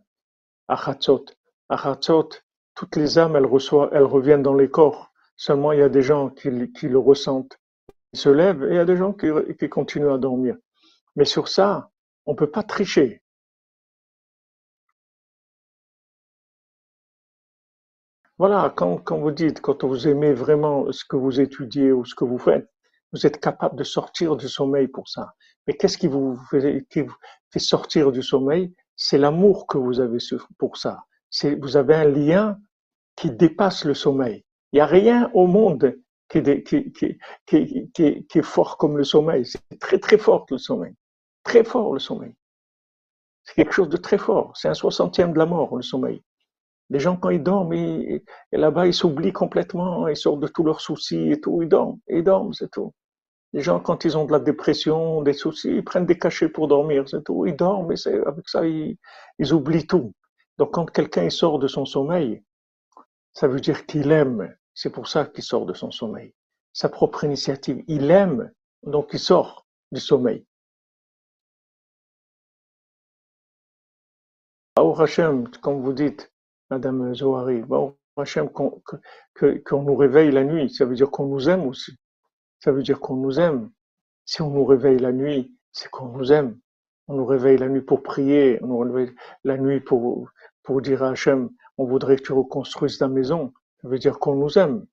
Achatzot. 0.68 1.26
Achatzot, 1.70 2.30
toutes 2.74 2.96
les 2.96 3.20
âmes, 3.20 3.36
elles, 3.36 3.46
reçoivent, 3.46 3.90
elles 3.94 4.04
reviennent 4.04 4.44
dans 4.44 4.56
les 4.56 4.70
corps. 4.70 5.12
Seulement, 5.36 5.72
il 5.72 5.80
y 5.80 5.84
a 5.84 5.90
des 5.90 6.02
gens 6.02 6.30
qui, 6.30 6.72
qui 6.72 6.88
le 6.88 6.98
ressentent. 6.98 7.60
Ils 8.14 8.20
se 8.20 8.30
lèvent 8.30 8.64
et 8.64 8.70
il 8.70 8.76
y 8.76 8.80
a 8.80 8.86
des 8.86 8.98
gens 8.98 9.14
qui, 9.14 9.28
qui 9.60 9.70
continuent 9.70 10.12
à 10.12 10.18
dormir. 10.18 10.58
Mais 11.18 11.26
sur 11.26 11.48
ça, 11.48 11.90
on 12.28 12.36
peut 12.36 12.52
pas 12.52 12.62
tricher. 12.62 13.24
Voilà, 18.38 18.72
quand, 18.78 19.18
vous 19.18 19.32
dites, 19.32 19.60
quand 19.60 19.84
vous 19.84 20.08
aimez 20.08 20.32
vraiment 20.32 20.92
ce 20.92 21.04
que 21.04 21.16
vous 21.16 21.42
étudiez 21.42 21.92
ou 21.92 22.06
ce 22.06 22.14
que 22.14 22.24
vous 22.24 22.38
faites, 22.38 22.70
vous 23.12 23.26
êtes 23.26 23.40
capable 23.40 23.76
de 23.76 23.84
sortir 23.84 24.36
du 24.36 24.48
sommeil 24.48 24.88
pour 24.88 25.10
ça. 25.10 25.34
Mais 25.66 25.76
qu'est-ce 25.76 25.98
qui 25.98 26.08
vous 26.08 26.38
fait, 26.52 26.86
sortir 27.58 28.12
du 28.12 28.22
sommeil? 28.22 28.76
C'est 28.96 29.18
l'amour 29.18 29.66
que 29.66 29.80
vous 29.80 30.00
avez 30.00 30.20
pour 30.60 30.78
ça. 30.78 31.04
Vous 31.60 31.78
avez 31.78 31.96
un 31.96 32.10
lien 32.10 32.60
qui 33.16 33.32
dépasse 33.32 33.86
le 33.86 33.96
sommeil. 33.96 34.46
Il 34.72 34.76
n'y 34.76 34.82
a 34.82 34.86
rien 34.86 35.32
au 35.34 35.48
monde 35.48 35.98
qui, 36.30 36.44
qui 36.64 38.38
est 38.38 38.42
fort 38.44 38.78
comme 38.78 38.98
le 38.98 39.04
sommeil. 39.04 39.48
C'est 39.48 39.80
très 39.80 39.98
très 39.98 40.20
fort 40.20 40.46
le 40.52 40.60
sommeil. 40.60 40.94
Très 41.48 41.64
fort 41.64 41.94
le 41.94 42.00
sommeil. 42.00 42.36
C'est 43.46 43.56
quelque 43.56 43.72
chose 43.72 43.88
de 43.88 43.96
très 43.96 44.18
fort. 44.18 44.52
C'est 44.58 44.68
un 44.68 44.74
soixantième 44.74 45.32
de 45.32 45.38
la 45.38 45.46
mort, 45.46 45.78
le 45.78 45.82
sommeil. 45.82 46.22
Les 46.90 47.00
gens, 47.00 47.16
quand 47.16 47.30
ils 47.30 47.42
dorment, 47.42 47.74
là-bas, 48.52 48.86
ils 48.86 48.94
s'oublient 48.94 49.32
complètement, 49.32 50.10
ils 50.10 50.18
sortent 50.18 50.42
de 50.42 50.50
tous 50.50 50.66
leurs 50.66 50.82
soucis 50.82 51.32
et 51.32 51.40
tout, 51.40 51.62
ils 51.62 51.70
dorment, 51.70 52.00
ils 52.10 52.22
dorment, 52.22 52.52
c'est 52.52 52.70
tout. 52.70 52.94
Les 53.54 53.62
gens, 53.62 53.80
quand 53.80 54.04
ils 54.04 54.18
ont 54.18 54.26
de 54.26 54.34
la 54.34 54.40
dépression, 54.40 55.22
des 55.22 55.32
soucis, 55.32 55.70
ils 55.70 55.86
prennent 55.86 56.06
des 56.06 56.20
cachets 56.20 56.50
pour 56.50 56.68
dormir, 56.68 57.08
c'est 57.08 57.24
tout. 57.24 57.46
Ils 57.46 57.56
dorment, 57.56 57.94
et 57.94 58.14
avec 58.26 58.50
ça, 58.50 58.66
ils, 58.68 58.98
oublient 59.54 59.88
tout. 59.88 60.14
Donc, 60.58 60.74
quand 60.74 60.92
quelqu'un 60.92 61.30
sort 61.30 61.60
de 61.60 61.68
son 61.70 61.86
sommeil, 61.86 62.44
ça 63.32 63.48
veut 63.48 63.62
dire 63.62 63.86
qu'il 63.86 64.12
aime. 64.12 64.54
C'est 64.74 64.90
pour 64.90 65.08
ça 65.08 65.24
qu'il 65.26 65.46
sort 65.46 65.66
de 65.66 65.74
son 65.74 65.92
sommeil. 65.92 66.34
Sa 66.74 66.90
propre 66.90 67.24
initiative. 67.24 67.86
Il 67.88 68.12
aime, 68.12 68.52
donc 68.84 69.12
il 69.14 69.20
sort 69.20 69.66
du 69.94 70.02
sommeil. 70.02 70.46
Au 74.80 74.94
Hachem, 75.02 75.50
comme 75.62 75.82
vous 75.82 75.94
dites, 75.94 76.32
Madame 76.70 77.16
Zohari, 77.16 77.62
bon, 77.62 77.98
Hachem, 78.16 78.48
qu'on 78.50 79.82
nous 79.82 79.96
réveille 79.96 80.30
la 80.30 80.44
nuit, 80.44 80.70
ça 80.70 80.86
veut 80.86 80.94
dire 80.94 81.10
qu'on 81.10 81.26
nous 81.26 81.50
aime 81.50 81.66
aussi. 81.66 81.98
Ça 82.60 82.72
veut 82.72 82.84
dire 82.84 83.00
qu'on 83.00 83.16
nous 83.16 83.40
aime. 83.40 83.72
Si 84.26 84.44
on 84.44 84.52
nous 84.52 84.66
réveille 84.66 85.00
la 85.00 85.12
nuit, 85.12 85.58
c'est 85.72 85.90
qu'on 85.90 86.10
nous 86.10 86.32
aime. 86.32 86.60
On 87.08 87.16
nous 87.16 87.26
réveille 87.26 87.58
la 87.58 87.70
nuit 87.70 87.82
pour 87.82 88.04
prier, 88.04 88.60
on 88.62 88.68
nous 88.68 88.80
réveille 88.80 89.16
la 89.44 89.58
nuit 89.58 89.80
pour, 89.80 90.30
pour 90.62 90.82
dire 90.82 91.02
à 91.02 91.10
Hachem, 91.10 91.50
on 91.78 91.86
voudrait 91.86 92.18
que 92.18 92.24
tu 92.24 92.34
reconstruises 92.34 93.00
ta 93.00 93.08
maison. 93.08 93.54
Ça 93.82 93.88
veut 93.88 94.00
dire 94.00 94.20
qu'on 94.20 94.36
nous 94.36 94.60
aime. 94.60 94.86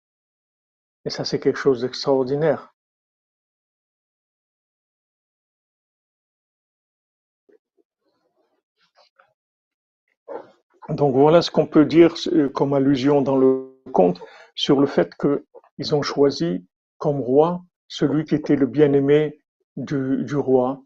Et 1.05 1.11
ça, 1.11 1.27
c'est 1.27 1.41
quelque 1.41 1.59
chose 1.59 1.83
d'extraordinaire. 1.83 2.74
Donc 10.89 11.15
voilà 11.15 11.43
ce 11.43 11.51
qu'on 11.51 11.67
peut 11.67 11.85
dire 11.87 12.15
euh, 12.33 12.49
comme 12.49 12.75
allusion 12.75 13.23
dans 13.23 13.37
le 13.37 13.81
conte 13.93 14.21
sur 14.55 14.81
le 14.81 14.87
fait 14.87 15.13
qu'ils 15.15 15.95
ont 15.95 16.03
choisi 16.03 16.67
comme 16.99 17.21
roi 17.21 17.63
celui 17.89 18.25
qui 18.25 18.35
était 18.35 18.57
le 18.57 18.67
bien-aimé 18.67 19.39
du, 19.77 20.25
du, 20.25 20.37
roi, 20.37 20.83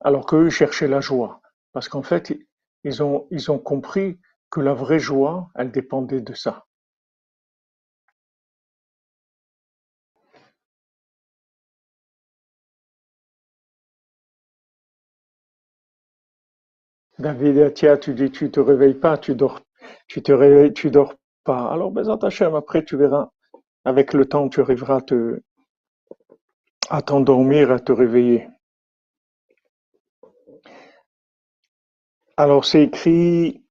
alors 0.00 0.26
qu'eux 0.26 0.50
cherchaient 0.50 0.88
la 0.88 1.00
joie. 1.00 1.40
Parce 1.72 1.88
qu'en 1.88 2.02
fait, 2.02 2.36
ils 2.84 3.02
ont, 3.02 3.26
ils 3.30 3.50
ont 3.50 3.58
compris 3.58 4.18
que 4.50 4.60
la 4.60 4.74
vraie 4.74 4.98
joie, 4.98 5.50
elle 5.54 5.70
dépendait 5.70 6.20
de 6.20 6.34
ça. 6.34 6.66
David, 17.22 17.72
tiens, 17.74 17.96
tu 17.96 18.14
dis, 18.14 18.32
tu 18.32 18.50
te 18.50 18.58
réveilles 18.58 18.98
pas, 18.98 19.16
tu 19.16 19.36
dors, 19.36 19.60
tu 20.08 20.22
te 20.22 20.32
réveilles, 20.32 20.72
tu 20.72 20.90
dors 20.90 21.14
pas. 21.44 21.70
Alors, 21.72 21.92
ben, 21.92 22.04
Hachem, 22.20 22.56
après, 22.56 22.84
tu 22.84 22.96
verras. 22.96 23.30
Avec 23.84 24.12
le 24.12 24.26
temps, 24.26 24.48
tu 24.48 24.60
arriveras 24.60 24.96
à 24.96 25.00
te, 25.02 25.40
à 26.90 27.00
t'endormir, 27.00 27.70
à 27.70 27.78
te 27.78 27.92
réveiller. 27.92 28.48
Alors, 32.36 32.64
c'est 32.64 32.82
écrit 32.82 33.64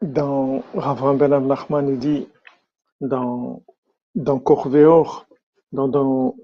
dans 0.00 0.62
Ravram 0.74 1.18
Ben 1.18 1.38
Nachman, 1.46 1.88
il 1.88 1.98
dit, 1.98 2.28
dans, 3.02 3.62
dans 4.14 4.38
Corvéor, 4.38 5.26
dans 5.72 6.34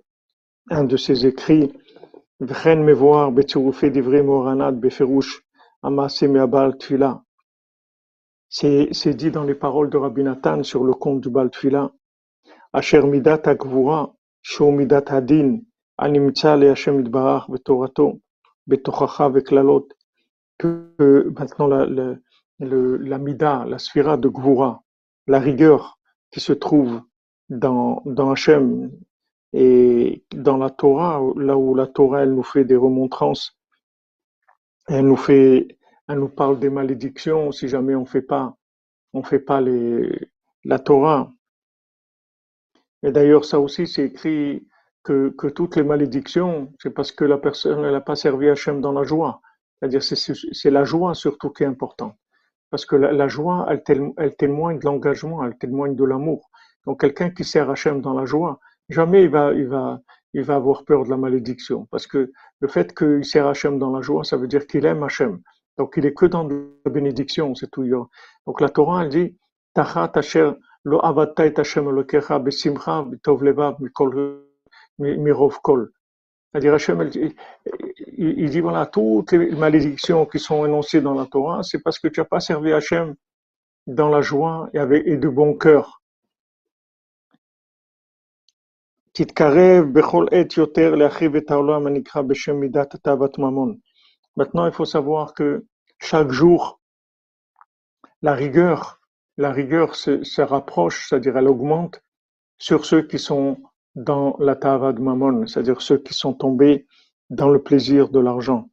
un 0.71 0.85
de 0.85 0.97
ses 0.99 1.27
écrits, 1.27 1.73
וכן 2.42 2.86
מבואר 2.86 3.30
בצירופי 3.30 3.90
דברי 3.90 4.22
מוהר"ן 4.22 4.82
בפירוש 4.82 5.42
המעשה 5.84 6.28
מהבעל 6.28 6.72
תפילה. 6.72 7.14
C'est 8.54 9.14
dit 9.14 9.32
dans 9.32 9.46
les 9.46 9.56
paroles 9.56 9.90
de 9.90 9.98
Rabbi 9.98 10.24
Nathan 10.24 10.62
sur 10.64 10.84
le 10.84 10.94
compte 10.94 11.22
du 11.22 11.30
Baal 11.30 11.50
Tfila. 11.50 11.90
Asher 12.74 13.04
midat 13.04 13.48
הגבורה, 13.48 14.06
שהוא 14.44 14.78
מידת 14.78 15.12
הדין, 15.12 15.62
הנמצא 16.00 16.56
להשם 16.56 17.00
יתברך 17.00 17.50
בתורתו, 17.50 18.18
בתוכחה 18.68 19.28
וקללות, 19.34 19.94
que 20.62 21.32
maintenant 21.40 21.68
la, 21.68 21.86
la, 21.86 22.16
le, 22.60 22.98
la 22.98 23.18
mida, 23.18 23.66
la 23.66 23.80
sphira 23.80 24.18
de 24.18 24.28
Gvura, 24.28 24.84
la 25.28 25.40
rigueur 25.40 25.98
qui 26.32 26.40
se 26.40 26.54
trouve 26.54 27.02
dans, 27.50 28.04
dans 28.06 28.32
Hachem, 28.32 28.92
et 29.59 30.23
dans 30.35 30.59
la 30.59 30.69
Torah, 30.69 31.19
là 31.37 31.57
où 31.57 31.75
la 31.75 31.87
Torah, 31.87 32.25
elle 32.25 32.35
nous 32.35 32.43
fait 32.43 32.67
des 32.67 32.77
remontrances, 32.77 33.59
elle 34.87 35.07
nous 35.07 35.17
fait, 35.17 35.79
elle 36.09 36.19
nous 36.19 36.29
parle 36.29 36.59
des 36.59 36.69
malédictions 36.69 37.53
si 37.53 37.67
jamais 37.67 37.95
on 37.95 38.05
fait 38.05 38.21
pas, 38.21 38.55
on 39.15 39.23
fait 39.23 39.39
pas 39.39 39.63
les, 39.63 40.29
la 40.63 40.79
Torah. 40.79 41.33
Et 43.03 43.11
d'ailleurs, 43.13 43.47
ça 43.47 43.59
aussi, 43.59 43.87
c'est 43.87 44.05
écrit 44.05 44.69
que, 45.03 45.31
que 45.31 45.47
toutes 45.47 45.77
les 45.77 45.85
malédictions, 45.85 46.71
c'est 46.79 46.91
parce 46.91 47.11
que 47.11 47.25
la 47.25 47.39
personne, 47.39 47.83
elle 47.83 47.93
n'a 47.93 48.03
pas 48.03 48.15
servi 48.15 48.51
Hachem 48.51 48.83
dans 48.83 48.93
la 48.93 49.05
joie. 49.05 49.41
C'est-à-dire, 49.79 50.03
c'est 50.03 50.71
la 50.71 50.85
joie 50.85 51.15
surtout 51.15 51.49
qui 51.49 51.63
est 51.63 51.67
importante. 51.67 52.15
Parce 52.69 52.85
que 52.85 52.95
la, 52.95 53.29
joie, 53.29 53.67
elle, 53.71 54.13
elle 54.19 54.37
témoigne 54.37 54.79
de 54.81 54.85
l'engagement, 54.85 55.43
elle 55.47 55.57
témoigne 55.57 55.97
de 55.97 56.05
l'amour. 56.05 56.51
Donc, 56.85 57.01
quelqu'un 57.01 57.31
qui 57.31 57.45
sert 57.45 57.71
Hachem 57.71 58.03
dans 58.03 58.13
la 58.13 58.27
joie, 58.27 58.61
jamais 58.89 59.25
il 59.25 59.31
va, 59.31 59.53
il 59.53 59.67
va, 59.67 60.01
il 60.35 60.43
va 60.43 60.57
avoir 60.57 60.85
peur 60.85 61.05
de 61.05 61.11
la 61.11 61.17
malédiction. 61.17 61.87
Parce 61.91 62.07
que 62.07 62.31
le 62.61 62.69
fait 62.69 62.97
qu'il 62.97 63.25
sert 63.25 63.47
Hachem 63.47 63.79
dans 63.79 63.91
la 63.91 64.03
joie, 64.03 64.25
ça 64.25 64.37
veut 64.37 64.49
dire 64.49 64.67
qu'il 64.67 64.85
aime 64.87 65.03
Hachem. 65.03 65.41
Donc 65.79 65.95
il 65.97 66.07
est 66.07 66.15
que 66.15 66.27
dans 66.27 66.49
la 66.49 66.91
bénédiction, 66.91 67.55
c'est 67.55 67.71
tout. 67.71 67.87
Donc 68.47 68.61
la 68.61 68.69
Torah, 68.69 69.05
elle 69.05 69.11
dit, 69.11 69.37
Tachat 69.75 70.13
asher 70.15 70.51
lo 70.85 71.01
avatta 71.05 71.47
et 71.47 71.59
Hashem 71.59 71.89
elokecha 71.89 72.39
besimcha 72.39 73.03
b'tov 73.03 73.43
levav 73.43 73.77
mikol 73.81 74.41
mirov 74.99 75.61
kol. 75.63 75.91
C'est-à-dire 76.51 76.75
Hachem, 76.75 77.11
il, 78.17 78.51
dit 78.51 78.61
voilà, 78.61 78.87
toutes 78.87 79.33
les 79.33 79.55
malédictions 79.55 80.25
qui 80.25 80.39
sont 80.39 80.65
énoncées 80.65 81.03
dans 81.03 81.13
la 81.13 81.27
Torah, 81.27 81.63
c'est 81.63 81.83
parce 81.83 81.99
que 81.99 82.09
tu 82.09 82.21
n'as 82.21 82.25
pas 82.25 82.41
servi 82.41 82.73
Hachem 82.73 83.15
dans 83.87 84.09
la 84.09 84.23
joie 84.23 84.71
et, 84.73 84.79
avec, 84.79 85.07
et 85.07 85.19
de 85.19 85.29
bon 85.29 85.55
cœur. 85.55 86.03
Maintenant, 94.37 94.67
il 94.67 94.73
faut 94.73 94.85
savoir 94.85 95.33
que 95.33 95.67
chaque 95.99 96.31
jour, 96.31 96.81
la 98.21 98.35
rigueur, 98.35 99.01
la 99.39 99.53
rigueur 99.53 99.95
se, 99.95 100.43
rapproche, 100.43 101.09
c'est-à-dire 101.09 101.39
elle 101.39 101.49
augmente 101.49 102.03
sur 102.59 102.85
ceux 102.85 103.07
qui 103.07 103.19
sont 103.19 103.63
dans 103.95 104.37
la 104.39 104.55
tava 104.55 104.93
de 104.93 105.01
mammon, 105.01 105.47
c'est-à-dire 105.47 105.81
ceux 105.81 105.99
qui 105.99 106.13
sont 106.13 106.35
tombés 106.35 106.87
dans 107.31 107.49
le 107.49 107.63
plaisir 107.63 108.11
de 108.11 108.21
l'argent. 108.21 108.69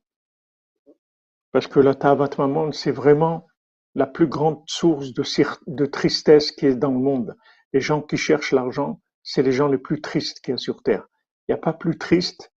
Parce 1.54 1.68
que 1.68 1.80
la 1.80 1.96
tava 1.96 2.28
de 2.28 2.36
mammon, 2.38 2.74
c'est 2.74 2.92
vraiment 2.92 3.48
la 3.96 4.08
plus 4.08 4.28
grande 4.28 4.62
source 4.68 5.14
de 5.14 5.86
tristesse 5.86 6.52
qui 6.52 6.66
est 6.66 6.76
dans 6.76 6.92
le 6.92 7.00
monde. 7.00 7.38
Les 7.72 7.80
gens 7.80 8.02
qui 8.02 8.18
cherchent 8.18 8.52
l'argent, 8.52 9.00
c'est 9.24 9.42
les 9.42 9.54
gens 9.54 9.68
les 9.68 9.78
plus 9.78 10.02
tristes 10.02 10.42
qu'il 10.42 10.52
y 10.52 10.56
a 10.56 10.58
sur 10.58 10.84
Terre. 10.84 11.08
Il 11.48 11.54
n'y 11.54 11.56
a 11.56 11.62
pas 11.62 11.74
plus 11.74 11.98
triste 11.98 12.54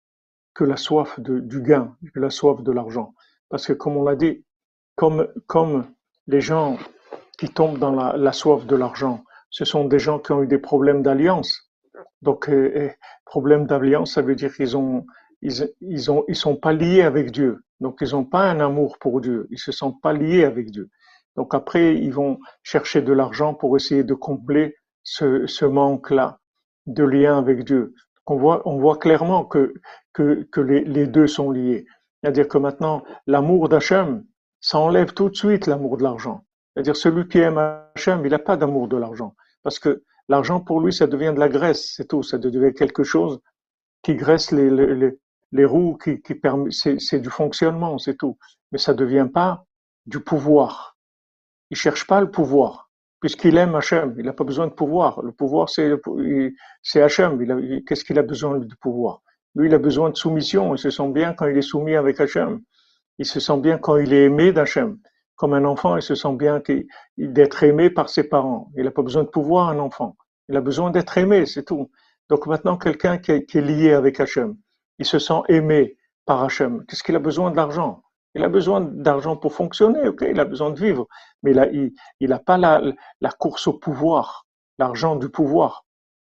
que 0.54 0.64
la 0.64 0.78
soif 0.78 1.20
de, 1.20 1.40
du 1.40 1.62
gain, 1.62 1.96
que 2.14 2.20
la 2.20 2.30
soif 2.30 2.62
de 2.62 2.72
l'argent. 2.72 3.14
Parce 3.50 3.68
que 3.68 3.74
comme 3.74 3.98
on 3.98 4.04
l'a 4.04 4.16
dit, 4.16 4.44
comme, 4.96 5.28
les 6.28 6.42
gens 6.42 6.78
qui 7.38 7.50
tombent 7.50 7.78
dans 7.78 7.92
la, 7.92 8.32
soif 8.32 8.66
de 8.66 8.76
l'argent, 8.76 9.24
ce 9.50 9.66
sont 9.66 9.86
des 9.86 10.00
gens 10.00 10.20
qui 10.20 10.32
ont 10.32 10.42
eu 10.42 10.48
des 10.48 10.58
problèmes 10.58 11.04
d'alliance. 11.04 11.70
Donc, 12.22 12.50
euh, 12.50 12.90
problème 13.26 13.68
d'alliance, 13.68 14.14
ça 14.14 14.22
veut 14.22 14.36
dire 14.36 14.54
qu'ils 14.54 14.76
ont, 14.78 15.06
ils, 15.42 16.12
ont, 16.12 16.24
sont 16.34 16.56
pas 16.56 16.74
liés 16.74 17.04
avec 17.04 17.32
Dieu. 17.32 17.64
Donc, 17.82 17.98
ils 18.02 18.12
n'ont 18.12 18.26
pas 18.26 18.50
un 18.50 18.60
amour 18.60 18.98
pour 19.00 19.22
Dieu. 19.22 19.48
Ils 19.52 19.60
se 19.60 19.72
sentent 19.72 20.02
pas 20.02 20.14
liés 20.14 20.46
avec 20.46 20.72
Dieu. 20.72 20.90
Donc 21.36 21.54
après, 21.54 21.96
ils 21.96 22.14
vont 22.14 22.40
chercher 22.64 23.02
de 23.02 23.12
l'argent 23.12 23.54
pour 23.54 23.76
essayer 23.76 24.06
de 24.06 24.14
combler 24.14 24.78
ce 25.04 25.66
manque-là 25.66 26.40
de 26.88 27.04
lien 27.04 27.38
avec 27.38 27.64
Dieu. 27.64 27.94
On 28.28 28.38
voit, 28.38 28.62
on 28.68 28.78
voit 28.78 28.98
clairement 28.98 29.46
que, 29.46 29.74
que, 30.14 30.44
que 30.52 30.62
les, 30.62 31.08
deux 31.08 31.28
sont 31.28 31.52
liés. 31.52 31.86
C'est-à-dire 32.22 32.48
que 32.48 32.58
maintenant, 32.58 33.04
l'amour 33.28 33.70
d'Hachem, 33.70 34.24
ça 34.62 34.80
enlève 34.80 35.14
tout 35.14 35.30
de 35.30 35.36
suite 35.36 35.68
l'amour 35.68 35.98
de 35.98 36.04
l'argent. 36.04 36.44
C'est-à-dire 36.74 36.96
celui 36.96 37.28
qui 37.28 37.40
aime 37.40 37.58
Hachem, 37.58 38.26
il 38.26 38.32
n'a 38.32 38.40
pas 38.40 38.58
d'amour 38.58 38.88
de 38.88 38.98
l'argent. 38.98 39.36
Parce 39.62 39.80
que 39.80 40.04
L'argent 40.28 40.60
pour 40.60 40.82
lui, 40.82 40.92
ça 40.92 41.08
devient 41.08 41.34
de 41.36 41.40
la 41.40 41.50
graisse, 41.50 41.94
c'est 41.96 42.08
tout. 42.08 42.24
Ça 42.24 42.38
devient 42.38 42.74
quelque 42.74 43.04
chose 43.04 43.40
qui 44.02 44.16
graisse 44.16 44.52
les, 44.52 44.70
les, 44.70 45.18
les 45.52 45.66
roues, 45.66 45.98
qui, 45.98 46.22
qui 46.22 46.36
permet, 46.36 46.72
c'est 46.72 47.20
du 47.20 47.30
fonctionnement, 47.30 47.98
c'est 47.98 48.18
tout. 48.18 48.38
Mais 48.72 48.78
ça 48.78 48.94
devient 48.94 49.28
pas 49.32 49.66
du 50.06 50.20
pouvoir. 50.20 50.98
Il 51.70 51.78
cherche 51.78 52.08
pas 52.08 52.22
le 52.22 52.30
pouvoir, 52.30 52.85
puisqu'il 53.20 53.58
aime 53.58 53.76
Hachem. 53.76 54.16
Il 54.18 54.26
n'a 54.26 54.34
pas 54.34 54.44
besoin 54.44 54.68
de 54.68 54.74
pouvoir. 54.74 55.22
Le 55.22 55.32
pouvoir, 55.32 55.70
c'est 55.70 57.02
Hachem. 57.02 57.84
Qu'est-ce 57.86 58.04
qu'il 58.04 58.20
a 58.20 58.24
besoin 58.24 58.58
de 58.60 58.76
pouvoir? 58.82 59.22
Lui, 59.56 59.68
il 59.68 59.74
a 59.74 59.80
besoin 59.80 60.10
de 60.10 60.16
soumission. 60.16 60.76
Il 60.76 60.78
se 60.78 60.90
sent 60.90 61.10
bien 61.10 61.34
quand 61.34 61.48
il 61.48 61.58
est 61.58 61.62
soumis 61.62 61.96
avec 61.96 62.20
Hachem. 62.20 62.62
Il 63.18 63.26
se 63.26 63.40
sent 63.40 63.58
bien 63.58 63.78
quand 63.78 63.98
il 63.98 64.14
est 64.14 64.26
aimé 64.26 64.52
d'Hachem 64.52 64.98
comme 65.36 65.54
un 65.54 65.66
enfant, 65.66 65.98
il 65.98 66.02
se 66.02 66.16
sent 66.16 66.34
bien 66.36 66.62
d'être 67.18 67.64
aimé 67.64 67.90
par 67.90 68.10
ses 68.10 68.24
parents. 68.24 68.72
Il 68.76 68.84
n'a 68.84 68.92
pas 68.92 69.02
besoin 69.02 69.24
de 69.24 69.28
pouvoir, 69.30 69.70
un 69.70 69.80
enfant. 69.80 70.16
Il 70.50 70.56
a 70.56 70.62
besoin 70.62 70.92
d'être 70.92 71.18
aimé, 71.18 71.46
c'est 71.46 71.64
tout. 71.64 71.92
Donc 72.30 72.48
maintenant, 72.48 72.78
quelqu'un 72.78 73.18
qui, 73.18 73.32
est 73.32 73.56
lié 73.56 73.94
avec 73.94 74.20
Hachem, 74.20 74.56
il 74.98 75.06
se 75.06 75.20
sent 75.20 75.42
aimé 75.50 75.98
par 76.26 76.44
Hachem. 76.44 76.86
Qu'est-ce 76.86 77.04
qu'il 77.04 77.16
a 77.16 77.20
besoin 77.20 77.52
de 77.52 77.56
l'argent? 77.56 78.02
Il 78.36 78.44
a 78.44 78.50
besoin 78.50 78.82
d'argent 78.82 79.38
pour 79.38 79.54
fonctionner, 79.54 80.08
ok 80.08 80.26
Il 80.30 80.40
a 80.40 80.46
besoin 80.46 80.70
de 80.70 80.80
vivre. 80.80 81.08
Mais 81.42 81.54
il 82.20 82.30
n'a 82.30 82.40
pas 82.40 82.58
la, 82.58 82.82
la, 83.22 83.32
course 83.32 83.68
au 83.68 83.74
pouvoir, 83.74 84.46
l'argent 84.78 85.16
du 85.16 85.30
pouvoir. 85.30 85.86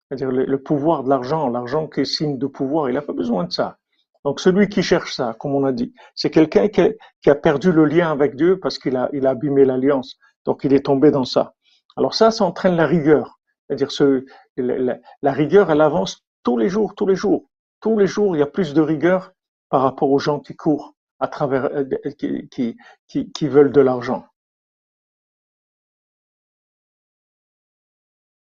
C'est-à-dire 0.07 0.31
le, 0.31 0.61
pouvoir 0.61 1.03
de 1.03 1.09
l'argent, 1.09 1.49
l'argent 1.49 1.87
qui 1.87 2.01
est 2.01 2.05
signe 2.05 2.37
de 2.37 2.45
pouvoir, 2.45 2.89
il 2.89 2.93
n'a 2.93 3.01
pas 3.01 3.13
besoin 3.13 3.45
de 3.45 3.51
ça. 3.51 3.77
Donc 4.23 4.39
celui 4.39 4.69
qui 4.69 4.83
cherche 4.83 5.15
ça, 5.15 5.35
comme 5.39 5.55
on 5.55 5.65
a 5.65 5.71
dit, 5.71 5.93
c'est 6.13 6.29
quelqu'un 6.29 6.67
qui, 6.67 7.29
a 7.29 7.35
perdu 7.35 7.71
le 7.71 7.85
lien 7.85 8.11
avec 8.11 8.35
Dieu 8.35 8.59
parce 8.59 8.77
qu'il 8.77 8.95
a, 8.97 9.09
a 9.11 9.29
abîmé 9.29 9.65
l'alliance. 9.65 10.17
Donc 10.45 10.63
il 10.63 10.73
est 10.73 10.85
tombé 10.85 11.09
dans 11.09 11.25
ça. 11.25 11.53
Alors 11.97 12.13
ça, 12.13 12.29
ça 12.29 12.45
entraîne 12.45 12.75
la 12.75 12.85
rigueur. 12.85 13.39
C'est-à-dire 13.67 13.91
ce, 13.91 14.25
la, 14.57 15.31
rigueur, 15.31 15.71
elle 15.71 15.81
avance 15.81 16.23
tous 16.43 16.57
les 16.57 16.69
jours, 16.69 16.93
tous 16.95 17.07
les 17.07 17.15
jours. 17.15 17.49
Tous 17.81 17.97
les 17.97 18.07
jours, 18.07 18.35
il 18.35 18.39
y 18.39 18.43
a 18.43 18.47
plus 18.47 18.73
de 18.73 18.81
rigueur 18.81 19.31
par 19.69 19.81
rapport 19.81 20.11
aux 20.11 20.19
gens 20.19 20.39
qui 20.39 20.55
courent 20.55 20.94
à 21.25 21.27
travers, 21.27 21.65
euh, 21.65 21.83
qui, 22.19 22.47
qui, 22.49 22.77
qui, 23.07 23.31
qui 23.31 23.47
veulent 23.47 23.71
de 23.71 23.81
l'argent. 23.81 24.25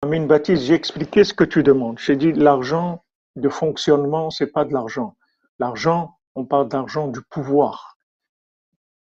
Amine 0.02 0.26
Baptiste, 0.26 0.62
j'ai 0.62 0.74
expliqué 0.74 1.24
ce 1.24 1.34
que 1.34 1.44
tu 1.44 1.62
demandes. 1.62 1.98
J'ai 1.98 2.16
dit 2.16 2.32
l'argent 2.32 3.04
de 3.36 3.50
fonctionnement, 3.50 4.30
c'est 4.30 4.50
pas 4.56 4.64
de 4.64 4.72
l'argent. 4.72 5.14
L'argent, 5.58 6.16
on 6.34 6.46
parle 6.46 6.68
d'argent 6.68 7.06
du 7.08 7.20
pouvoir. 7.20 7.98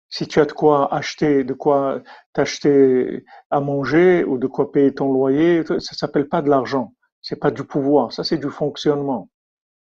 Si 0.09 0.27
tu 0.27 0.41
as 0.41 0.47
de 0.47 0.53
quoi 0.53 0.93
acheter, 0.95 1.45
de 1.45 1.53
quoi 1.53 2.01
t'acheter 2.33 3.27
à 3.51 3.61
manger 3.61 4.25
ou 4.25 4.39
de 4.39 4.47
quoi 4.47 4.73
payer 4.73 4.95
ton 4.95 5.13
loyer, 5.13 5.63
ça 5.67 5.95
s'appelle 5.95 6.29
pas 6.31 6.41
de 6.41 6.49
l'argent. 6.49 6.95
C'est 7.21 7.37
pas 7.37 7.51
du 7.51 7.65
pouvoir. 7.65 8.15
Ça, 8.15 8.25
c'est 8.25 8.39
du 8.39 8.49
fonctionnement. 8.49 9.29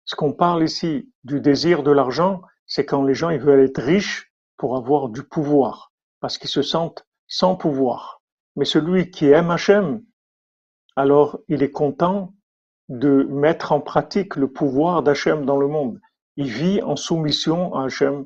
Ce 0.03 0.17
qu'on 0.17 0.33
parle 0.33 0.63
ici 0.65 1.09
du 1.23 1.39
désir 1.39 1.81
de 1.81 1.91
l'argent, 1.91 2.41
c'est 2.69 2.85
quand 2.85 3.03
les 3.03 3.13
gens 3.13 3.31
ils 3.31 3.41
veulent 3.41 3.65
être 3.65 3.81
riches 3.81 4.31
pour 4.55 4.77
avoir 4.77 5.09
du 5.09 5.23
pouvoir, 5.23 5.91
parce 6.21 6.37
qu'ils 6.37 6.49
se 6.49 6.61
sentent 6.61 7.05
sans 7.27 7.55
pouvoir. 7.55 8.21
Mais 8.55 8.65
celui 8.65 9.11
qui 9.11 9.27
aime 9.27 9.51
Hachem, 9.51 10.01
alors 10.95 11.39
il 11.49 11.63
est 11.63 11.71
content 11.71 12.33
de 12.87 13.23
mettre 13.29 13.71
en 13.71 13.81
pratique 13.81 14.35
le 14.35 14.51
pouvoir 14.51 15.03
d'Hachem 15.03 15.45
dans 15.45 15.57
le 15.57 15.67
monde. 15.67 15.99
Il 16.37 16.47
vit 16.47 16.81
en 16.81 16.95
soumission 16.95 17.75
à 17.75 17.85
Hachem 17.85 18.25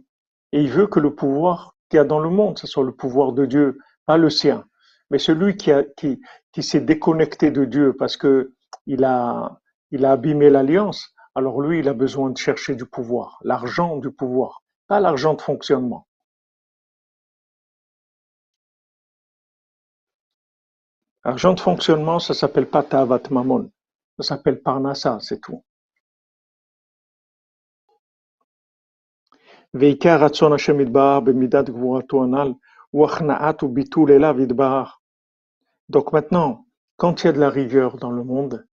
et 0.52 0.62
il 0.62 0.70
veut 0.70 0.88
que 0.88 1.00
le 1.00 1.16
pouvoir 1.16 1.76
qu'il 1.90 1.98
y 1.98 2.00
a 2.00 2.06
dans 2.06 2.20
le 2.20 2.30
monde, 2.30 2.58
ce 2.60 2.68
soit 2.68 2.84
le 2.84 2.96
pouvoir 2.96 3.34
de 3.34 3.46
Dieu, 3.46 3.80
pas 4.06 4.18
le 4.18 4.30
sien. 4.30 4.66
Mais 5.10 5.20
celui 5.20 5.58
qui, 5.58 5.72
qui, 5.98 6.20
qui 6.52 6.64
s'est 6.64 6.82
déconnecté 6.82 7.52
de 7.52 7.66
Dieu 7.66 7.96
parce 7.98 8.18
que 8.18 8.54
il 8.88 9.04
a, 9.04 9.60
il 9.92 10.06
a 10.06 10.12
abîmé 10.12 10.50
l'alliance, 10.50 11.13
alors 11.36 11.62
lui, 11.62 11.80
il 11.80 11.88
a 11.90 11.94
besoin 11.94 12.30
de 12.30 12.38
chercher 12.38 12.76
du 12.76 12.86
pouvoir, 12.86 13.40
l'argent 13.44 13.98
du 13.98 14.12
pouvoir, 14.12 14.64
pas 14.88 15.00
l'argent 15.00 15.34
de 15.34 15.42
fonctionnement. 15.42 16.08
L'argent 21.26 21.54
de 21.54 21.60
fonctionnement, 21.60 22.20
ça 22.20 22.34
s'appelle 22.34 22.70
pas 22.70 22.84
Tavat 22.84 23.30
Mamon, 23.32 23.72
ça 24.18 24.24
s'appelle 24.24 24.62
Parnassa, 24.62 25.20
c'est 25.22 25.40
tout. 25.40 25.64
Donc 35.90 36.14
maintenant, 36.14 36.68
quand 36.98 37.24
il 37.24 37.26
y 37.26 37.30
a 37.30 37.34
de 37.34 37.40
la 37.40 37.50
rigueur 37.50 37.98
dans 37.98 38.12
le 38.12 38.24
monde, 38.24 38.68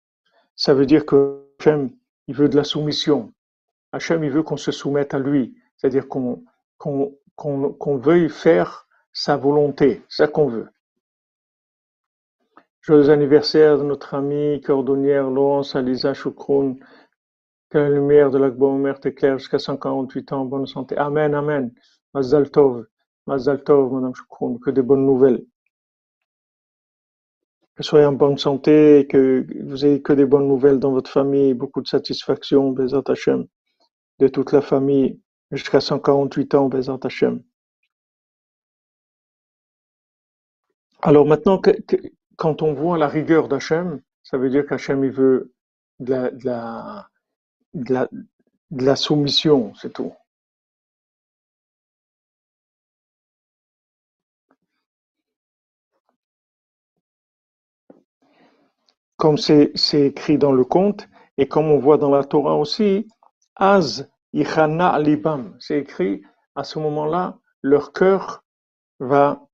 ça 0.55 0.73
veut 0.73 0.87
dire 0.87 1.05
que 1.05 1.45
il 2.27 2.35
veut 2.35 2.49
de 2.49 2.55
la 2.55 2.63
soumission. 2.63 3.33
Hachem, 3.91 4.23
il 4.23 4.31
veut 4.31 4.43
qu'on 4.43 4.57
se 4.57 4.71
soumette 4.71 5.13
à 5.13 5.19
lui. 5.19 5.55
C'est-à-dire 5.77 6.07
qu'on 6.07 6.43
qu'on 6.77 7.17
qu'on 7.35 7.73
qu'on 7.73 7.97
veuille 7.97 8.29
faire 8.29 8.87
sa 9.13 9.37
volonté. 9.37 10.03
C'est 10.09 10.23
ça 10.23 10.27
qu'on 10.27 10.47
veut. 10.47 10.69
Joyeux 12.81 13.09
anniversaire 13.09 13.77
de 13.77 13.83
notre 13.83 14.13
amie 14.13 14.61
cordonnière 14.61 15.29
Laurence 15.29 15.75
Alisa 15.75 16.13
Choukroun. 16.13 16.77
Que 17.69 17.79
la 17.79 17.89
lumière 17.89 18.31
de 18.31 18.37
l'Akba 18.37 18.65
Omer 18.65 18.99
t'éclaire 18.99 19.37
jusqu'à 19.37 19.59
148 19.59 20.31
ans 20.31 20.45
bonne 20.45 20.67
santé. 20.67 20.97
Amen, 20.97 21.35
Amen. 21.35 21.73
Mazal 22.13 22.49
Tov. 22.49 22.87
Mazal 23.25 23.63
Tov, 23.63 23.91
Madame 23.91 24.15
Choukroun. 24.15 24.59
Que 24.59 24.71
des 24.71 24.81
bonnes 24.81 25.05
nouvelles. 25.05 25.43
Que 27.77 27.83
soyez 27.83 28.05
en 28.05 28.13
bonne 28.13 28.39
santé 28.39 29.05
que 29.07 29.45
vous 29.63 29.85
ayez 29.85 30.01
que 30.01 30.11
des 30.11 30.25
bonnes 30.25 30.47
nouvelles 30.47 30.79
dans 30.79 30.91
votre 30.91 31.11
famille. 31.11 31.53
Beaucoup 31.53 31.81
de 31.81 31.87
satisfaction, 31.87 32.71
Bezat 32.71 33.03
Hashem. 33.07 33.45
De 34.17 34.27
toute 34.27 34.51
la 34.51 34.61
famille 34.61 35.21
jusqu'à 35.51 35.79
148 35.79 36.55
ans, 36.55 36.69
Bezat 36.69 36.97
Hashem. 37.03 37.43
Alors 41.03 41.27
maintenant, 41.27 41.61
quand 42.35 42.63
on 42.63 42.73
voit 42.73 42.97
la 42.97 43.07
rigueur 43.07 43.47
d'Hachem, 43.47 44.01
ça 44.23 44.39
veut 44.39 44.49
dire 44.49 44.65
qu'Hachem 44.65 45.03
il 45.03 45.11
veut 45.11 45.53
de 45.99 46.31
la 46.43 47.07
de 47.75 47.93
la, 47.93 48.09
de 48.71 48.85
la 48.85 48.95
soumission, 48.95 49.73
c'est 49.75 49.93
tout. 49.93 50.13
Comme 59.17 59.37
c'est 59.37 59.73
écrit 59.93 60.37
dans 60.37 60.51
le 60.51 60.63
conte, 60.63 61.07
et 61.37 61.47
comme 61.47 61.69
on 61.71 61.79
voit 61.79 61.97
dans 61.97 62.11
la 62.11 62.23
Torah 62.23 62.55
aussi, 62.55 63.07
Az 63.55 64.09
Ichana 64.33 64.99
Libam, 64.99 65.55
c'est 65.59 65.79
écrit, 65.79 66.21
à 66.55 66.63
ce 66.63 66.79
moment-là, 66.79 67.37
leur 67.61 67.93
cœur 67.93 68.43
va 68.99 69.47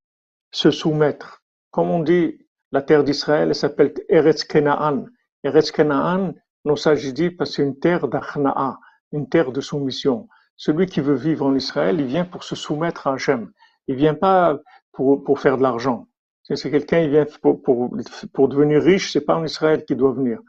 se 0.52 0.72
soumettre. 0.72 1.44
Comme 1.72 1.90
on 1.90 2.00
dit, 2.04 2.38
la 2.72 2.82
terre 2.82 3.04
d'Israël 3.04 3.56
s'appelle 3.56 3.94
Eretz 4.10 4.44
Kenaan. 4.44 5.08
Eretz 5.44 5.72
Kenaan, 5.72 6.34
nos 6.66 6.76
sages 6.76 7.14
parce 7.38 7.50
que 7.50 7.56
c'est 7.56 7.64
une 7.64 7.80
terre 7.80 8.08
d'Achna'a, 8.08 8.80
une 9.12 9.28
terre 9.30 9.52
de 9.52 9.62
soumission. 9.62 10.28
Celui 10.56 10.86
qui 10.86 11.02
veut 11.02 11.16
vivre 11.16 11.46
en 11.46 11.56
Israël, 11.56 12.00
il 12.00 12.06
vient 12.06 12.26
pour 12.26 12.44
se 12.44 12.56
soumettre 12.56 13.08
à 13.08 13.14
Hachem. 13.14 13.52
Il 13.88 13.96
vient 13.96 14.14
pas 14.14 14.60
pour, 14.92 15.24
pour 15.24 15.40
faire 15.40 15.58
de 15.58 15.64
l'argent. 15.64 16.08
Si 16.44 16.70
quelqu'un 16.70 17.08
vient 17.08 17.26
pour, 17.42 18.48
devenir 18.50 18.82
riche, 18.82 19.14
c'est 19.14 19.22
pas 19.22 19.36
en 19.36 19.46
Israël 19.46 19.86
qu'il 19.86 19.98
doit 19.98 20.12
venir. 20.12 20.40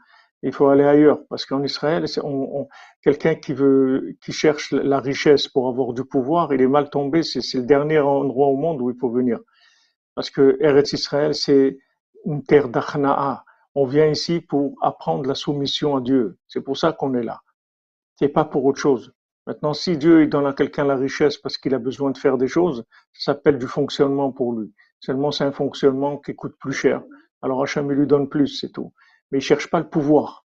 Il 0.43 0.53
faut 0.53 0.67
aller 0.67 0.83
ailleurs 0.83 1.25
parce 1.29 1.45
qu'en 1.45 1.63
Israël, 1.63 2.05
on, 2.21 2.67
quelqu'un 3.01 3.35
qui 3.35 3.53
veut, 3.53 4.15
qui 4.21 4.33
cherche 4.33 4.71
la 4.71 4.99
richesse 4.99 5.47
pour 5.47 5.69
avoir 5.69 5.93
du 5.93 6.03
pouvoir, 6.03 6.53
il 6.53 6.61
est 6.61 6.67
mal 6.67 6.89
tombé. 6.89 7.23
C'est 7.23 7.57
le 7.57 7.65
dernier 7.65 7.99
endroit 7.99 8.47
au 8.47 8.57
monde 8.57 8.81
où 8.81 8.91
il 8.91 8.97
faut 8.97 9.09
venir. 9.09 9.39
Parce 10.15 10.29
que 10.29 10.57
Eretz 10.59 10.93
Israël, 10.93 11.33
c'est 11.33 11.77
une 12.25 12.43
terre 12.43 12.67
d'Achna'a. 12.67 13.45
On 13.73 13.85
vient 13.85 14.07
ici 14.07 14.41
pour 14.41 14.75
apprendre 14.81 15.27
la 15.27 15.35
soumission 15.35 15.95
à 15.95 16.01
Dieu. 16.01 16.37
C'est 16.47 16.61
pour 16.61 16.77
ça 16.77 16.91
qu'on 16.91 17.13
est 17.13 17.23
là. 17.23 17.41
C'est 18.17 18.29
pas 18.29 18.45
pour 18.45 18.65
autre 18.65 18.79
chose. 18.79 19.13
Maintenant, 19.47 19.73
si 19.73 19.97
Dieu 19.97 20.27
donne 20.27 20.47
à 20.47 20.53
quelqu'un 20.53 20.85
la 20.85 20.95
richesse 20.95 21.37
parce 21.37 21.57
qu'il 21.57 21.73
a 21.73 21.79
besoin 21.79 22.11
de 22.11 22.17
faire 22.17 22.37
des 22.37 22.47
choses, 22.47 22.83
ça 23.13 23.33
s'appelle 23.33 23.59
du 23.59 23.67
fonctionnement 23.67 24.31
pour 24.31 24.53
lui. 24.53 24.73
Seulement, 25.05 25.31
c'est 25.31 25.43
un 25.43 25.51
fonctionnement 25.51 26.17
qui 26.17 26.33
coûte 26.35 26.55
plus 26.59 26.73
cher. 26.73 27.03
Alors 27.43 27.61
Hachem 27.61 27.91
lui 27.91 28.07
donne 28.07 28.27
plus, 28.27 28.47
c'est 28.47 28.71
tout. 28.71 28.91
Mais 29.29 29.37
il 29.37 29.41
cherche 29.41 29.69
pas 29.69 29.79
le 29.79 29.87
pouvoir. 29.87 30.45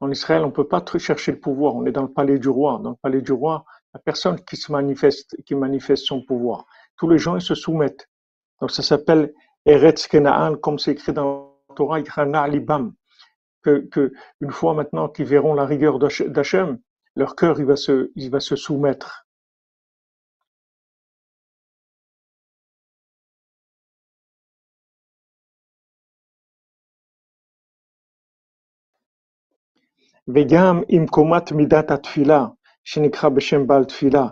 En 0.00 0.10
Israël, 0.10 0.42
on 0.42 0.50
peut 0.50 0.68
pas 0.68 0.84
chercher 0.98 1.32
le 1.32 1.40
pouvoir. 1.40 1.74
On 1.74 1.86
est 1.86 1.92
dans 1.92 2.02
le 2.02 2.12
palais 2.12 2.38
du 2.38 2.50
roi. 2.50 2.78
Dans 2.82 2.90
le 2.90 2.96
palais 2.96 3.22
du 3.22 3.32
roi, 3.32 3.64
il 3.66 3.96
n'y 3.96 4.00
a 4.00 4.02
personne 4.04 4.38
qui 4.44 4.58
se 4.58 4.70
manifeste, 4.70 5.42
qui 5.46 5.54
manifeste 5.54 6.04
son 6.04 6.22
pouvoir. 6.22 6.66
Tous 6.98 7.08
les 7.08 7.16
gens, 7.16 7.36
ils 7.36 7.42
se 7.42 7.54
soumettent. 7.54 8.06
Donc 8.60 8.70
ça 8.70 8.82
s'appelle 8.82 9.32
Eretz 9.64 10.06
Kenaan, 10.08 10.56
comme 10.56 10.78
c'est 10.78 10.92
écrit 10.92 11.14
dans 11.14 11.56
la 11.70 11.74
Torah, 11.74 12.48
Libam. 12.48 12.92
Que, 13.62 13.78
que, 13.90 14.12
une 14.42 14.50
fois 14.50 14.74
maintenant 14.74 15.08
qu'ils 15.08 15.24
verront 15.24 15.54
la 15.54 15.64
rigueur 15.64 15.98
d'Hachem, 15.98 16.78
leur 17.14 17.34
cœur 17.34 17.58
il 17.58 17.64
va 17.64 17.76
se, 17.76 18.12
il 18.14 18.30
va 18.30 18.40
se 18.40 18.56
soumettre. 18.56 19.25
וגם 30.35 30.81
עם 30.87 31.07
קומת 31.07 31.51
מידת 31.51 31.91
התפילה, 31.91 32.45
שנקרא 32.83 33.29
בשם 33.29 33.67
בעל 33.67 33.85
תפילה, 33.85 34.27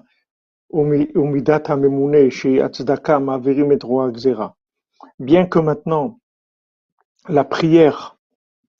ומידת 1.15 1.69
הממונה, 1.69 2.17
שהיא 2.29 2.63
הצדקה, 2.63 3.19
מעבירים 3.19 3.71
את 3.71 3.83
רוע 3.83 4.07
הגזירה. 4.07 4.47
Bien 5.19 5.45
que 5.45 5.59
maintenant, 5.59 6.19
la 7.27 7.43
prière 7.43 8.17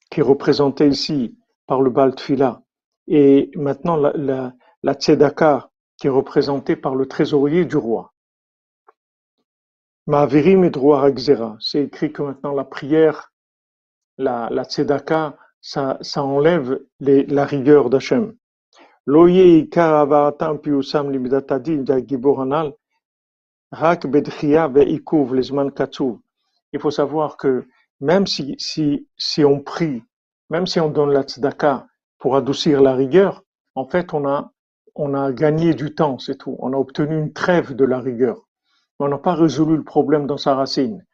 qui 0.09 0.21
est 0.21 0.23
représentée 0.23 0.87
ici 0.87 1.37
par 1.67 1.81
le 1.81 1.89
Baal 1.89 2.15
Tfila, 2.15 2.61
et 3.07 3.51
maintenant 3.55 3.95
la, 3.95 4.11
la, 4.15 4.53
la 4.83 4.93
tzedaka 4.93 5.69
qui 5.97 6.07
est 6.07 6.11
représentée 6.11 6.75
par 6.75 6.95
le 6.95 7.07
trésorier 7.07 7.65
du 7.65 7.77
roi. 7.77 8.13
Ma'avirim 10.07 10.63
et 10.63 10.69
droit 10.69 11.05
C'est 11.59 11.83
écrit 11.83 12.11
que 12.11 12.21
maintenant 12.23 12.53
la 12.53 12.63
prière, 12.63 13.31
la, 14.17 14.49
la 14.49 14.63
tzedaka, 14.63 15.37
ça, 15.64 15.98
enlève 16.16 16.78
la 17.00 17.46
rigueur 17.46 17.88
d'Hachem. 17.88 18.34
Il 19.06 19.70
faut 26.80 26.90
savoir 26.90 27.36
que 27.38 27.66
même 28.00 28.26
si, 28.26 29.06
on 29.44 29.60
prie, 29.60 30.02
même 30.50 30.66
si 30.66 30.80
on 30.80 30.90
donne 30.90 31.12
la 31.12 31.22
tzedaka, 31.22 31.86
pour 32.18 32.36
adoucir 32.36 32.82
la 32.82 32.94
rigueur, 32.94 33.42
en 33.74 33.86
fait, 33.86 34.12
on 34.12 34.26
a 35.14 35.32
gagné 35.32 35.72
du 35.72 35.94
temps, 35.94 36.18
c'est 36.18 36.36
tout. 36.36 36.56
On 36.58 36.74
a 36.74 36.76
obtenu 36.76 37.18
une 37.18 37.32
trêve 37.32 37.74
de 37.74 37.86
la 37.86 38.00
rigueur. 38.00 38.46
Mais 39.00 39.06
on 39.06 39.08
n'a 39.08 39.18
pas 39.18 39.34
résolu 39.34 39.78
le 39.78 39.84
problème 39.84 40.26
dans 40.26 40.36
sa 40.36 40.54
racine. 40.54 41.06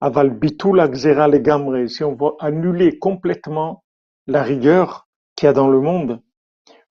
Aval 0.00 0.30
bitul 0.30 0.80
les 0.80 1.40
gamre, 1.40 1.88
si 1.88 2.04
on 2.04 2.14
veut 2.14 2.32
annuler 2.38 2.98
complètement 2.98 3.84
la 4.26 4.42
rigueur 4.42 5.08
qu'il 5.34 5.46
y 5.46 5.50
a 5.50 5.52
dans 5.52 5.68
le 5.68 5.80
monde, 5.80 6.22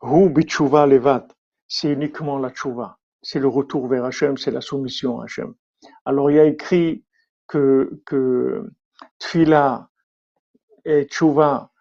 hu 0.02 0.30
bichuva 0.30 0.86
levat, 0.86 1.28
c'est 1.68 1.92
uniquement 1.92 2.38
la 2.38 2.50
tchouva. 2.50 2.98
C'est 3.22 3.40
le 3.40 3.48
retour 3.48 3.88
vers 3.88 4.06
Hachem, 4.06 4.38
c'est 4.38 4.52
la 4.52 4.62
soumission 4.62 5.22
à 5.22 5.26
Hachem. 5.26 5.54
Alors 6.06 6.30
il 6.32 6.36
y 6.36 6.40
a 6.40 6.46
écrit 6.46 7.06
que, 7.48 8.02
que 8.06 8.70
tfila 9.20 9.90
et 10.84 11.06
tchouva 11.06 11.72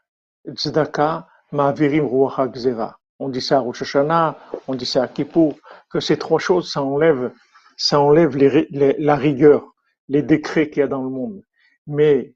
tzedaka, 0.49 1.27
ma'avirim 1.53 2.07
ruach 2.07 2.53
gzera. 2.53 2.99
On 3.19 3.29
dit 3.31 3.41
ça 3.41 3.57
à 3.57 3.61
Rosh 3.61 3.83
Hashanah, 3.83 4.37
on 4.69 4.75
dit 4.75 4.87
ça 4.87 5.03
à 5.03 5.09
Kippour, 5.09 5.55
que 5.91 6.01
ces 6.01 6.19
trois 6.19 6.39
choses, 6.39 6.71
ça 6.71 6.83
enlève, 6.83 7.33
ça 7.77 7.99
enlève 7.99 8.37
la 8.37 9.17
rigueur, 9.17 9.75
les 10.09 10.23
décrets 10.23 10.71
qu'il 10.71 10.81
y 10.81 10.83
a 10.83 10.89
dans 10.89 11.03
le 11.03 11.11
monde. 11.11 11.43
Mais 11.87 12.35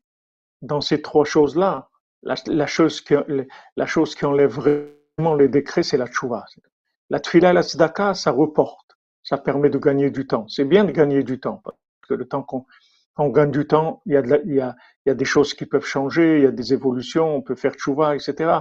dans 0.63 0.81
ces 0.81 1.03
trois 1.03 1.25
choses-là, 1.25 1.89
la, 2.23 2.35
la, 2.47 2.67
chose 2.67 3.01
qui, 3.01 3.15
la 3.77 3.87
chose 3.87 4.15
qui 4.15 4.25
enlève 4.27 4.53
vraiment 4.53 5.35
les 5.35 5.49
décrets, 5.49 5.83
c'est 5.83 5.97
la 5.97 6.07
tchouva. 6.07 6.45
La 7.09 7.21
tfila 7.21 7.51
et 7.51 7.55
la 7.55 7.63
tzedaka, 7.63 8.15
ça 8.15 8.31
reporte, 8.31 8.97
ça 9.23 9.39
permet 9.39 9.71
de 9.71 9.79
gagner 9.79 10.11
du 10.11 10.27
temps. 10.27 10.47
C'est 10.49 10.65
bien 10.65 10.85
de 10.85 10.93
gagner 10.93 11.23
du 11.23 11.41
temps, 11.41 11.61
parce 11.65 11.77
que 12.09 12.15
le 12.15 12.27
temps 12.27 12.43
qu'on 12.43 12.67
on 13.17 13.29
gagne 13.29 13.51
du 13.51 13.67
temps, 13.67 14.03
il 14.07 14.13
y, 14.13 14.17
a 14.17 14.21
il, 14.21 14.55
y 14.55 14.61
a, 14.61 14.77
il 15.05 15.09
y 15.09 15.11
a 15.11 15.15
des 15.15 15.25
choses 15.25 15.53
qui 15.55 15.67
peuvent 15.67 15.85
changer, 15.85 16.39
il 16.39 16.45
y 16.45 16.47
a 16.47 16.51
des 16.51 16.73
évolutions, 16.73 17.37
on 17.37 17.43
peut 17.43 17.55
faire 17.55 17.75
tchouva, 17.75 18.15
etc. 18.15 18.61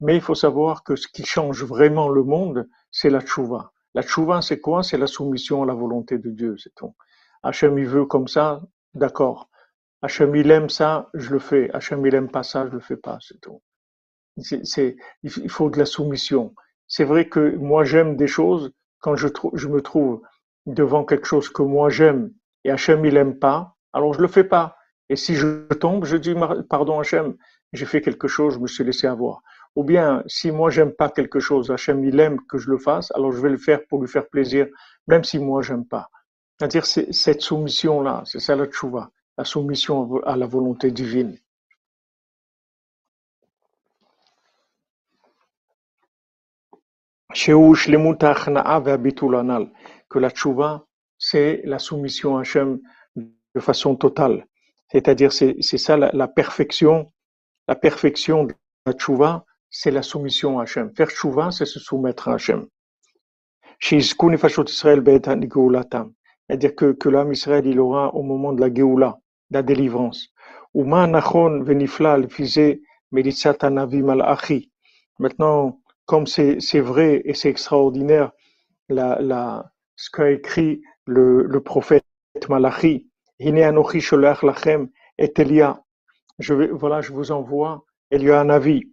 Mais 0.00 0.16
il 0.16 0.20
faut 0.20 0.34
savoir 0.34 0.82
que 0.82 0.96
ce 0.96 1.08
qui 1.08 1.24
change 1.24 1.64
vraiment 1.64 2.08
le 2.08 2.22
monde, 2.22 2.68
c'est 2.90 3.10
la 3.10 3.20
tchouva. 3.20 3.72
La 3.94 4.02
tchouva, 4.02 4.42
c'est 4.42 4.60
quoi? 4.60 4.82
C'est 4.82 4.98
la 4.98 5.06
soumission 5.06 5.62
à 5.62 5.66
la 5.66 5.74
volonté 5.74 6.18
de 6.18 6.30
Dieu, 6.30 6.56
c'est 6.58 6.74
tout. 6.74 6.94
Hachem, 7.44 7.78
il 7.78 7.86
veut 7.86 8.06
comme 8.06 8.26
ça, 8.26 8.62
d'accord. 8.94 9.48
Hachem, 10.02 10.34
il 10.34 10.50
aime 10.50 10.68
ça, 10.68 11.10
je 11.14 11.30
le 11.30 11.38
fais. 11.38 11.70
Hachem, 11.72 12.04
il 12.06 12.14
aime 12.14 12.30
pas 12.30 12.42
ça, 12.42 12.66
je 12.66 12.72
le 12.72 12.80
fais 12.80 12.96
pas, 12.96 13.18
c'est 13.20 13.40
tout. 13.40 13.62
Il 14.36 15.50
faut 15.50 15.70
de 15.70 15.78
la 15.78 15.86
soumission. 15.86 16.54
C'est 16.88 17.04
vrai 17.04 17.28
que 17.28 17.56
moi, 17.56 17.84
j'aime 17.84 18.16
des 18.16 18.26
choses, 18.26 18.72
quand 19.00 19.14
je, 19.16 19.28
je 19.52 19.68
me 19.68 19.80
trouve 19.80 20.22
devant 20.66 21.04
quelque 21.04 21.26
chose 21.26 21.48
que 21.48 21.62
moi 21.62 21.90
j'aime, 21.90 22.30
et 22.64 22.70
Hachem, 22.70 23.04
il 23.04 23.16
aime 23.16 23.38
pas, 23.38 23.76
alors 23.92 24.14
je 24.14 24.20
le 24.20 24.28
fais 24.28 24.44
pas. 24.44 24.76
Et 25.10 25.16
si 25.16 25.34
je 25.34 25.66
tombe, 25.74 26.04
je 26.04 26.16
dis 26.16 26.34
pardon 26.70 26.98
Hachem, 26.98 27.36
j'ai 27.72 27.84
fait 27.84 28.00
quelque 28.00 28.28
chose, 28.28 28.54
je 28.54 28.58
me 28.58 28.66
suis 28.66 28.84
laissé 28.84 29.06
avoir. 29.06 29.42
Ou 29.76 29.84
bien, 29.84 30.22
si 30.26 30.50
moi 30.50 30.70
j'aime 30.70 30.92
pas 30.92 31.10
quelque 31.10 31.40
chose, 31.40 31.70
Hachem 31.70 32.04
il 32.04 32.18
aime 32.20 32.38
que 32.48 32.58
je 32.58 32.70
le 32.70 32.78
fasse, 32.78 33.12
alors 33.14 33.32
je 33.32 33.40
vais 33.40 33.50
le 33.50 33.58
faire 33.58 33.84
pour 33.86 34.00
lui 34.00 34.08
faire 34.08 34.28
plaisir, 34.28 34.66
même 35.06 35.24
si 35.24 35.38
moi 35.38 35.60
j'aime 35.62 35.86
pas. 35.86 36.08
C'est-à-dire 36.58 36.86
cette 36.86 37.40
soumission-là, 37.40 38.22
c'est 38.26 38.38
ça 38.38 38.54
la 38.54 38.66
tchouva, 38.66 39.10
la 39.36 39.44
soumission 39.44 40.22
à 40.24 40.36
la 40.36 40.46
volonté 40.46 40.90
divine. 40.90 41.36
Que 50.08 50.20
la 50.20 50.30
tchouva, 50.30 50.86
c'est 51.18 51.62
la 51.64 51.80
soumission 51.80 52.36
à 52.36 52.42
Hachem 52.42 52.78
de 53.16 53.60
façon 53.60 53.96
totale. 53.96 54.46
C'est-à-dire, 54.92 55.32
c'est 55.32 55.60
ça 55.60 55.96
la, 55.96 56.28
perfection, 56.28 57.12
la 57.66 57.74
perfection 57.74 58.44
de 58.44 58.54
la 58.86 58.92
tchouva, 58.92 59.44
c'est 59.70 59.90
la 59.90 60.02
soumission 60.02 60.60
à 60.60 60.62
Hachem. 60.62 60.94
Faire 60.94 61.10
tchouva, 61.10 61.50
c'est 61.50 61.66
se 61.66 61.80
soumettre 61.80 62.28
à 62.28 62.34
Hachem. 62.34 62.68
C'est-à-dire 66.48 66.74
que, 66.74 66.92
que 66.92 67.08
l'âme 67.08 67.32
Israël, 67.32 67.66
il 67.66 67.80
aura 67.80 68.14
au 68.14 68.22
moment 68.22 68.52
de 68.52 68.60
la 68.60 68.72
Géoula, 68.72 69.18
la 69.50 69.62
délivrance. 69.62 70.28
Maintenant, 75.18 75.80
comme 76.06 76.26
c'est 76.26 76.80
vrai 76.80 77.22
et 77.24 77.34
c'est 77.34 77.48
extraordinaire, 77.48 78.32
la, 78.88 79.18
la, 79.20 79.72
ce 79.96 80.10
qu'a 80.10 80.30
écrit 80.30 80.82
le, 81.06 81.44
le 81.44 81.60
prophète 81.62 82.04
Malachi, 82.48 83.08
je 86.38 86.54
vais, 86.54 86.68
voilà, 86.68 87.00
je 87.00 87.12
vous 87.12 87.30
envoie 87.32 87.84
Elianavi. 88.10 88.90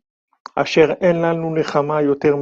Asher 0.56 0.96
en 1.02 2.00
yoter 2.02 2.34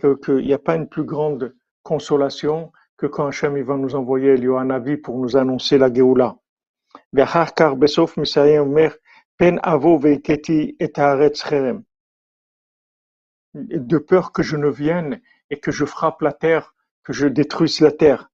qu'il 0.00 0.36
n'y 0.36 0.52
a 0.52 0.58
pas 0.58 0.76
une 0.76 0.88
plus 0.88 1.04
grande 1.04 1.54
consolation 1.82 2.72
que 2.96 3.06
quand 3.06 3.26
Hachem 3.26 3.60
va 3.62 3.76
nous 3.76 3.94
envoyer 3.94 4.34
Elianavi 4.34 4.96
pour 4.96 5.18
nous 5.18 5.36
annoncer 5.36 5.78
la 5.78 5.92
Géoula. 5.92 6.36
de 13.54 13.98
peur 13.98 14.32
que 14.32 14.42
je 14.42 14.56
ne 14.56 14.68
vienne 14.68 15.20
et 15.50 15.60
que 15.60 15.70
je 15.70 15.84
frappe 15.84 16.22
la 16.22 16.32
terre, 16.32 16.74
que 17.02 17.12
je 17.12 17.26
détruise 17.28 17.80
la 17.80 17.92
terre. 17.92 18.30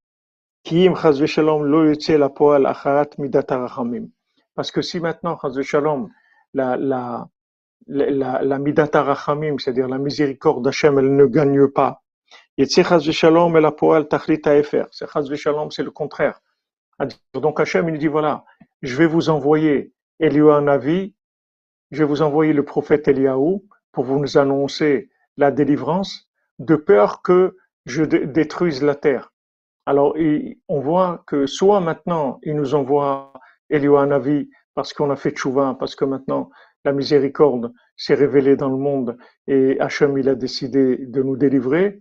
Parce 4.54 4.70
que 4.70 4.82
si 4.82 5.00
maintenant, 5.00 5.38
la, 6.52 6.76
la, 6.76 7.28
la, 7.86 8.42
la 8.42 8.58
c'est-à-dire 9.58 9.88
la 9.88 9.98
miséricorde 9.98 10.64
d'Hachem, 10.64 10.98
elle 10.98 11.16
ne 11.16 11.26
gagne 11.26 11.68
pas. 11.68 12.02
C'est 12.66 12.82
c'est 15.70 15.82
le 15.82 15.90
contraire. 15.90 16.40
Donc 17.34 17.61
Hachem, 17.61 17.88
il 17.88 17.98
dit 17.98 18.08
voilà, 18.08 18.44
je 18.82 18.96
vais 18.96 19.06
vous 19.06 19.30
envoyer 19.30 19.92
Eliyahu 20.18 21.12
je 21.90 21.98
vais 21.98 22.04
vous 22.04 22.22
envoyer 22.22 22.52
le 22.52 22.64
prophète 22.64 23.08
Eliyahu, 23.08 23.61
pour 23.92 24.04
vous 24.04 24.38
annoncer 24.38 25.11
la 25.36 25.50
délivrance, 25.50 26.28
de 26.58 26.76
peur 26.76 27.22
que 27.22 27.56
je 27.86 28.04
détruise 28.04 28.82
la 28.82 28.94
terre. 28.94 29.32
Alors, 29.86 30.14
on 30.68 30.80
voit 30.80 31.24
que 31.26 31.46
soit 31.46 31.80
maintenant, 31.80 32.38
il 32.42 32.54
nous 32.54 32.74
envoie 32.74 33.32
Navi 33.70 34.50
parce 34.74 34.92
qu'on 34.92 35.11
a 35.11 35.16
fait 35.16 35.32
tchouva, 35.32 35.76
parce 35.78 35.96
que 35.96 36.04
maintenant, 36.04 36.50
la 36.84 36.92
miséricorde 36.92 37.72
s'est 37.96 38.14
révélée 38.14 38.56
dans 38.56 38.68
le 38.68 38.76
monde 38.76 39.16
et 39.46 39.80
Hachem, 39.80 40.16
il 40.18 40.28
a 40.28 40.34
décidé 40.34 40.96
de 40.98 41.22
nous 41.22 41.36
délivrer, 41.36 42.00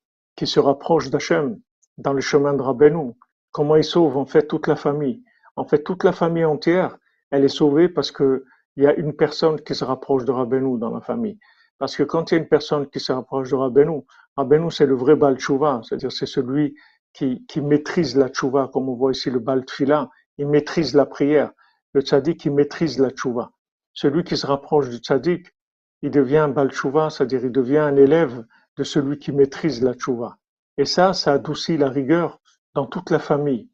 qui 0.41 0.47
se 0.47 0.59
rapproche 0.59 1.11
d'Hachem 1.11 1.59
dans 1.99 2.13
le 2.13 2.19
chemin 2.19 2.55
de 2.55 2.63
Rabbeinu, 2.63 3.11
comment 3.51 3.75
il 3.75 3.83
sauve 3.83 4.17
en 4.17 4.25
fait 4.25 4.47
toute 4.47 4.65
la 4.65 4.75
famille? 4.75 5.21
En 5.55 5.65
fait, 5.65 5.83
toute 5.83 6.03
la 6.03 6.13
famille 6.13 6.45
entière, 6.45 6.97
elle 7.29 7.43
est 7.43 7.55
sauvée 7.61 7.87
parce 7.89 8.11
que 8.11 8.43
il 8.75 8.83
y 8.83 8.87
a 8.87 8.95
une 8.95 9.13
personne 9.15 9.61
qui 9.61 9.75
se 9.75 9.83
rapproche 9.83 10.25
de 10.25 10.31
Rabbeinu 10.31 10.79
dans 10.79 10.89
la 10.89 11.01
famille. 11.01 11.37
Parce 11.77 11.95
que 11.95 12.01
quand 12.01 12.31
il 12.31 12.33
y 12.33 12.37
a 12.39 12.41
une 12.41 12.47
personne 12.47 12.87
qui 12.87 12.99
se 12.99 13.11
rapproche 13.11 13.51
de 13.51 13.55
Rabbeinu, 13.55 14.01
Rabbeinu 14.35 14.71
c'est 14.71 14.87
le 14.87 14.95
vrai 14.95 15.15
Baal 15.15 15.37
c'est-à-dire 15.39 16.11
c'est 16.11 16.25
celui 16.25 16.73
qui, 17.13 17.45
qui 17.45 17.61
maîtrise 17.61 18.17
la 18.17 18.27
Tchouva, 18.27 18.67
comme 18.73 18.89
on 18.89 18.95
voit 18.95 19.11
ici 19.11 19.29
le 19.29 19.37
Baal 19.37 19.63
Tfila, 19.63 20.09
il 20.39 20.47
maîtrise 20.47 20.95
la 20.95 21.05
prière. 21.05 21.51
Le 21.93 22.01
tzaddik, 22.01 22.39
qui 22.39 22.49
maîtrise 22.49 22.97
la 22.97 23.11
Tchouva. 23.11 23.51
Celui 23.93 24.23
qui 24.23 24.37
se 24.37 24.47
rapproche 24.47 24.89
du 24.89 24.97
tzaddik, 24.97 25.53
il 26.01 26.09
devient 26.09 26.37
un 26.37 26.47
Baal 26.47 26.71
c'est-à-dire 26.71 27.45
il 27.45 27.51
devient 27.51 27.77
un 27.77 27.95
élève 27.95 28.43
de 28.77 28.83
celui 28.83 29.17
qui 29.19 29.31
maîtrise 29.31 29.83
la 29.83 29.93
Tchouva. 29.93 30.37
Et 30.77 30.85
ça, 30.85 31.13
ça 31.13 31.33
adoucit 31.33 31.77
la 31.77 31.89
rigueur 31.89 32.39
dans 32.73 32.85
toute 32.85 33.09
la 33.09 33.19
famille. 33.19 33.69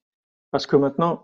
Parce 0.52 0.66
que 0.66 0.76
maintenant, 0.76 1.24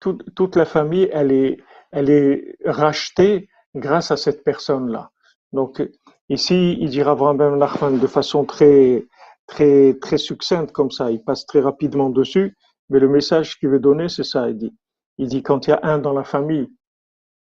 toute, 0.00 0.56
la 0.56 0.64
famille, 0.64 1.08
elle 1.12 1.32
est, 1.32 1.58
elle 1.90 2.10
est 2.10 2.56
rachetée 2.64 3.48
grâce 3.74 4.10
à 4.10 4.16
cette 4.16 4.44
personne-là. 4.44 5.10
Donc, 5.52 5.82
ici, 6.28 6.76
il 6.80 6.90
dira 6.90 7.14
vraiment 7.14 7.56
Nachman 7.56 7.98
de 7.98 8.06
façon 8.06 8.44
très, 8.44 9.06
très, 9.46 9.94
très 9.94 10.18
succincte 10.18 10.72
comme 10.72 10.90
ça. 10.90 11.10
Il 11.10 11.22
passe 11.22 11.46
très 11.46 11.60
rapidement 11.60 12.10
dessus, 12.10 12.56
mais 12.90 13.00
le 13.00 13.08
message 13.08 13.58
qu'il 13.58 13.70
veut 13.70 13.80
donner, 13.80 14.08
c'est 14.08 14.24
ça. 14.24 14.48
Il 14.48 14.56
dit, 14.56 14.74
il 15.18 15.28
dit 15.28 15.42
quand 15.42 15.66
il 15.66 15.70
y 15.70 15.72
a 15.72 15.80
un 15.82 15.98
dans 15.98 16.12
la 16.12 16.24
famille 16.24 16.68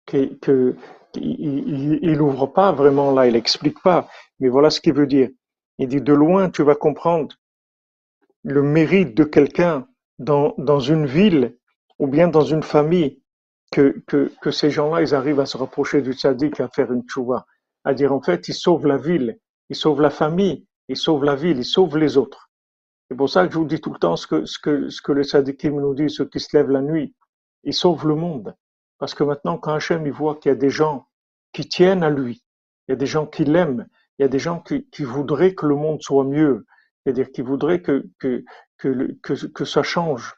que, 0.06 0.34
que 0.36 0.76
il, 1.16 2.00
il 2.02 2.22
ouvre 2.22 2.48
pas 2.48 2.72
vraiment 2.72 3.12
là, 3.12 3.28
il 3.28 3.36
explique 3.36 3.82
pas, 3.82 4.08
mais 4.40 4.50
voilà 4.50 4.70
ce 4.70 4.82
qu'il 4.82 4.94
veut 4.94 5.08
dire. 5.08 5.30
Il 5.80 5.88
dit 5.88 6.02
de 6.02 6.14
loin, 6.14 6.50
tu 6.50 6.64
vas 6.64 6.76
comprendre 6.76 7.36
le 8.44 8.64
mérite 8.64 9.16
de 9.16 9.24
quelqu'un 9.24 9.88
dans, 10.20 10.80
une 10.80 11.06
ville 11.06 11.58
ou 12.00 12.08
bien 12.08 12.28
dans 12.28 12.42
une 12.42 12.64
famille 12.64 13.22
que, 13.72 14.04
ces 14.52 14.72
gens-là, 14.72 15.02
ils 15.02 15.14
arrivent 15.14 15.40
à 15.40 15.46
se 15.46 15.58
rapprocher 15.58 16.02
du 16.02 16.14
tzaddik, 16.14 16.60
à 16.60 16.70
faire 16.70 16.92
une 16.92 17.04
tchouva. 17.04 17.46
À 17.84 17.94
dire, 17.94 18.14
en 18.14 18.22
fait, 18.22 18.48
ils 18.48 18.54
sauvent 18.54 18.88
la 18.88 18.98
ville, 18.98 19.40
ils 19.70 19.76
sauvent 19.76 20.02
la 20.02 20.10
famille, 20.10 20.66
ils 20.88 20.98
sauvent 20.98 21.24
la 21.24 21.36
ville, 21.36 21.58
ils 21.58 21.66
sauvent 21.66 21.98
les 21.98 22.18
autres. 22.18 22.50
C'est 23.10 23.16
pour 23.16 23.30
ça 23.30 23.46
que 23.46 23.54
je 23.54 23.60
vous 23.60 23.66
dis 23.66 23.80
tout 23.80 23.94
le 23.94 24.00
temps 24.00 24.16
ce 24.16 24.28
que, 24.28 24.46
ce 24.46 24.60
que, 24.60 25.12
les 25.12 25.24
tzaddikim 25.24 25.80
nous 25.80 25.94
disent, 25.94 26.16
ceux 26.16 26.26
qui 26.26 26.40
se 26.40 26.56
lèvent 26.56 26.72
la 26.72 26.82
nuit. 26.82 27.16
Ils 27.64 27.74
sauvent 27.74 28.08
le 28.08 28.16
monde. 28.16 28.56
Parce 28.98 29.14
que 29.14 29.24
maintenant, 29.24 29.58
quand 29.58 29.74
Hachem, 29.74 30.06
il 30.06 30.12
voit 30.12 30.36
qu'il 30.36 30.50
y 30.50 30.52
a 30.54 30.58
des 30.58 30.70
gens 30.70 31.08
qui 31.54 31.68
tiennent 31.68 32.04
à 32.04 32.10
lui, 32.10 32.44
il 32.88 32.92
y 32.92 32.94
a 32.94 32.96
des 32.96 33.06
gens 33.06 33.26
qui 33.26 33.46
l'aiment, 33.46 33.88
il 34.20 34.24
y 34.24 34.26
a 34.26 34.30
des 34.30 34.40
gens 34.40 34.60
qui, 34.60 34.88
qui 34.90 35.04
voudraient 35.04 35.54
que 35.54 35.66
le 35.66 35.76
monde 35.76 36.02
soit 36.02 36.24
mieux, 36.24 36.66
c'est-à-dire 37.04 37.32
qui 37.32 37.42
voudraient 37.42 37.82
que, 37.82 38.06
que, 38.20 38.44
que, 38.78 39.18
que, 39.22 39.46
que 39.48 39.66
ça 39.66 39.84
change. 39.84 40.36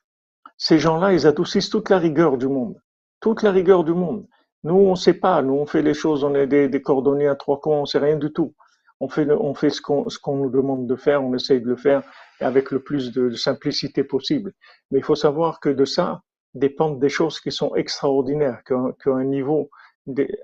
Ces 0.58 0.78
gens-là, 0.78 1.14
ils 1.14 1.26
adoucissent 1.26 1.70
toute 1.70 1.90
la 1.90 1.98
rigueur 1.98 2.38
du 2.38 2.48
monde. 2.48 2.76
Toute 3.22 3.44
la 3.44 3.52
rigueur 3.52 3.84
du 3.84 3.94
monde. 3.94 4.28
Nous, 4.64 4.76
on 4.76 4.92
ne 4.92 4.96
sait 4.96 5.14
pas. 5.14 5.42
Nous, 5.42 5.54
on 5.54 5.66
fait 5.66 5.82
les 5.82 5.94
choses, 5.94 6.24
on 6.24 6.36
est 6.36 6.48
des, 6.48 6.82
cordonniers 6.82 7.28
à 7.28 7.36
trois 7.36 7.60
coins, 7.60 7.78
on 7.78 7.82
ne 7.82 7.86
sait 7.86 8.00
rien 8.00 8.18
du 8.18 8.32
tout. 8.32 8.54
On 9.00 9.08
fait, 9.08 9.30
on 9.32 9.54
fait 9.54 9.70
ce 9.70 9.82
qu'on 9.82 10.06
qu'on 10.22 10.36
nous 10.36 10.50
demande 10.50 10.86
de 10.86 10.96
faire, 10.98 11.24
on 11.24 11.34
essaye 11.34 11.62
de 11.62 11.68
le 11.68 11.78
faire 11.78 12.04
avec 12.42 12.72
le 12.72 12.82
plus 12.82 13.14
de, 13.14 13.32
simplicité 13.32 14.04
possible. 14.04 14.52
Mais 14.92 15.00
il 15.00 15.04
faut 15.04 15.16
savoir 15.16 15.62
que 15.62 15.70
de 15.70 15.86
ça 15.86 16.22
dépendent 16.54 17.00
des 17.00 17.10
choses 17.10 17.40
qui 17.40 17.52
sont 17.52 17.74
extraordinaires, 17.76 18.62
qui 18.66 18.74
ont, 18.74 18.94
un 19.06 19.24
niveau, 19.24 19.70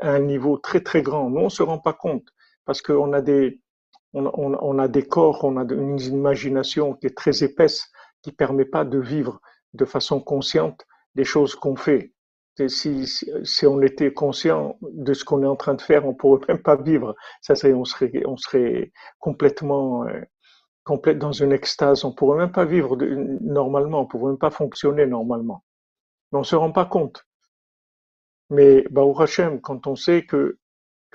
un 0.02 0.20
niveau 0.20 0.58
très 0.58 0.80
très 0.80 1.02
grand. 1.02 1.30
Nous, 1.30 1.42
on 1.42 1.50
se 1.50 1.64
rend 1.64 1.80
pas 1.80 1.94
compte 1.94 2.28
parce 2.66 2.82
qu'on 2.82 3.14
a 3.14 3.22
des, 3.22 3.62
on, 4.14 4.80
a 4.80 4.88
des 4.88 5.04
corps, 5.04 5.44
on 5.44 5.58
a 5.58 5.64
une 5.74 6.00
imagination 6.00 6.94
qui 6.94 7.08
est 7.08 7.18
très 7.18 7.44
épaisse, 7.44 7.90
qui 8.22 8.32
permet 8.32 8.66
pas 8.66 8.86
de 8.86 8.98
vivre 8.98 9.42
de 9.74 9.86
façon 9.86 10.20
consciente 10.22 10.86
des 11.16 11.26
choses 11.26 11.56
qu'on 11.56 11.76
fait. 11.76 12.14
Si, 12.70 13.06
si, 13.06 13.68
on 13.68 13.82
était 13.82 14.14
conscient 14.14 14.78
de 14.82 15.14
ce 15.14 15.26
qu'on 15.26 15.44
est 15.44 15.48
en 15.48 15.58
train 15.58 15.74
de 15.74 15.82
faire, 15.82 16.08
on 16.08 16.14
pourrait 16.14 16.40
même 16.48 16.62
pas 16.62 16.78
vivre. 16.78 17.14
Ça 17.42 17.54
serait, 17.54 17.74
on 17.74 17.84
serait, 17.84 18.24
on 18.26 18.38
serait 18.38 18.94
complètement, 19.20 20.06
euh, 20.08 20.22
dans 21.16 21.34
une 21.34 21.52
extase. 21.52 22.06
On 22.06 22.14
pourrait 22.14 22.38
même 22.38 22.54
pas 22.54 22.64
vivre 22.64 22.96
normalement. 23.42 24.02
On 24.02 24.06
pourrait 24.06 24.32
même 24.32 24.38
pas 24.38 24.52
fonctionner 24.52 25.06
normalement. 25.06 25.66
Mais 26.32 26.40
on 26.40 26.44
se 26.44 26.56
rend 26.56 26.72
pas 26.72 26.86
compte. 26.86 27.26
Mais 28.50 28.84
Baruch 28.90 29.20
Hashem, 29.20 29.60
quand 29.60 29.86
on 29.88 29.96
sait 29.96 30.26
que, 30.26 30.58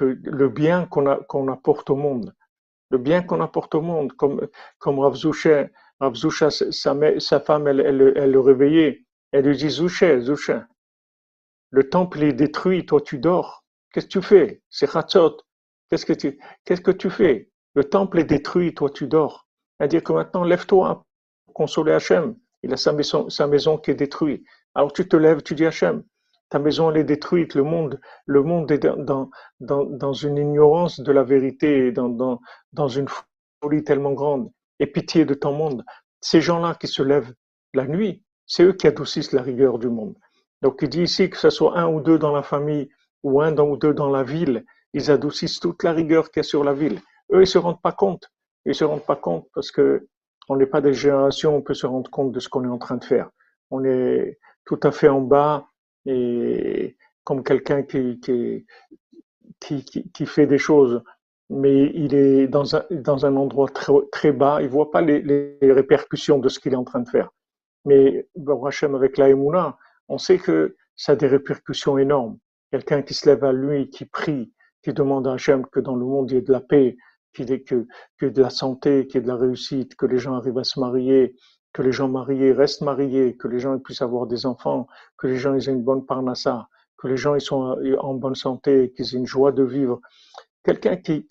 le 0.04 0.48
bien 0.48 0.86
qu'on 0.86 1.48
apporte 1.48 1.90
au 1.90 1.96
monde, 1.96 2.34
le 2.90 2.98
bien 2.98 3.22
qu'on 3.22 3.40
apporte 3.40 3.74
au 3.74 3.80
monde, 3.80 4.12
comme, 4.12 4.46
comme 4.78 4.98
Rav 4.98 5.16
Rav 6.00 6.14
sa, 6.14 7.40
femme, 7.40 7.68
elle, 7.68 7.96
le 7.96 8.40
réveillait. 8.40 9.04
Elle 9.32 9.46
lui 9.46 9.56
dit, 9.56 9.70
Zouché, 9.70 10.20
Zouché, 10.20 10.60
le 11.70 11.88
temple 11.88 12.22
est 12.24 12.32
détruit, 12.32 12.84
toi 12.84 13.00
tu 13.00 13.18
dors. 13.18 13.64
Qu'est-ce 13.92 14.06
que 14.06 14.10
tu 14.10 14.22
fais? 14.22 14.62
C'est 14.70 14.90
Chatzot. 14.90 15.36
Qu'est-ce 15.88 16.04
que 16.06 16.90
tu, 16.92 17.10
fais? 17.10 17.50
Le 17.74 17.84
temple 17.84 18.18
est 18.18 18.24
détruit, 18.24 18.74
toi 18.74 18.90
tu 18.90 19.06
dors. 19.06 19.46
Dit 19.88 20.02
que 20.02 20.12
maintenant, 20.12 20.44
lève-toi 20.44 21.04
pour 21.44 21.54
consoler 21.54 21.92
Hachem. 21.92 22.36
Il 22.62 22.72
a 22.72 22.76
sa 22.76 22.92
maison, 22.92 23.30
sa 23.30 23.46
maison 23.46 23.78
qui 23.78 23.92
est 23.92 23.94
détruite. 23.94 24.44
Alors 24.74 24.92
tu 24.92 25.08
te 25.08 25.16
lèves, 25.16 25.42
tu 25.42 25.54
dis 25.54 25.64
Hachem, 25.64 26.02
ta 26.50 26.58
maison 26.58 26.90
elle 26.90 26.98
est 26.98 27.04
détruite, 27.04 27.54
le 27.54 27.62
monde, 27.62 28.00
le 28.26 28.42
monde 28.42 28.70
est 28.70 28.78
dans, 28.78 29.30
dans, 29.60 29.84
dans 29.84 30.12
une 30.12 30.36
ignorance 30.36 31.00
de 31.00 31.12
la 31.12 31.22
vérité, 31.22 31.92
dans, 31.92 32.08
dans, 32.08 32.40
dans 32.72 32.88
une 32.88 33.06
folie 33.62 33.84
tellement 33.84 34.12
grande 34.12 34.50
et 34.80 34.86
pitié 34.86 35.24
de 35.24 35.34
ton 35.34 35.52
monde. 35.52 35.84
Ces 36.20 36.40
gens-là 36.40 36.74
qui 36.74 36.88
se 36.88 37.02
lèvent 37.02 37.32
la 37.72 37.86
nuit, 37.86 38.22
c'est 38.46 38.64
eux 38.64 38.72
qui 38.72 38.86
adoucissent 38.86 39.32
la 39.32 39.42
rigueur 39.42 39.78
du 39.78 39.88
monde. 39.88 40.14
Donc 40.62 40.80
il 40.82 40.88
dit 40.88 41.02
ici 41.02 41.30
que 41.30 41.36
ce 41.36 41.50
soit 41.50 41.78
un 41.78 41.88
ou 41.88 42.00
deux 42.00 42.18
dans 42.18 42.32
la 42.32 42.42
famille 42.42 42.88
ou 43.22 43.40
un 43.40 43.56
ou 43.56 43.76
deux 43.76 43.94
dans 43.94 44.10
la 44.10 44.22
ville, 44.22 44.64
ils 44.92 45.10
adoucissent 45.10 45.60
toute 45.60 45.82
la 45.84 45.92
rigueur 45.92 46.30
qu'il 46.30 46.40
y 46.40 46.44
a 46.46 46.48
sur 46.48 46.64
la 46.64 46.72
ville. 46.72 47.00
Eux, 47.32 47.42
ils 47.42 47.46
se 47.46 47.58
rendent 47.58 47.80
pas 47.80 47.92
compte. 47.92 48.28
Ils 48.64 48.74
se 48.74 48.84
rendent 48.84 49.06
pas 49.06 49.16
compte 49.16 49.46
parce 49.54 49.70
que 49.70 50.08
on 50.48 50.56
n'est 50.56 50.66
pas 50.66 50.80
des 50.80 50.92
générations, 50.92 51.54
on 51.56 51.62
peut 51.62 51.74
se 51.74 51.86
rendre 51.86 52.10
compte 52.10 52.32
de 52.32 52.40
ce 52.40 52.48
qu'on 52.48 52.64
est 52.64 52.68
en 52.68 52.78
train 52.78 52.96
de 52.96 53.04
faire. 53.04 53.30
On 53.70 53.84
est 53.84 54.38
tout 54.64 54.80
à 54.82 54.90
fait 54.90 55.08
en 55.08 55.20
bas 55.20 55.69
et 56.06 56.96
comme 57.24 57.42
quelqu'un 57.42 57.82
qui, 57.82 58.20
fait 60.26 60.46
des 60.46 60.58
choses 60.58 61.02
mais 61.50 61.90
il 61.94 62.14
est 62.14 62.46
dans 62.46 62.76
un, 62.76 63.36
endroit 63.36 63.68
très, 64.12 64.32
bas, 64.32 64.62
il 64.62 64.68
voit 64.68 64.92
pas 64.92 65.00
les, 65.00 65.58
répercussions 65.60 66.38
de 66.38 66.48
ce 66.48 66.60
qu'il 66.60 66.72
est 66.72 66.76
en 66.76 66.84
train 66.84 67.00
de 67.00 67.08
faire. 67.08 67.30
Mais 67.84 68.28
Hachem 68.64 68.94
avec 68.94 69.18
la 69.18 69.28
on 70.08 70.18
sait 70.18 70.38
que 70.38 70.76
ça 70.94 71.12
a 71.12 71.16
des 71.16 71.26
répercussions 71.26 71.98
énormes. 71.98 72.38
quelqu'un 72.70 73.02
qui 73.02 73.14
se 73.14 73.28
lève 73.28 73.42
à 73.42 73.52
lui, 73.52 73.90
qui 73.90 74.04
prie, 74.04 74.52
qui 74.82 74.92
demande 74.92 75.26
à 75.26 75.32
Hachem 75.32 75.66
que 75.66 75.80
dans 75.80 75.96
le 75.96 76.04
monde 76.06 76.30
il 76.30 76.34
y 76.34 76.38
ait 76.38 76.42
de 76.42 76.52
la 76.52 76.60
paix, 76.60 76.96
qu'il 77.34 77.50
ait 77.50 77.62
que, 77.62 77.86
que 78.18 78.26
de 78.26 78.42
la 78.42 78.50
santé, 78.50 79.08
qu'il 79.08 79.16
y 79.16 79.18
ait 79.18 79.22
de 79.22 79.28
la 79.28 79.36
réussite, 79.36 79.96
que 79.96 80.06
les 80.06 80.18
gens 80.18 80.34
arrivent 80.34 80.58
à 80.58 80.64
se 80.64 80.78
marier, 80.78 81.34
que 81.72 81.82
les 81.82 81.92
gens 81.92 82.08
mariés 82.08 82.52
restent 82.52 82.82
mariés, 82.82 83.36
que 83.36 83.48
les 83.48 83.60
gens 83.60 83.78
puissent 83.78 84.02
avoir 84.02 84.26
des 84.26 84.46
enfants, 84.46 84.86
que 85.16 85.26
les 85.26 85.36
gens 85.36 85.54
aient 85.54 85.66
une 85.66 85.82
bonne 85.82 86.04
parnassa, 86.04 86.68
que 86.96 87.08
les 87.08 87.16
gens 87.16 87.34
ils 87.34 87.40
sont 87.40 87.76
en 87.98 88.14
bonne 88.14 88.34
santé, 88.34 88.92
qu'ils 88.94 89.14
aient 89.14 89.18
une 89.18 89.26
joie 89.26 89.52
de 89.52 89.62
vivre. 89.62 90.00
Quelqu'un 90.64 90.96
qui, 90.96 91.24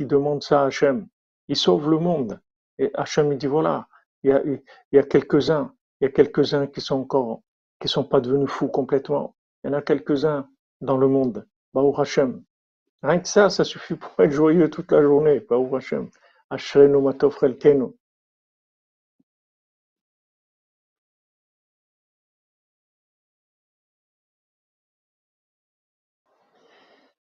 demande 0.00 0.42
ça 0.42 0.62
à 0.62 0.66
Hachem, 0.66 1.08
il 1.48 1.56
sauve 1.56 1.90
le 1.90 1.98
monde. 1.98 2.40
Et 2.78 2.90
Hachem 2.94 3.32
il 3.32 3.38
dit 3.38 3.46
voilà, 3.46 3.88
il 4.22 4.60
y 4.92 4.98
a, 4.98 5.02
quelques-uns, 5.02 5.72
il 6.00 6.04
y 6.04 6.08
a 6.08 6.10
quelques-uns 6.10 6.66
qui 6.66 6.80
sont 6.80 7.00
encore, 7.00 7.40
qui 7.80 7.88
sont 7.88 8.04
pas 8.04 8.20
devenus 8.20 8.50
fous 8.50 8.68
complètement. 8.68 9.34
Il 9.64 9.70
y 9.70 9.70
en 9.70 9.78
a 9.78 9.82
quelques-uns 9.82 10.48
dans 10.80 10.96
le 10.96 11.08
monde. 11.08 11.46
Baruch 11.72 11.98
Hashem. 11.98 12.42
Rien 13.02 13.18
que 13.20 13.28
ça, 13.28 13.50
ça 13.50 13.64
suffit 13.64 13.94
pour 13.94 14.10
être 14.20 14.30
joyeux 14.30 14.70
toute 14.70 14.92
la 14.92 15.02
journée. 15.02 15.40
Baruch 15.40 15.74
Hashem. 15.74 16.10
Ashrenu 16.50 17.00
matov 17.00 17.36
chelkenu. 17.38 17.86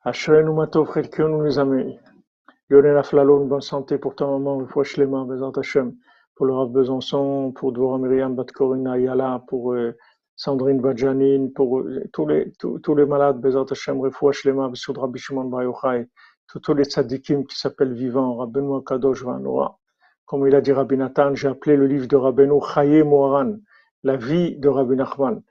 Les 0.06 1.58
amis. 1.58 1.98
Lionel 2.70 2.96
Aflalo, 2.96 3.42
une 3.42 3.48
bonne 3.48 3.60
santé 3.60 3.98
pour 3.98 4.14
ta 4.14 4.24
maman, 4.24 4.60
une 4.60 4.68
fois 4.68 4.84
Shlema, 4.84 5.24
Bezat 5.24 5.50
Hashem, 5.56 5.96
pour 6.36 6.46
le 6.46 6.52
Rav 6.52 6.70
Besançon, 6.70 7.50
pour 7.50 7.72
Dvorah 7.72 7.98
Myriam 7.98 8.36
Bat 8.36 8.46
Corina 8.54 9.00
Yala, 9.00 9.42
pour 9.48 9.72
euh, 9.72 9.96
Sandrine 10.36 10.80
Badjanine, 10.80 11.52
pour 11.52 11.80
euh, 11.80 12.04
tous 12.12 12.24
les, 12.28 12.52
tous, 12.52 12.78
tous 12.78 12.94
les 12.94 13.04
malades, 13.04 13.40
Bezat 13.40 13.64
Hashem, 13.68 14.00
Refoua 14.00 14.30
Shlema, 14.30 14.68
Besud 14.68 14.96
Rabbi 14.96 15.18
Shimon 15.18 15.46
Bar 15.46 15.64
Yochai, 15.64 16.08
tous, 16.46 16.60
tous 16.60 16.74
les 16.74 16.84
tzadikim 16.84 17.44
qui 17.44 17.58
s'appellent 17.58 17.92
vivants, 17.92 18.36
Rabbeinu 18.36 18.84
Kadosh 18.84 19.24
Vanora. 19.24 19.76
Comme 20.24 20.46
il 20.46 20.54
a 20.54 20.60
dit 20.60 20.70
Rabbi 20.70 20.96
Nathan, 20.96 21.34
j'ai 21.34 21.48
appelé 21.48 21.76
le 21.76 21.88
livre 21.88 22.06
de 22.06 22.14
Rabbeinu 22.14 22.60
Chaye 22.72 23.02
Moharan, 23.02 23.56
la 24.04 24.16
vie 24.16 24.56
de 24.56 24.68
Rabbi 24.68 24.94
Nachman, 24.94 25.42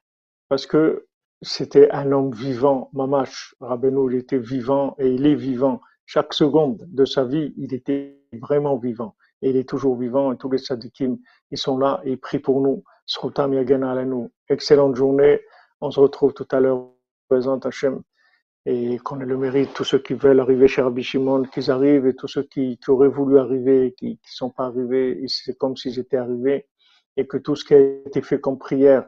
parce 0.47 0.65
que 0.65 1.05
c'était 1.45 1.91
un 1.91 2.11
homme 2.11 2.33
vivant, 2.33 2.89
Mamash. 2.93 3.55
Rabbeinu, 3.59 4.11
il 4.11 4.17
était 4.17 4.39
vivant 4.39 4.95
et 4.97 5.09
il 5.09 5.27
est 5.27 5.35
vivant. 5.35 5.79
Chaque 6.07 6.33
seconde 6.33 6.83
de 6.87 7.05
sa 7.05 7.23
vie, 7.23 7.53
il 7.55 7.73
était 7.73 8.19
vraiment 8.41 8.77
vivant. 8.77 9.15
Et 9.43 9.51
il 9.51 9.57
est 9.57 9.69
toujours 9.69 9.95
vivant 9.95 10.33
et 10.33 10.37
tous 10.37 10.49
les 10.49 10.57
tzadikim, 10.57 11.19
ils 11.51 11.57
sont 11.57 11.77
là 11.77 12.01
et 12.03 12.13
ils 12.13 12.19
prient 12.19 12.39
pour 12.39 12.61
nous. 12.61 12.83
Srutam 13.05 13.53
Yagana. 13.53 13.95
Excellente 14.49 14.95
journée. 14.95 15.39
On 15.81 15.91
se 15.91 15.99
retrouve 15.99 16.33
tout 16.33 16.47
à 16.49 16.59
l'heure, 16.59 16.89
présent 17.29 17.59
Hachem. 17.59 18.01
Et 18.65 18.97
qu'on 18.97 19.19
ait 19.19 19.25
le 19.25 19.37
mérite, 19.37 19.71
tous 19.75 19.83
ceux 19.83 19.99
qui 19.99 20.15
veulent 20.15 20.39
arriver 20.39 20.67
chez 20.67 20.81
Rabbi 20.81 21.03
Shimon, 21.03 21.43
qu'ils 21.43 21.69
arrivent, 21.69 22.07
et 22.07 22.15
tous 22.15 22.27
ceux 22.27 22.41
qui, 22.41 22.79
qui 22.79 22.89
auraient 22.89 23.07
voulu 23.07 23.37
arriver, 23.37 23.93
qui 23.95 24.13
ne 24.13 24.17
sont 24.23 24.49
pas 24.49 24.65
arrivés, 24.65 25.23
et 25.23 25.27
c'est 25.27 25.55
comme 25.55 25.77
s'ils 25.77 25.99
étaient 25.99 26.17
arrivés. 26.17 26.65
Et 27.17 27.27
que 27.27 27.37
tout 27.37 27.55
ce 27.55 27.63
qui 27.63 27.75
a 27.75 27.79
été 27.79 28.23
fait 28.23 28.39
comme 28.39 28.57
prière, 28.57 29.07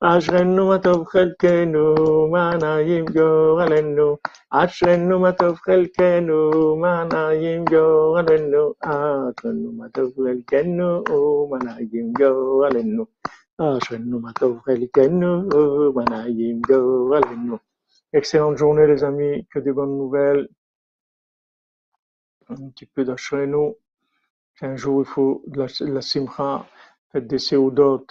אשרנו 0.00 0.68
מה 0.68 0.78
טוב 0.78 1.04
חלקנו, 1.04 1.94
מה 2.32 2.50
נעים 2.62 3.04
גורלנו. 3.04 4.16
אשרנו 4.50 5.20
מה 5.20 5.32
טוב 5.32 5.56
חלקנו, 5.56 6.76
מה 6.76 7.04
נעים 7.04 7.64
גורלנו. 7.64 8.72
אשרנו 8.80 9.72
מה 9.72 9.88
טוב 9.88 10.12
חלקנו, 10.16 11.02
מה 11.50 11.58
נעים 11.64 12.12
גורלנו. 12.12 13.06
אשרנו 13.58 14.20
מה 14.20 14.32
טוב 14.32 14.58
חלקנו, 14.64 15.42
מה 15.94 16.04
נעים 16.10 16.60
גורלנו. 16.60 17.56
Excellente 18.12 18.56
journée 18.56 18.86
les 18.86 19.02
amis, 19.02 19.46
que 19.50 19.58
des 19.58 19.72
bonnes 19.72 19.96
nouvelles. 19.96 20.48
Un 22.48 22.68
petit 22.70 22.86
peu 22.86 23.04
d'Ashrenu. 23.04 23.74
Un 24.60 24.76
jour 24.76 25.02
il 25.02 25.06
faut 25.06 25.42
de 25.46 25.58
la, 25.60 25.66
de 25.66 25.92
la 25.92 26.00
simcha, 26.02 26.66
faites 27.10 27.26
des 27.26 27.38
seudot, 27.38 28.06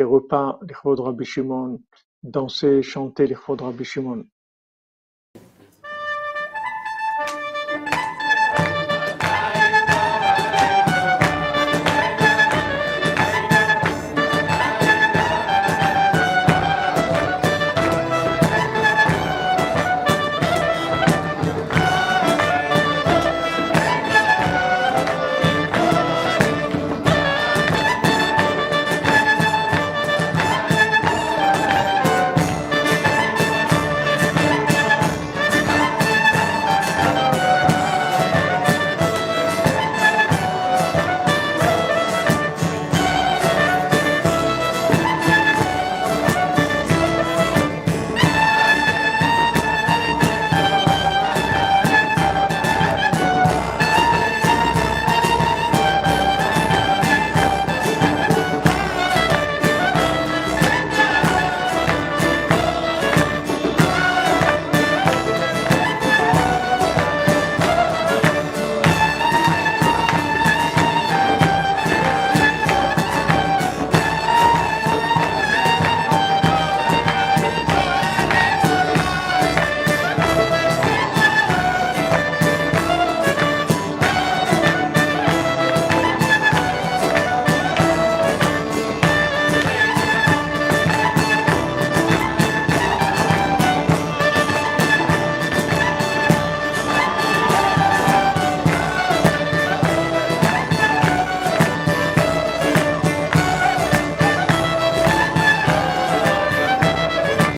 des 0.00 0.04
repas, 0.04 0.58
l'Ichvod 0.62 0.98
Rabbi 0.98 1.26
Shimon, 1.26 1.82
danser, 2.22 2.80
chanter 2.80 3.26
l'Ichvod 3.26 3.60
Rabbi 3.60 3.84
Shimon. 3.84 4.24